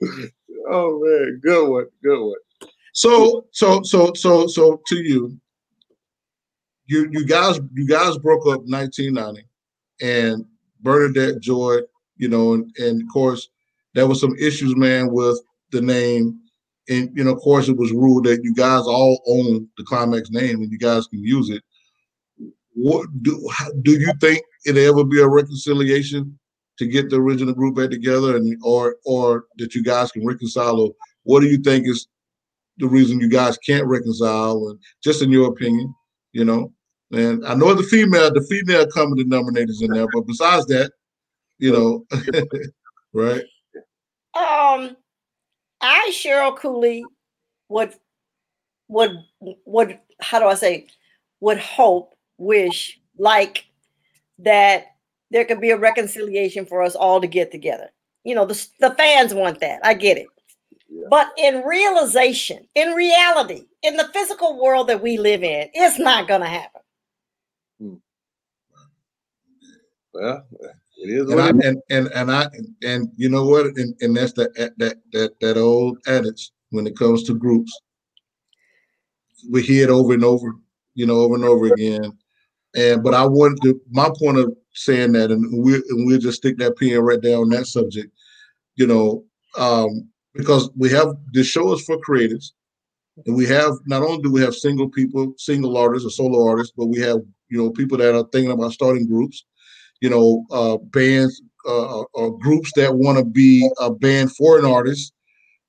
oh 0.70 1.00
man, 1.04 1.40
good 1.42 1.68
one, 1.68 1.86
good 2.02 2.20
one. 2.20 2.38
So, 2.98 3.46
so, 3.52 3.80
so, 3.84 4.12
so, 4.14 4.48
so 4.48 4.82
to 4.88 4.96
you, 4.96 5.38
you 6.86 7.08
you 7.12 7.24
guys 7.24 7.60
you 7.74 7.86
guys 7.86 8.18
broke 8.18 8.44
up 8.48 8.62
1990, 8.66 9.46
and 10.00 10.44
Bernadette 10.80 11.40
Joy, 11.40 11.76
you 12.16 12.28
know, 12.28 12.54
and, 12.54 12.76
and 12.78 13.00
of 13.00 13.08
course 13.12 13.50
there 13.94 14.08
was 14.08 14.20
some 14.20 14.34
issues, 14.36 14.74
man, 14.74 15.12
with 15.12 15.40
the 15.70 15.80
name, 15.80 16.40
and 16.88 17.16
you 17.16 17.22
know, 17.22 17.34
of 17.34 17.38
course, 17.38 17.68
it 17.68 17.76
was 17.76 17.92
ruled 17.92 18.24
that 18.24 18.42
you 18.42 18.52
guys 18.52 18.82
all 18.82 19.22
own 19.28 19.68
the 19.76 19.84
Klymaxx 19.84 20.32
name 20.32 20.60
and 20.60 20.72
you 20.72 20.78
guys 20.78 21.06
can 21.06 21.22
use 21.22 21.50
it. 21.50 21.62
What 22.74 23.06
do 23.22 23.48
do 23.82 23.92
you 23.92 24.12
think 24.20 24.42
it'll 24.66 24.88
ever 24.88 25.04
be 25.04 25.20
a 25.20 25.28
reconciliation 25.28 26.36
to 26.80 26.86
get 26.88 27.10
the 27.10 27.20
original 27.20 27.54
group 27.54 27.76
back 27.76 27.90
together, 27.90 28.36
and 28.36 28.60
or 28.64 28.96
or 29.04 29.44
that 29.58 29.76
you 29.76 29.84
guys 29.84 30.10
can 30.10 30.26
reconcile? 30.26 30.80
Or 30.80 30.90
what 31.22 31.42
do 31.42 31.46
you 31.46 31.58
think 31.58 31.86
is 31.86 32.08
the 32.78 32.88
reason 32.88 33.20
you 33.20 33.28
guys 33.28 33.58
can't 33.58 33.86
reconcile? 33.86 34.68
And 34.68 34.78
just 35.02 35.22
in 35.22 35.30
your 35.30 35.48
opinion, 35.48 35.94
you 36.32 36.44
know. 36.44 36.72
And 37.10 37.46
I 37.46 37.54
know 37.54 37.72
the 37.72 37.82
female, 37.82 38.32
the 38.32 38.42
female 38.42 38.86
comedy 38.86 39.24
denominators 39.24 39.82
in 39.82 39.92
there, 39.92 40.06
but 40.12 40.26
besides 40.26 40.66
that, 40.66 40.92
you 41.58 41.72
know, 41.72 42.06
right? 43.14 43.42
Um, 44.34 44.96
I 45.80 46.12
Cheryl 46.12 46.56
Cooley 46.56 47.04
would 47.68 47.94
would 48.88 49.12
would 49.64 49.98
how 50.20 50.38
do 50.38 50.46
I 50.46 50.54
say 50.54 50.86
would 51.40 51.58
hope, 51.58 52.14
wish, 52.36 53.00
like 53.16 53.64
that 54.40 54.86
there 55.30 55.44
could 55.44 55.60
be 55.60 55.70
a 55.70 55.76
reconciliation 55.76 56.66
for 56.66 56.82
us 56.82 56.94
all 56.94 57.20
to 57.20 57.26
get 57.26 57.52
together. 57.52 57.90
You 58.24 58.34
know, 58.34 58.44
the, 58.44 58.66
the 58.80 58.90
fans 58.92 59.34
want 59.34 59.60
that. 59.60 59.80
I 59.84 59.94
get 59.94 60.18
it. 60.18 60.26
Yeah. 60.88 61.04
But 61.10 61.32
in 61.36 61.62
realization, 61.62 62.66
in 62.74 62.92
reality, 62.92 63.66
in 63.82 63.96
the 63.96 64.08
physical 64.12 64.60
world 64.60 64.88
that 64.88 65.02
we 65.02 65.18
live 65.18 65.42
in, 65.42 65.68
it's 65.74 65.98
not 65.98 66.26
going 66.26 66.40
to 66.40 66.46
happen. 66.46 66.80
Hmm. 67.78 67.94
Well, 70.14 70.46
it 70.96 71.10
is. 71.10 71.30
And 71.30 71.40
I, 71.40 71.48
and, 71.48 71.82
and 71.90 72.08
and 72.08 72.32
I 72.32 72.48
and 72.82 73.08
you 73.16 73.28
know 73.28 73.44
what? 73.46 73.66
And, 73.66 73.94
and 74.00 74.16
that's 74.16 74.32
that 74.34 74.54
that 74.78 74.96
that 75.12 75.38
that 75.40 75.56
old 75.56 75.98
adage 76.06 76.50
when 76.70 76.86
it 76.86 76.96
comes 76.96 77.22
to 77.24 77.34
groups. 77.34 77.72
We 79.50 79.62
hear 79.62 79.84
it 79.84 79.90
over 79.90 80.14
and 80.14 80.24
over, 80.24 80.54
you 80.94 81.06
know, 81.06 81.20
over 81.20 81.34
and 81.34 81.44
over 81.44 81.66
again. 81.66 82.18
And 82.74 83.02
but 83.02 83.14
I 83.14 83.26
wanted 83.26 83.62
to 83.62 83.80
my 83.90 84.10
point 84.18 84.38
of 84.38 84.56
saying 84.74 85.12
that, 85.12 85.30
and 85.30 85.62
we 85.62 85.74
and 85.74 86.06
we'll 86.06 86.18
just 86.18 86.38
stick 86.38 86.58
that 86.58 86.76
pin 86.76 86.98
right 87.00 87.20
there 87.22 87.38
on 87.38 87.50
that 87.50 87.66
subject. 87.66 88.12
You 88.74 88.86
know, 88.86 89.24
um, 89.56 90.08
because 90.34 90.70
we 90.76 90.90
have 90.90 91.16
this 91.32 91.46
show 91.46 91.72
is 91.72 91.84
for 91.84 91.98
creatives, 91.98 92.52
and 93.26 93.34
we 93.34 93.46
have 93.46 93.72
not 93.86 94.02
only 94.02 94.22
do 94.22 94.30
we 94.30 94.40
have 94.40 94.54
single 94.54 94.88
people, 94.88 95.34
single 95.36 95.76
artists 95.76 96.06
or 96.06 96.10
solo 96.10 96.46
artists, 96.46 96.72
but 96.76 96.86
we 96.86 96.98
have 97.00 97.18
you 97.48 97.58
know 97.58 97.70
people 97.70 97.98
that 97.98 98.14
are 98.14 98.28
thinking 98.32 98.52
about 98.52 98.72
starting 98.72 99.06
groups, 99.06 99.44
you 100.00 100.10
know, 100.10 100.44
uh, 100.50 100.76
bands 100.76 101.42
uh, 101.66 102.02
or 102.14 102.38
groups 102.38 102.72
that 102.76 102.94
want 102.94 103.18
to 103.18 103.24
be 103.24 103.68
a 103.80 103.90
band 103.90 104.34
for 104.36 104.58
an 104.58 104.64
artist. 104.64 105.12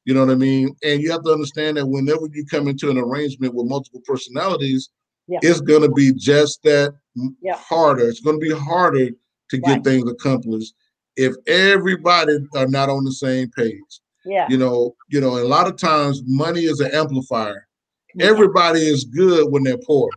You 0.06 0.14
know 0.14 0.26
what 0.26 0.32
I 0.32 0.36
mean? 0.36 0.76
And 0.84 1.02
you 1.02 1.12
have 1.12 1.24
to 1.24 1.32
understand 1.32 1.78
that 1.78 1.86
whenever 1.86 2.28
you 2.32 2.46
come 2.46 2.68
into 2.68 2.90
an 2.90 2.98
arrangement 2.98 3.54
with 3.54 3.68
multiple 3.68 4.02
personalities, 4.06 4.90
yeah. 5.28 5.40
it's 5.42 5.62
going 5.62 5.84
to 5.84 5.92
be 5.92 6.14
just 6.14 6.64
that 6.64 6.96
yeah. 7.42 7.56
harder. 7.56 8.08
It's 8.08 8.22
going 8.22 8.40
to 8.40 8.46
be 8.46 8.54
harder 8.54 9.10
to 9.50 9.58
get 9.58 9.84
things 9.84 10.10
accomplished 10.10 10.74
if 11.16 11.36
everybody 11.48 12.38
are 12.56 12.68
not 12.68 12.90
on 12.90 13.04
the 13.04 13.12
same 13.12 13.50
page. 13.52 14.02
Yeah. 14.26 14.48
You 14.50 14.58
know, 14.58 14.96
you 15.10 15.22
know, 15.22 15.38
a 15.38 15.46
lot 15.46 15.68
of 15.68 15.78
times 15.78 16.22
money 16.26 16.62
is 16.62 16.80
an 16.80 16.92
amplifier. 16.94 17.68
Yeah. 18.16 18.28
Everybody 18.28 18.82
is 18.82 19.06
good 19.06 19.52
when 19.52 19.64
they're 19.64 19.78
poor 19.78 20.10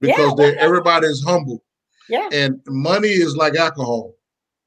because 0.00 0.18
yeah, 0.18 0.34
they're 0.36 0.58
everybody 0.58 1.06
is 1.06 1.24
humble. 1.24 1.62
Yeah. 2.08 2.28
And 2.32 2.60
money 2.66 3.08
is 3.08 3.36
like 3.36 3.56
alcohol. 3.56 4.14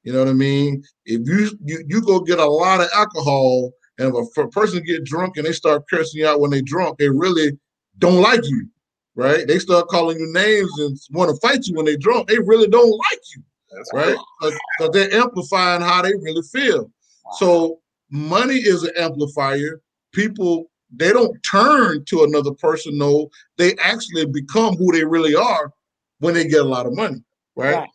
You 0.02 0.12
know 0.12 0.18
what 0.18 0.28
I 0.28 0.34
mean? 0.34 0.82
If 1.04 1.26
you 1.28 1.50
you, 1.64 1.84
you 1.86 2.02
go 2.02 2.20
get 2.20 2.38
a 2.38 2.44
lot 2.44 2.80
of 2.80 2.88
alcohol 2.94 3.72
and 3.98 4.14
if 4.14 4.36
a, 4.36 4.40
a 4.40 4.48
person 4.48 4.82
get 4.84 5.04
drunk 5.04 5.36
and 5.36 5.46
they 5.46 5.52
start 5.52 5.84
cursing 5.88 6.20
you 6.20 6.26
out 6.26 6.40
when 6.40 6.50
they 6.50 6.62
drunk, 6.62 6.98
they 6.98 7.08
really 7.08 7.58
don't 7.98 8.20
like 8.20 8.44
you 8.44 8.68
right? 9.14 9.46
They 9.46 9.58
start 9.58 9.88
calling 9.88 10.18
you 10.18 10.32
names 10.32 10.70
and 10.78 10.98
want 11.10 11.30
to 11.30 11.46
fight 11.46 11.66
you 11.66 11.74
when 11.74 11.86
they 11.86 11.96
drunk. 11.96 12.28
They 12.28 12.38
really 12.38 12.68
don't 12.68 12.90
like 12.90 13.20
you, 13.34 13.42
That's 13.70 13.90
right? 13.94 14.16
Because 14.40 14.90
they're 14.92 15.12
amplifying 15.14 15.82
how 15.82 16.02
they 16.02 16.14
really 16.14 16.42
feel. 16.52 16.84
Wow. 17.24 17.32
So 17.38 17.80
money 18.12 18.56
is 18.56 18.84
an 18.84 18.92
amplifier. 18.96 19.80
People 20.12 20.70
they 20.94 21.10
don't 21.10 21.40
turn 21.42 22.04
to 22.04 22.24
another 22.24 22.52
person. 22.52 22.98
No, 22.98 23.30
they 23.56 23.74
actually 23.78 24.26
become 24.26 24.76
who 24.76 24.92
they 24.92 25.04
really 25.04 25.34
are 25.34 25.72
when 26.18 26.34
they 26.34 26.46
get 26.46 26.60
a 26.60 26.68
lot 26.68 26.86
of 26.86 26.94
money, 26.94 27.22
right? 27.56 27.76
right. 27.76 27.88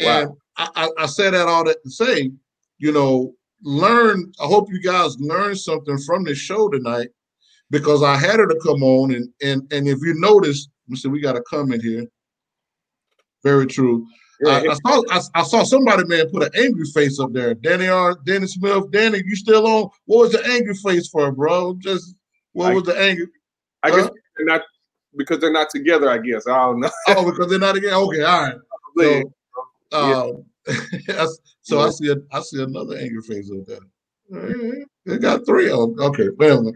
And 0.00 0.30
wow. 0.30 0.68
I, 0.74 0.88
I 0.98 1.06
say 1.06 1.30
that 1.30 1.48
all 1.48 1.64
that 1.64 1.82
to 1.84 1.90
say, 1.90 2.32
you 2.78 2.92
know, 2.92 3.34
learn. 3.62 4.32
I 4.40 4.46
hope 4.46 4.70
you 4.70 4.82
guys 4.82 5.16
learn 5.20 5.54
something 5.54 5.98
from 5.98 6.24
this 6.24 6.38
show 6.38 6.68
tonight 6.68 7.08
because 7.70 8.02
I 8.02 8.16
had 8.16 8.40
her 8.40 8.48
to 8.48 8.60
come 8.62 8.82
on, 8.82 9.14
and 9.14 9.28
and 9.42 9.72
and 9.72 9.86
if 9.86 10.00
you 10.00 10.14
notice, 10.16 10.68
we 10.88 10.96
said 10.96 11.12
we 11.12 11.20
got 11.20 11.36
a 11.36 11.42
comment 11.42 11.82
here. 11.82 12.06
Very 13.44 13.66
true. 13.66 14.06
Yeah, 14.42 14.54
I, 14.54 14.72
I, 14.72 14.74
saw 14.74 15.02
I, 15.10 15.20
I, 15.40 15.42
saw 15.44 15.62
somebody 15.62 16.04
man 16.04 16.28
put 16.30 16.42
an 16.42 16.50
angry 16.56 16.84
face 16.86 17.20
up 17.20 17.32
there. 17.32 17.54
Danny 17.54 17.86
R. 17.86 18.18
Danny 18.24 18.48
Smith. 18.48 18.90
Danny, 18.90 19.22
you 19.24 19.36
still 19.36 19.66
on? 19.66 19.88
What 20.06 20.18
was 20.18 20.32
the 20.32 20.44
angry 20.44 20.74
face 20.74 21.08
for, 21.08 21.30
bro? 21.30 21.76
Just 21.78 22.16
what 22.52 22.72
I, 22.72 22.74
was 22.74 22.82
the 22.82 22.98
angry? 22.98 23.28
I 23.84 23.90
guess 23.90 24.10
not 24.40 24.62
because 25.16 25.38
they're 25.38 25.52
not 25.52 25.70
together. 25.70 26.10
I 26.10 26.18
guess 26.18 26.48
I 26.48 26.56
don't 26.56 26.80
know. 26.80 26.90
oh, 27.08 27.30
because 27.30 27.50
they're 27.50 27.58
not 27.60 27.74
together. 27.74 27.94
Okay, 27.96 28.22
all 28.22 28.42
right. 28.42 28.56
So, 28.94 29.32
um, 29.92 30.44
so 31.62 31.80
I 31.80 31.88
see 31.88 32.10
a, 32.10 32.16
I 32.30 32.42
see 32.42 32.62
another 32.62 32.98
angry 32.98 33.22
face 33.22 33.50
over 33.50 33.64
there. 33.66 34.84
They 35.06 35.16
got 35.16 35.46
three 35.46 35.70
of 35.70 35.96
them. 35.96 36.00
Okay, 36.00 36.28
well, 36.36 36.72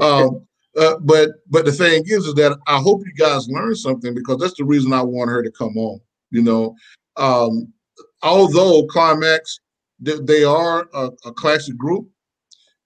um, 0.00 0.46
uh, 0.78 0.94
but 1.00 1.30
but 1.50 1.66
the 1.66 1.72
thing 1.72 2.04
is, 2.06 2.26
is 2.26 2.34
that 2.34 2.58
I 2.66 2.78
hope 2.78 3.02
you 3.04 3.12
guys 3.12 3.48
learn 3.48 3.74
something 3.74 4.14
because 4.14 4.38
that's 4.38 4.56
the 4.56 4.64
reason 4.64 4.94
I 4.94 5.02
want 5.02 5.28
her 5.28 5.42
to 5.42 5.50
come 5.50 5.76
on. 5.76 6.00
You 6.30 6.42
know, 6.42 6.74
um, 7.18 7.72
although 8.22 8.86
Klymaxx 8.86 9.58
they, 10.00 10.44
are 10.44 10.88
a, 10.94 11.10
a, 11.24 11.32
classic 11.32 11.76
group. 11.76 12.08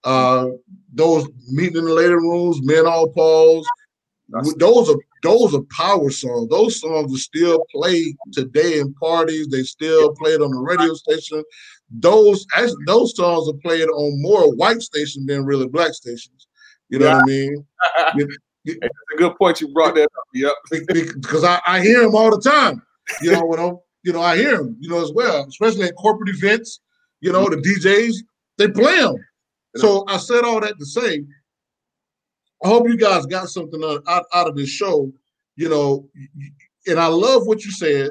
Uh, 0.04 0.48
those 0.92 1.28
meeting 1.48 1.76
in 1.76 1.84
the 1.84 1.92
Ladies 1.92 2.10
rooms, 2.12 2.60
men 2.62 2.86
all 2.86 3.08
pause. 3.10 3.66
Those 4.56 4.88
are 4.88 4.96
those 5.22 5.54
are 5.54 5.62
power 5.76 6.10
songs. 6.10 6.48
Those 6.48 6.80
songs 6.80 7.14
are 7.14 7.18
still 7.18 7.64
played 7.72 8.16
today 8.32 8.80
in 8.80 8.94
parties. 8.94 9.46
They 9.48 9.62
still 9.62 10.14
played 10.14 10.40
on 10.40 10.50
the 10.50 10.58
radio 10.58 10.94
station. 10.94 11.44
Those 11.90 12.46
actually, 12.56 12.84
those 12.86 13.14
songs 13.14 13.48
are 13.48 13.58
played 13.62 13.88
on 13.88 14.22
more 14.22 14.54
white 14.56 14.80
stations 14.80 15.26
than 15.26 15.44
really 15.44 15.68
black 15.68 15.92
stations. 15.92 16.48
You 16.88 16.98
know 16.98 17.06
yeah. 17.06 17.14
what 17.16 17.22
I 17.22 17.26
mean? 17.26 17.66
It's 18.64 18.78
a 19.14 19.18
good 19.18 19.36
point 19.36 19.60
you 19.60 19.72
brought 19.72 19.94
that 19.96 20.04
up. 20.04 20.24
Yep. 20.34 20.52
because 21.20 21.44
I, 21.44 21.60
I 21.66 21.80
hear 21.80 22.00
them 22.02 22.14
all 22.14 22.30
the 22.30 22.40
time. 22.40 22.80
You 23.20 23.32
know, 23.32 23.44
when 23.44 23.58
I'm, 23.58 23.76
you 24.02 24.12
know, 24.12 24.20
I 24.20 24.36
hear 24.36 24.58
them, 24.58 24.76
you 24.80 24.88
know, 24.88 25.02
as 25.02 25.12
well, 25.12 25.46
especially 25.48 25.84
at 25.84 25.96
corporate 25.96 26.30
events, 26.30 26.80
you 27.20 27.32
know, 27.32 27.48
the 27.48 27.56
DJs, 27.56 28.14
they 28.58 28.68
play 28.68 29.00
them. 29.00 29.16
So 29.76 30.04
I 30.08 30.18
said 30.18 30.44
all 30.44 30.60
that 30.60 30.78
to 30.78 30.84
say, 30.84 31.24
I 32.64 32.68
hope 32.68 32.88
you 32.88 32.96
guys 32.96 33.26
got 33.26 33.48
something 33.48 33.82
out, 34.06 34.24
out 34.34 34.48
of 34.48 34.56
this 34.56 34.68
show, 34.68 35.12
you 35.56 35.68
know, 35.68 36.08
and 36.86 36.98
I 36.98 37.06
love 37.06 37.46
what 37.46 37.64
you 37.64 37.70
said 37.70 38.10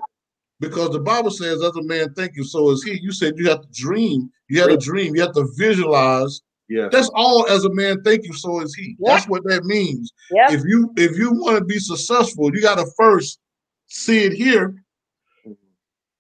because 0.60 0.92
the 0.92 1.00
Bible 1.00 1.32
says, 1.32 1.62
as 1.62 1.76
a 1.76 1.84
man 1.84 2.14
thinking, 2.14 2.44
so 2.44 2.70
is 2.72 2.84
he. 2.84 3.00
You 3.02 3.12
said 3.12 3.34
you 3.38 3.50
have 3.50 3.62
to 3.62 3.68
dream, 3.72 4.30
you 4.50 4.62
have 4.62 4.70
to 4.70 4.78
dream, 4.78 5.16
you 5.16 5.22
have 5.22 5.34
to 5.34 5.48
visualize 5.58 6.42
yeah. 6.72 6.88
That's 6.90 7.10
all 7.14 7.46
as 7.50 7.66
a 7.66 7.74
man 7.74 8.02
thank 8.02 8.24
you, 8.24 8.34
so 8.34 8.62
is 8.62 8.74
he. 8.74 8.96
That's 9.02 9.28
what 9.28 9.44
that 9.44 9.66
means. 9.66 10.14
Yeah. 10.32 10.54
If 10.54 10.64
you 10.64 10.94
if 10.96 11.18
you 11.18 11.34
want 11.34 11.58
to 11.58 11.66
be 11.66 11.80
successful, 11.80 12.50
you 12.56 12.62
gotta 12.62 12.86
first 12.98 13.40
see 13.88 14.24
it 14.24 14.32
here. 14.32 14.74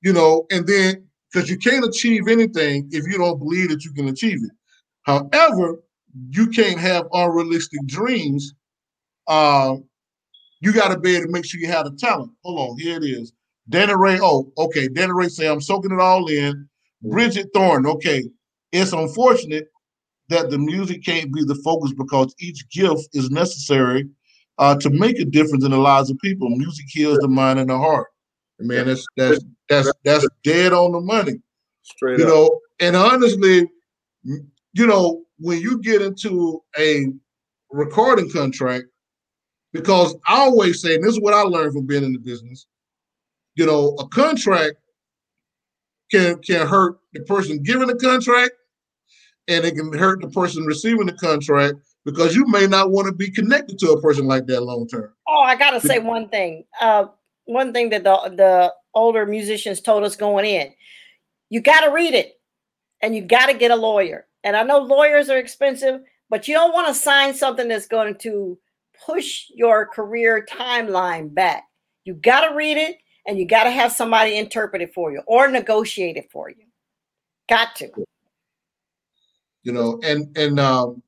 You 0.01 0.13
know, 0.13 0.45
and 0.51 0.67
then 0.67 1.07
because 1.31 1.49
you 1.49 1.57
can't 1.57 1.85
achieve 1.85 2.27
anything 2.27 2.89
if 2.91 3.05
you 3.07 3.17
don't 3.17 3.39
believe 3.39 3.69
that 3.69 3.83
you 3.83 3.93
can 3.93 4.09
achieve 4.09 4.39
it. 4.43 4.51
However, 5.03 5.79
you 6.29 6.47
can't 6.47 6.79
have 6.79 7.07
unrealistic 7.13 7.85
dreams. 7.85 8.53
Uh, 9.27 9.75
you 10.59 10.73
got 10.73 10.89
to 10.89 10.99
be 10.99 11.15
able 11.15 11.27
to 11.27 11.31
make 11.31 11.45
sure 11.45 11.59
you 11.59 11.67
have 11.67 11.85
the 11.85 11.97
talent. 11.97 12.31
Hold 12.43 12.71
on, 12.71 12.77
here 12.77 12.97
it 12.97 13.03
is. 13.03 13.33
Danny 13.69 13.95
Ray. 13.95 14.19
Oh, 14.21 14.51
okay. 14.57 14.87
Danny 14.87 15.13
Ray 15.13 15.29
say 15.29 15.47
I'm 15.47 15.61
soaking 15.61 15.91
it 15.91 15.99
all 15.99 16.27
in. 16.27 16.53
Mm-hmm. 16.53 17.09
Bridget 17.09 17.47
Thorne. 17.53 17.85
Okay, 17.85 18.23
it's 18.71 18.93
unfortunate 18.93 19.67
that 20.29 20.49
the 20.49 20.57
music 20.57 21.03
can't 21.03 21.33
be 21.33 21.43
the 21.43 21.55
focus 21.55 21.93
because 21.97 22.33
each 22.39 22.69
gift 22.69 23.09
is 23.13 23.29
necessary 23.31 24.07
uh, 24.59 24.75
to 24.77 24.89
make 24.89 25.19
a 25.19 25.25
difference 25.25 25.65
in 25.65 25.71
the 25.71 25.77
lives 25.77 26.09
of 26.09 26.17
people. 26.19 26.49
Music 26.49 26.85
heals 26.89 27.17
the 27.19 27.27
mind 27.27 27.59
and 27.59 27.69
the 27.69 27.77
heart. 27.77 28.07
Man, 28.63 28.87
that's 28.87 29.05
that's 29.17 29.43
that's 29.69 29.91
that's 30.03 30.27
dead 30.43 30.73
on 30.73 30.91
the 30.91 30.99
money. 30.99 31.41
Straight 31.83 32.19
you 32.19 32.25
up. 32.25 32.29
know, 32.29 32.59
and 32.79 32.95
honestly, 32.95 33.69
you 34.23 34.87
know, 34.87 35.23
when 35.39 35.59
you 35.59 35.81
get 35.81 36.01
into 36.01 36.61
a 36.77 37.07
recording 37.71 38.29
contract, 38.29 38.85
because 39.73 40.15
I 40.27 40.39
always 40.39 40.81
say, 40.81 40.95
and 40.95 41.03
this 41.03 41.13
is 41.13 41.21
what 41.21 41.33
I 41.33 41.41
learned 41.41 41.73
from 41.73 41.85
being 41.85 42.03
in 42.03 42.13
the 42.13 42.19
business, 42.19 42.67
you 43.55 43.65
know, 43.65 43.95
a 43.99 44.07
contract 44.07 44.75
can 46.11 46.37
can 46.39 46.67
hurt 46.67 46.97
the 47.13 47.21
person 47.21 47.63
giving 47.63 47.87
the 47.87 47.95
contract 47.95 48.51
and 49.47 49.65
it 49.65 49.75
can 49.75 49.91
hurt 49.93 50.21
the 50.21 50.29
person 50.29 50.65
receiving 50.65 51.05
the 51.05 51.13
contract 51.13 51.75
because 52.05 52.35
you 52.35 52.45
may 52.47 52.67
not 52.67 52.91
want 52.91 53.07
to 53.07 53.13
be 53.13 53.29
connected 53.29 53.79
to 53.79 53.91
a 53.91 54.01
person 54.01 54.25
like 54.25 54.45
that 54.47 54.61
long 54.61 54.87
term. 54.87 55.13
Oh, 55.27 55.41
I 55.41 55.55
gotta 55.55 55.79
say 55.79 55.99
one 55.99 56.29
thing. 56.29 56.65
Uh, 56.79 57.05
one 57.51 57.73
thing 57.73 57.89
that 57.89 58.03
the 58.03 58.33
the 58.35 58.73
older 58.93 59.25
musicians 59.25 59.81
told 59.81 60.03
us 60.03 60.15
going 60.15 60.45
in, 60.45 60.73
you 61.49 61.61
got 61.61 61.81
to 61.81 61.91
read 61.91 62.13
it, 62.13 62.39
and 63.01 63.15
you 63.15 63.21
got 63.21 63.47
to 63.47 63.53
get 63.53 63.71
a 63.71 63.75
lawyer. 63.75 64.27
And 64.43 64.55
I 64.55 64.63
know 64.63 64.79
lawyers 64.79 65.29
are 65.29 65.37
expensive, 65.37 66.01
but 66.29 66.47
you 66.47 66.53
don't 66.53 66.73
want 66.73 66.87
to 66.87 66.93
sign 66.93 67.33
something 67.33 67.67
that's 67.67 67.87
going 67.87 68.15
to 68.19 68.57
push 69.05 69.45
your 69.53 69.85
career 69.85 70.45
timeline 70.49 71.33
back. 71.33 71.63
You 72.05 72.15
got 72.15 72.47
to 72.47 72.55
read 72.55 72.77
it, 72.77 72.97
and 73.27 73.37
you 73.37 73.47
got 73.47 73.65
to 73.65 73.71
have 73.71 73.91
somebody 73.91 74.37
interpret 74.37 74.81
it 74.81 74.93
for 74.93 75.11
you 75.11 75.21
or 75.27 75.47
negotiate 75.47 76.17
it 76.17 76.31
for 76.31 76.49
you. 76.49 76.65
Got 77.47 77.75
to 77.77 77.91
you 79.63 79.71
know, 79.71 79.99
and 80.03 80.35
and 80.37 80.59
um, 80.59 81.01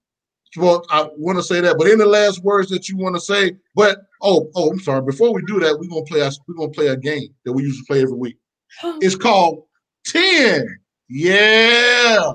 well, 0.57 0.85
I 0.89 1.07
want 1.17 1.37
to 1.37 1.43
say 1.43 1.61
that, 1.61 1.77
but 1.77 1.87
in 1.87 1.97
the 1.97 2.05
last 2.05 2.43
words 2.43 2.69
that 2.69 2.87
you 2.89 2.97
want 2.97 3.15
to 3.15 3.21
say, 3.21 3.55
but 3.75 3.99
oh, 4.21 4.49
oh, 4.55 4.69
I'm 4.69 4.79
sorry. 4.79 5.01
Before 5.01 5.33
we 5.33 5.41
do 5.43 5.59
that, 5.59 5.77
we're 5.79 5.89
gonna 5.89 6.05
play 6.05 6.21
a 6.21 6.31
we're 6.47 6.55
gonna 6.55 6.71
play 6.71 6.87
a 6.87 6.97
game 6.97 7.33
that 7.45 7.53
we 7.53 7.63
usually 7.63 7.85
play 7.85 8.01
every 8.01 8.17
week. 8.17 8.37
It's 9.01 9.15
called 9.15 9.65
Ten. 10.05 10.67
Yeah. 11.09 12.33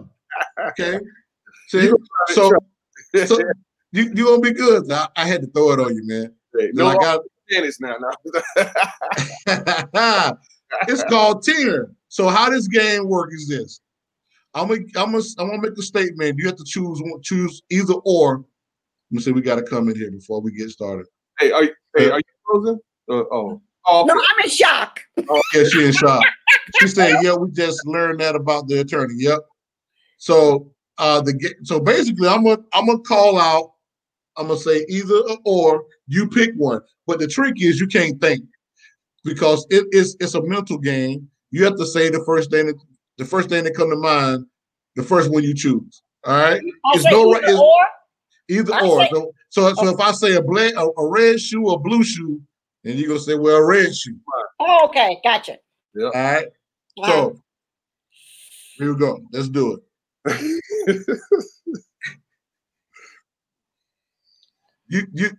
Okay. 0.68 0.98
See, 1.68 1.90
so 2.28 2.52
so 3.26 3.38
you 3.92 4.12
you 4.14 4.24
gonna 4.24 4.40
be 4.40 4.52
good. 4.52 4.90
I, 4.90 5.08
I, 5.16 5.26
had 5.26 5.42
to 5.42 5.46
throw 5.48 5.72
it 5.72 5.80
on 5.80 5.94
you, 5.94 6.06
man. 6.06 6.32
no, 6.74 6.86
I 6.86 6.96
got 6.96 7.20
tennis 7.50 7.80
now. 7.80 7.96
now. 9.94 10.38
it's 10.88 11.04
called 11.04 11.42
Ten. 11.42 11.94
So 12.08 12.28
how 12.28 12.50
this 12.50 12.68
game 12.68 13.08
work 13.08 13.30
is 13.32 13.48
this: 13.48 13.80
I'm 14.55 14.68
gonna, 14.68 14.80
I'm 14.96 15.12
gonna, 15.12 15.24
I'm 15.38 15.49
gonna 15.49 15.62
make 15.62 15.78
a 15.78 15.82
statement. 15.82 16.38
You 16.38 16.46
have 16.46 16.57
to 16.57 16.64
choose 16.64 17.03
choose 17.22 17.62
either 17.70 17.94
or. 18.05 18.38
Let 19.11 19.16
me 19.16 19.20
say 19.20 19.32
we 19.32 19.40
got 19.40 19.57
to 19.57 19.62
come 19.62 19.88
in 19.88 19.96
here 19.96 20.11
before 20.11 20.40
we 20.40 20.53
get 20.53 20.70
started. 20.70 21.07
Hey, 21.38 21.51
are 21.51 21.64
you, 21.64 21.74
hey, 21.96 22.11
are 22.11 22.18
you 22.18 22.24
frozen? 22.44 22.80
Uh, 23.09 23.24
oh. 23.32 23.62
oh, 23.86 24.05
no, 24.05 24.14
I'm 24.14 24.44
in 24.44 24.51
shock. 24.51 25.01
Oh, 25.30 25.42
yeah, 25.55 25.64
she 25.64 25.86
in 25.86 25.92
shock. 25.92 26.22
she 26.80 26.88
said, 26.88 27.22
"Yeah, 27.22 27.34
we 27.34 27.51
just 27.53 27.86
learned 27.86 28.20
that 28.20 28.36
about 28.36 28.68
the 28.68 28.80
attorney." 28.80 29.14
Yep. 29.16 29.40
So, 30.18 30.72
uh, 30.99 31.22
the 31.22 31.55
so 31.62 31.80
basically, 31.80 32.28
I'm 32.28 32.44
gonna, 32.44 32.62
I'm 32.72 32.86
gonna 32.86 32.99
call 33.01 33.38
out. 33.38 33.72
I'm 34.36 34.49
gonna 34.49 34.59
say 34.59 34.84
either 34.88 35.20
or. 35.44 35.84
You 36.09 36.28
pick 36.28 36.55
one. 36.57 36.80
But 37.07 37.20
the 37.20 37.28
trick 37.28 37.55
is 37.59 37.78
you 37.78 37.86
can't 37.86 38.20
think 38.20 38.44
because 39.24 39.66
it 39.70 39.86
is 39.92 40.16
it's 40.20 40.34
a 40.34 40.42
mental 40.42 40.78
game. 40.78 41.28
You 41.51 41.64
have 41.64 41.76
to 41.76 41.86
say 41.86 42.09
the 42.09 42.24
first 42.24 42.51
thing 42.51 42.66
that 42.66 42.76
the 43.18 43.24
first 43.24 43.48
thing 43.48 43.64
that 43.64 43.74
come 43.74 43.90
to 43.90 43.96
mind, 43.96 44.46
the 44.96 45.02
first 45.02 45.30
one 45.30 45.42
you 45.42 45.54
choose. 45.54 46.02
All 46.24 46.36
right. 46.36 46.62
It's 46.94 47.04
no 47.04 47.32
right. 47.32 47.42
Either 47.44 47.58
or. 47.58 47.86
Either 48.48 48.74
or. 48.82 49.02
Say, 49.02 49.10
so, 49.12 49.32
so, 49.50 49.74
so 49.74 49.88
if 49.88 50.00
I 50.00 50.12
say 50.12 50.34
a 50.36 50.42
black, 50.42 50.72
a, 50.74 50.86
a, 50.86 51.06
red 51.06 51.40
shoe, 51.40 51.68
or 51.68 51.80
blue 51.80 52.02
shoe, 52.02 52.40
and 52.84 52.98
you're 52.98 53.08
gonna 53.08 53.20
say, 53.20 53.34
well, 53.34 53.56
a 53.56 53.64
red 53.64 53.94
shoe. 53.94 54.16
Oh, 54.60 54.86
okay, 54.86 55.20
gotcha. 55.22 55.58
Yeah. 55.94 56.06
All 56.06 56.12
right. 56.12 56.46
Wow. 56.96 57.06
So 57.06 57.42
here 58.78 58.92
we 58.92 58.98
go. 58.98 59.20
Let's 59.32 59.48
do 59.48 59.74
it. 59.74 59.82
you 64.89 65.07
you 65.12 65.30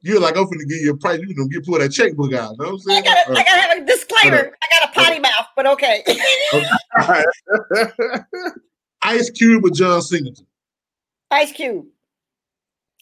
you're 0.00 0.20
like 0.20 0.36
I'm 0.36 0.44
gonna 0.44 0.64
give 0.64 0.80
you 0.80 0.92
a 0.92 0.96
price. 0.96 1.20
You 1.20 1.34
know, 1.34 1.48
you 1.50 1.60
pull 1.62 1.78
that 1.78 1.90
checkbook 1.90 2.32
out. 2.34 2.52
You 2.52 2.64
know 2.64 2.64
what 2.64 2.72
I'm 2.72 2.78
saying? 2.78 2.98
I 2.98 3.02
gotta, 3.02 3.30
I 3.32 3.44
gotta 3.44 3.60
have 3.60 3.78
a 3.78 3.86
disclaimer. 3.86 4.56
I 4.62 4.80
got 4.80 4.90
a 4.90 5.00
potty 5.00 5.18
mouth, 5.18 5.46
but 5.56 5.66
okay. 5.66 6.04
okay. 7.00 7.24
Ice 9.02 9.30
Cube 9.30 9.64
or 9.64 9.70
John 9.70 10.02
Singleton? 10.02 10.46
Ice 11.30 11.52
Cube. 11.52 11.86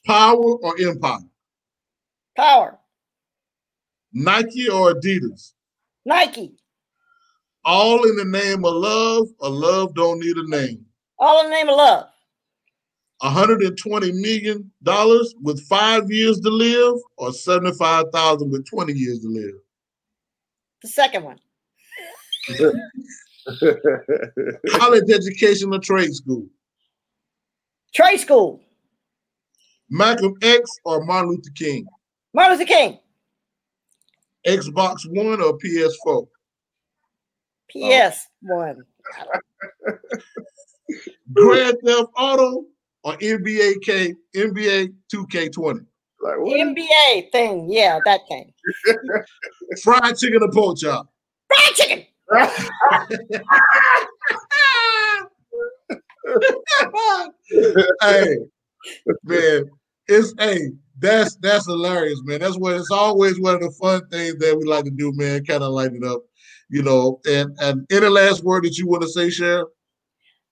Power 0.07 0.37
or 0.37 0.75
Empire? 0.81 1.19
Power. 2.37 2.79
Nike 4.13 4.69
or 4.69 4.95
Adidas? 4.95 5.53
Nike. 6.05 6.55
All 7.65 8.09
in 8.09 8.17
the 8.17 8.25
name 8.25 8.65
of 8.65 8.75
love, 8.75 9.27
or 9.41 9.51
love 9.51 9.95
don't 9.95 10.21
need 10.21 10.37
a 10.37 10.49
name? 10.49 10.87
All 11.19 11.41
in 11.41 11.51
the 11.51 11.57
name 11.57 11.69
of 11.69 11.77
love. 11.77 12.07
120 13.19 14.13
million 14.13 14.71
dollars 14.83 15.35
with 15.43 15.61
five 15.67 16.11
years 16.11 16.39
to 16.41 16.51
live, 16.51 16.97
or 17.17 17.33
75,000 17.33 18.51
with 18.51 18.69
20 18.69 18.93
years 18.93 19.21
to 19.21 19.29
live? 19.29 19.55
The 20.83 20.89
second 20.89 21.25
one. 21.25 21.39
College 24.71 25.11
education 25.11 25.73
or 25.73 25.79
trade 25.79 26.15
school? 26.15 26.47
Trade 27.95 28.19
school. 28.19 28.61
Malcolm 29.89 30.35
X 30.43 30.69
or 30.85 31.05
Martin 31.05 31.31
Luther 31.31 31.51
King? 31.55 31.87
Martin 32.35 32.59
Luther 32.59 32.69
King. 32.69 32.99
Xbox 34.47 34.99
One 35.07 35.41
or 35.41 35.57
PS4? 35.59 36.27
PS1. 37.75 38.77
Grand 41.33 41.77
Theft 41.85 42.11
Auto 42.17 42.65
or 43.07 43.17
NBA 43.19 43.83
K 43.83 44.15
NBA 44.35 44.93
2K20? 45.15 45.87
Like, 46.21 46.39
what? 46.39 46.59
NBA 46.59 47.31
thing. 47.31 47.71
Yeah, 47.71 48.01
that 48.05 48.21
thing. 48.29 48.53
Fried 49.83 50.19
chicken 50.19 50.43
or 50.43 50.51
pork 50.51 50.77
chop? 50.79 51.09
Fried 51.47 51.75
chicken. 51.75 52.05
hey, 58.03 58.37
man, 59.23 59.71
it's 60.09 60.35
hey, 60.41 60.73
that's 60.99 61.37
that's 61.37 61.67
hilarious, 61.67 62.21
man. 62.25 62.41
That's 62.41 62.59
what 62.59 62.75
it's 62.75 62.91
always 62.91 63.39
one 63.39 63.55
of 63.55 63.61
the 63.61 63.71
fun 63.71 64.09
things 64.09 64.35
that 64.39 64.59
we 64.59 64.65
like 64.65 64.85
to 64.85 64.91
do, 64.91 65.13
man. 65.15 65.45
Kind 65.45 65.63
of 65.63 65.71
light 65.73 65.93
it 65.93 66.03
up, 66.03 66.23
you 66.69 66.83
know. 66.83 67.21
And 67.25 67.57
and 67.61 67.87
any 67.93 68.09
last 68.09 68.43
word 68.43 68.65
that 68.65 68.77
you 68.77 68.89
want 68.89 69.03
to 69.03 69.09
say, 69.09 69.31
Sharon? 69.31 69.67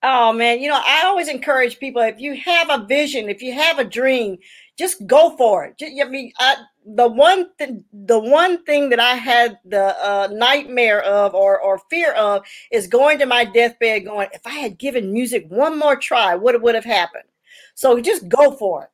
Oh 0.07 0.35
man, 0.35 0.61
you 0.61 0.69
know, 0.69 0.83
I 0.85 1.05
always 1.07 1.29
encourage 1.29 1.79
people 1.81 2.03
if 2.03 2.21
you 2.21 2.37
have 2.37 2.69
a 2.69 2.85
vision, 2.85 3.31
if 3.31 3.41
you 3.41 3.55
have 3.55 3.79
a 3.79 3.85
dream, 3.85 4.37
just 4.79 5.07
go 5.07 5.35
for 5.39 5.65
it. 5.65 5.79
Just, 5.79 5.93
I 5.99 6.05
mean, 6.07 6.31
I, 6.39 6.57
the 6.85 7.09
one 7.09 7.49
thing, 7.57 7.85
the 7.91 8.19
one 8.19 8.63
thing 8.65 8.91
that 8.91 9.01
I 9.01 9.15
had 9.15 9.59
the 9.65 9.97
uh, 10.05 10.29
nightmare 10.31 11.01
of 11.05 11.35
or 11.35 11.59
or 11.59 11.81
fear 11.89 12.13
of 12.13 12.45
is 12.71 12.87
going 12.87 13.19
to 13.21 13.25
my 13.25 13.47
deathbed, 13.47 14.05
going, 14.05 14.29
if 14.35 14.47
I 14.47 14.51
had 14.51 14.77
given 14.77 15.11
music 15.11 15.47
one 15.49 15.79
more 15.79 15.97
try, 15.97 16.35
what 16.35 16.61
would 16.61 16.75
have 16.75 16.85
happened? 16.85 17.25
So 17.75 17.99
just 17.99 18.29
go 18.29 18.53
for 18.53 18.83
it. 18.85 18.91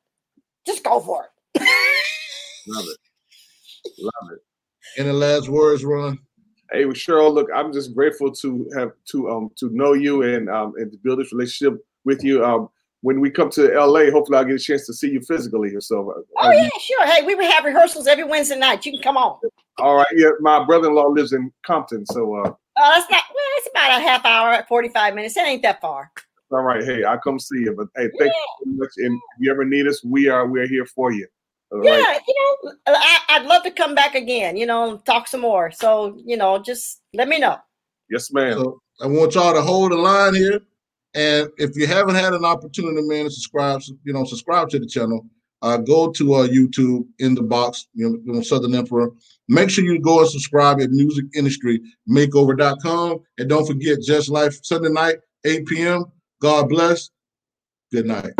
Just 0.64 0.84
go 0.84 1.00
for 1.00 1.24
it. 1.24 1.60
Love 2.68 2.84
it. 2.84 2.98
Love 3.98 4.30
it. 4.32 4.38
Any 4.96 5.10
last 5.10 5.48
words, 5.48 5.84
Ron? 5.84 6.20
Hey, 6.72 6.84
Cheryl, 6.84 7.32
look, 7.34 7.48
I'm 7.54 7.72
just 7.72 7.94
grateful 7.94 8.32
to 8.32 8.70
have 8.76 8.92
to 9.06 9.30
um 9.30 9.50
to 9.56 9.70
know 9.70 9.92
you 9.92 10.22
and 10.22 10.48
um 10.48 10.74
and 10.76 10.90
to 10.92 10.98
build 10.98 11.18
this 11.20 11.32
relationship 11.32 11.84
with 12.04 12.22
you. 12.22 12.44
Um, 12.44 12.68
when 13.02 13.20
we 13.20 13.30
come 13.30 13.48
to 13.50 13.68
LA, 13.68 14.10
hopefully 14.10 14.36
I'll 14.38 14.44
get 14.44 14.56
a 14.56 14.58
chance 14.58 14.86
to 14.86 14.92
see 14.92 15.08
you 15.10 15.20
physically. 15.22 15.72
So, 15.80 16.10
uh, 16.10 16.20
Oh 16.38 16.50
yeah, 16.52 16.68
sure. 16.78 17.06
Hey, 17.06 17.24
we 17.24 17.34
have 17.46 17.64
rehearsals 17.64 18.06
every 18.06 18.24
Wednesday 18.24 18.58
night. 18.58 18.84
You 18.84 18.92
can 18.92 19.02
come 19.02 19.16
on. 19.16 19.38
all 19.78 19.96
right. 19.96 20.06
Yeah, 20.14 20.30
my 20.40 20.64
brother-in-law 20.64 21.08
lives 21.08 21.32
in 21.32 21.50
Compton, 21.64 22.04
so 22.06 22.34
uh, 22.36 22.52
Oh, 22.82 22.92
that's 22.94 23.10
not 23.10 23.22
well, 23.28 23.44
it's 23.56 23.68
about 23.70 23.98
a 23.98 24.02
half 24.02 24.24
hour, 24.24 24.64
45 24.68 25.14
minutes. 25.14 25.36
It 25.36 25.46
ain't 25.46 25.62
that 25.62 25.80
far. 25.80 26.12
all 26.50 26.62
right. 26.62 26.84
Hey, 26.84 27.04
I'll 27.04 27.18
come 27.18 27.38
see 27.38 27.58
you. 27.60 27.74
But 27.76 27.88
hey, 27.96 28.08
thank 28.18 28.32
you 28.32 28.44
so 28.64 28.70
much. 28.76 28.92
And 28.98 29.14
if 29.16 29.40
you 29.40 29.50
ever 29.50 29.64
need 29.64 29.86
us, 29.86 30.04
we 30.04 30.28
are 30.28 30.46
we're 30.46 30.68
here 30.68 30.86
for 30.86 31.12
you. 31.12 31.26
All 31.72 31.78
right. 31.78 31.86
Yeah, 31.86 32.18
you 32.26 32.34
know, 32.64 32.72
I, 32.88 33.18
I'd 33.28 33.46
love 33.46 33.62
to 33.62 33.70
come 33.70 33.94
back 33.94 34.14
again, 34.14 34.56
you 34.56 34.66
know, 34.66 34.90
and 34.90 35.04
talk 35.04 35.28
some 35.28 35.40
more. 35.40 35.70
So, 35.70 36.18
you 36.24 36.36
know, 36.36 36.58
just 36.58 37.00
let 37.14 37.28
me 37.28 37.38
know. 37.38 37.58
Yes, 38.10 38.32
ma'am. 38.32 38.54
So 38.54 38.82
I 39.00 39.06
want 39.06 39.34
y'all 39.34 39.54
to 39.54 39.62
hold 39.62 39.92
the 39.92 39.96
line 39.96 40.34
here. 40.34 40.60
And 41.14 41.48
if 41.58 41.76
you 41.76 41.86
haven't 41.86 42.16
had 42.16 42.34
an 42.34 42.44
opportunity, 42.44 43.00
man, 43.02 43.24
to 43.24 43.30
subscribe, 43.30 43.80
you 44.04 44.12
know, 44.12 44.24
subscribe 44.24 44.68
to 44.70 44.78
the 44.78 44.86
channel. 44.86 45.26
Uh, 45.62 45.76
go 45.76 46.10
to 46.10 46.34
uh, 46.34 46.48
YouTube 46.48 47.06
in 47.18 47.34
the 47.34 47.42
box, 47.42 47.86
you 47.92 48.08
know, 48.08 48.18
you 48.24 48.32
know, 48.32 48.40
Southern 48.40 48.74
Emperor. 48.74 49.10
Make 49.46 49.68
sure 49.68 49.84
you 49.84 50.00
go 50.00 50.20
and 50.20 50.28
subscribe 50.28 50.80
at 50.80 50.88
musicindustrymakeover.com. 50.88 53.18
And 53.36 53.48
don't 53.48 53.66
forget, 53.66 54.00
Just 54.00 54.30
Life 54.30 54.58
Sunday 54.62 54.88
night, 54.88 55.16
8 55.44 55.66
p.m. 55.66 56.06
God 56.40 56.70
bless. 56.70 57.10
Good 57.92 58.06
night. 58.06 58.32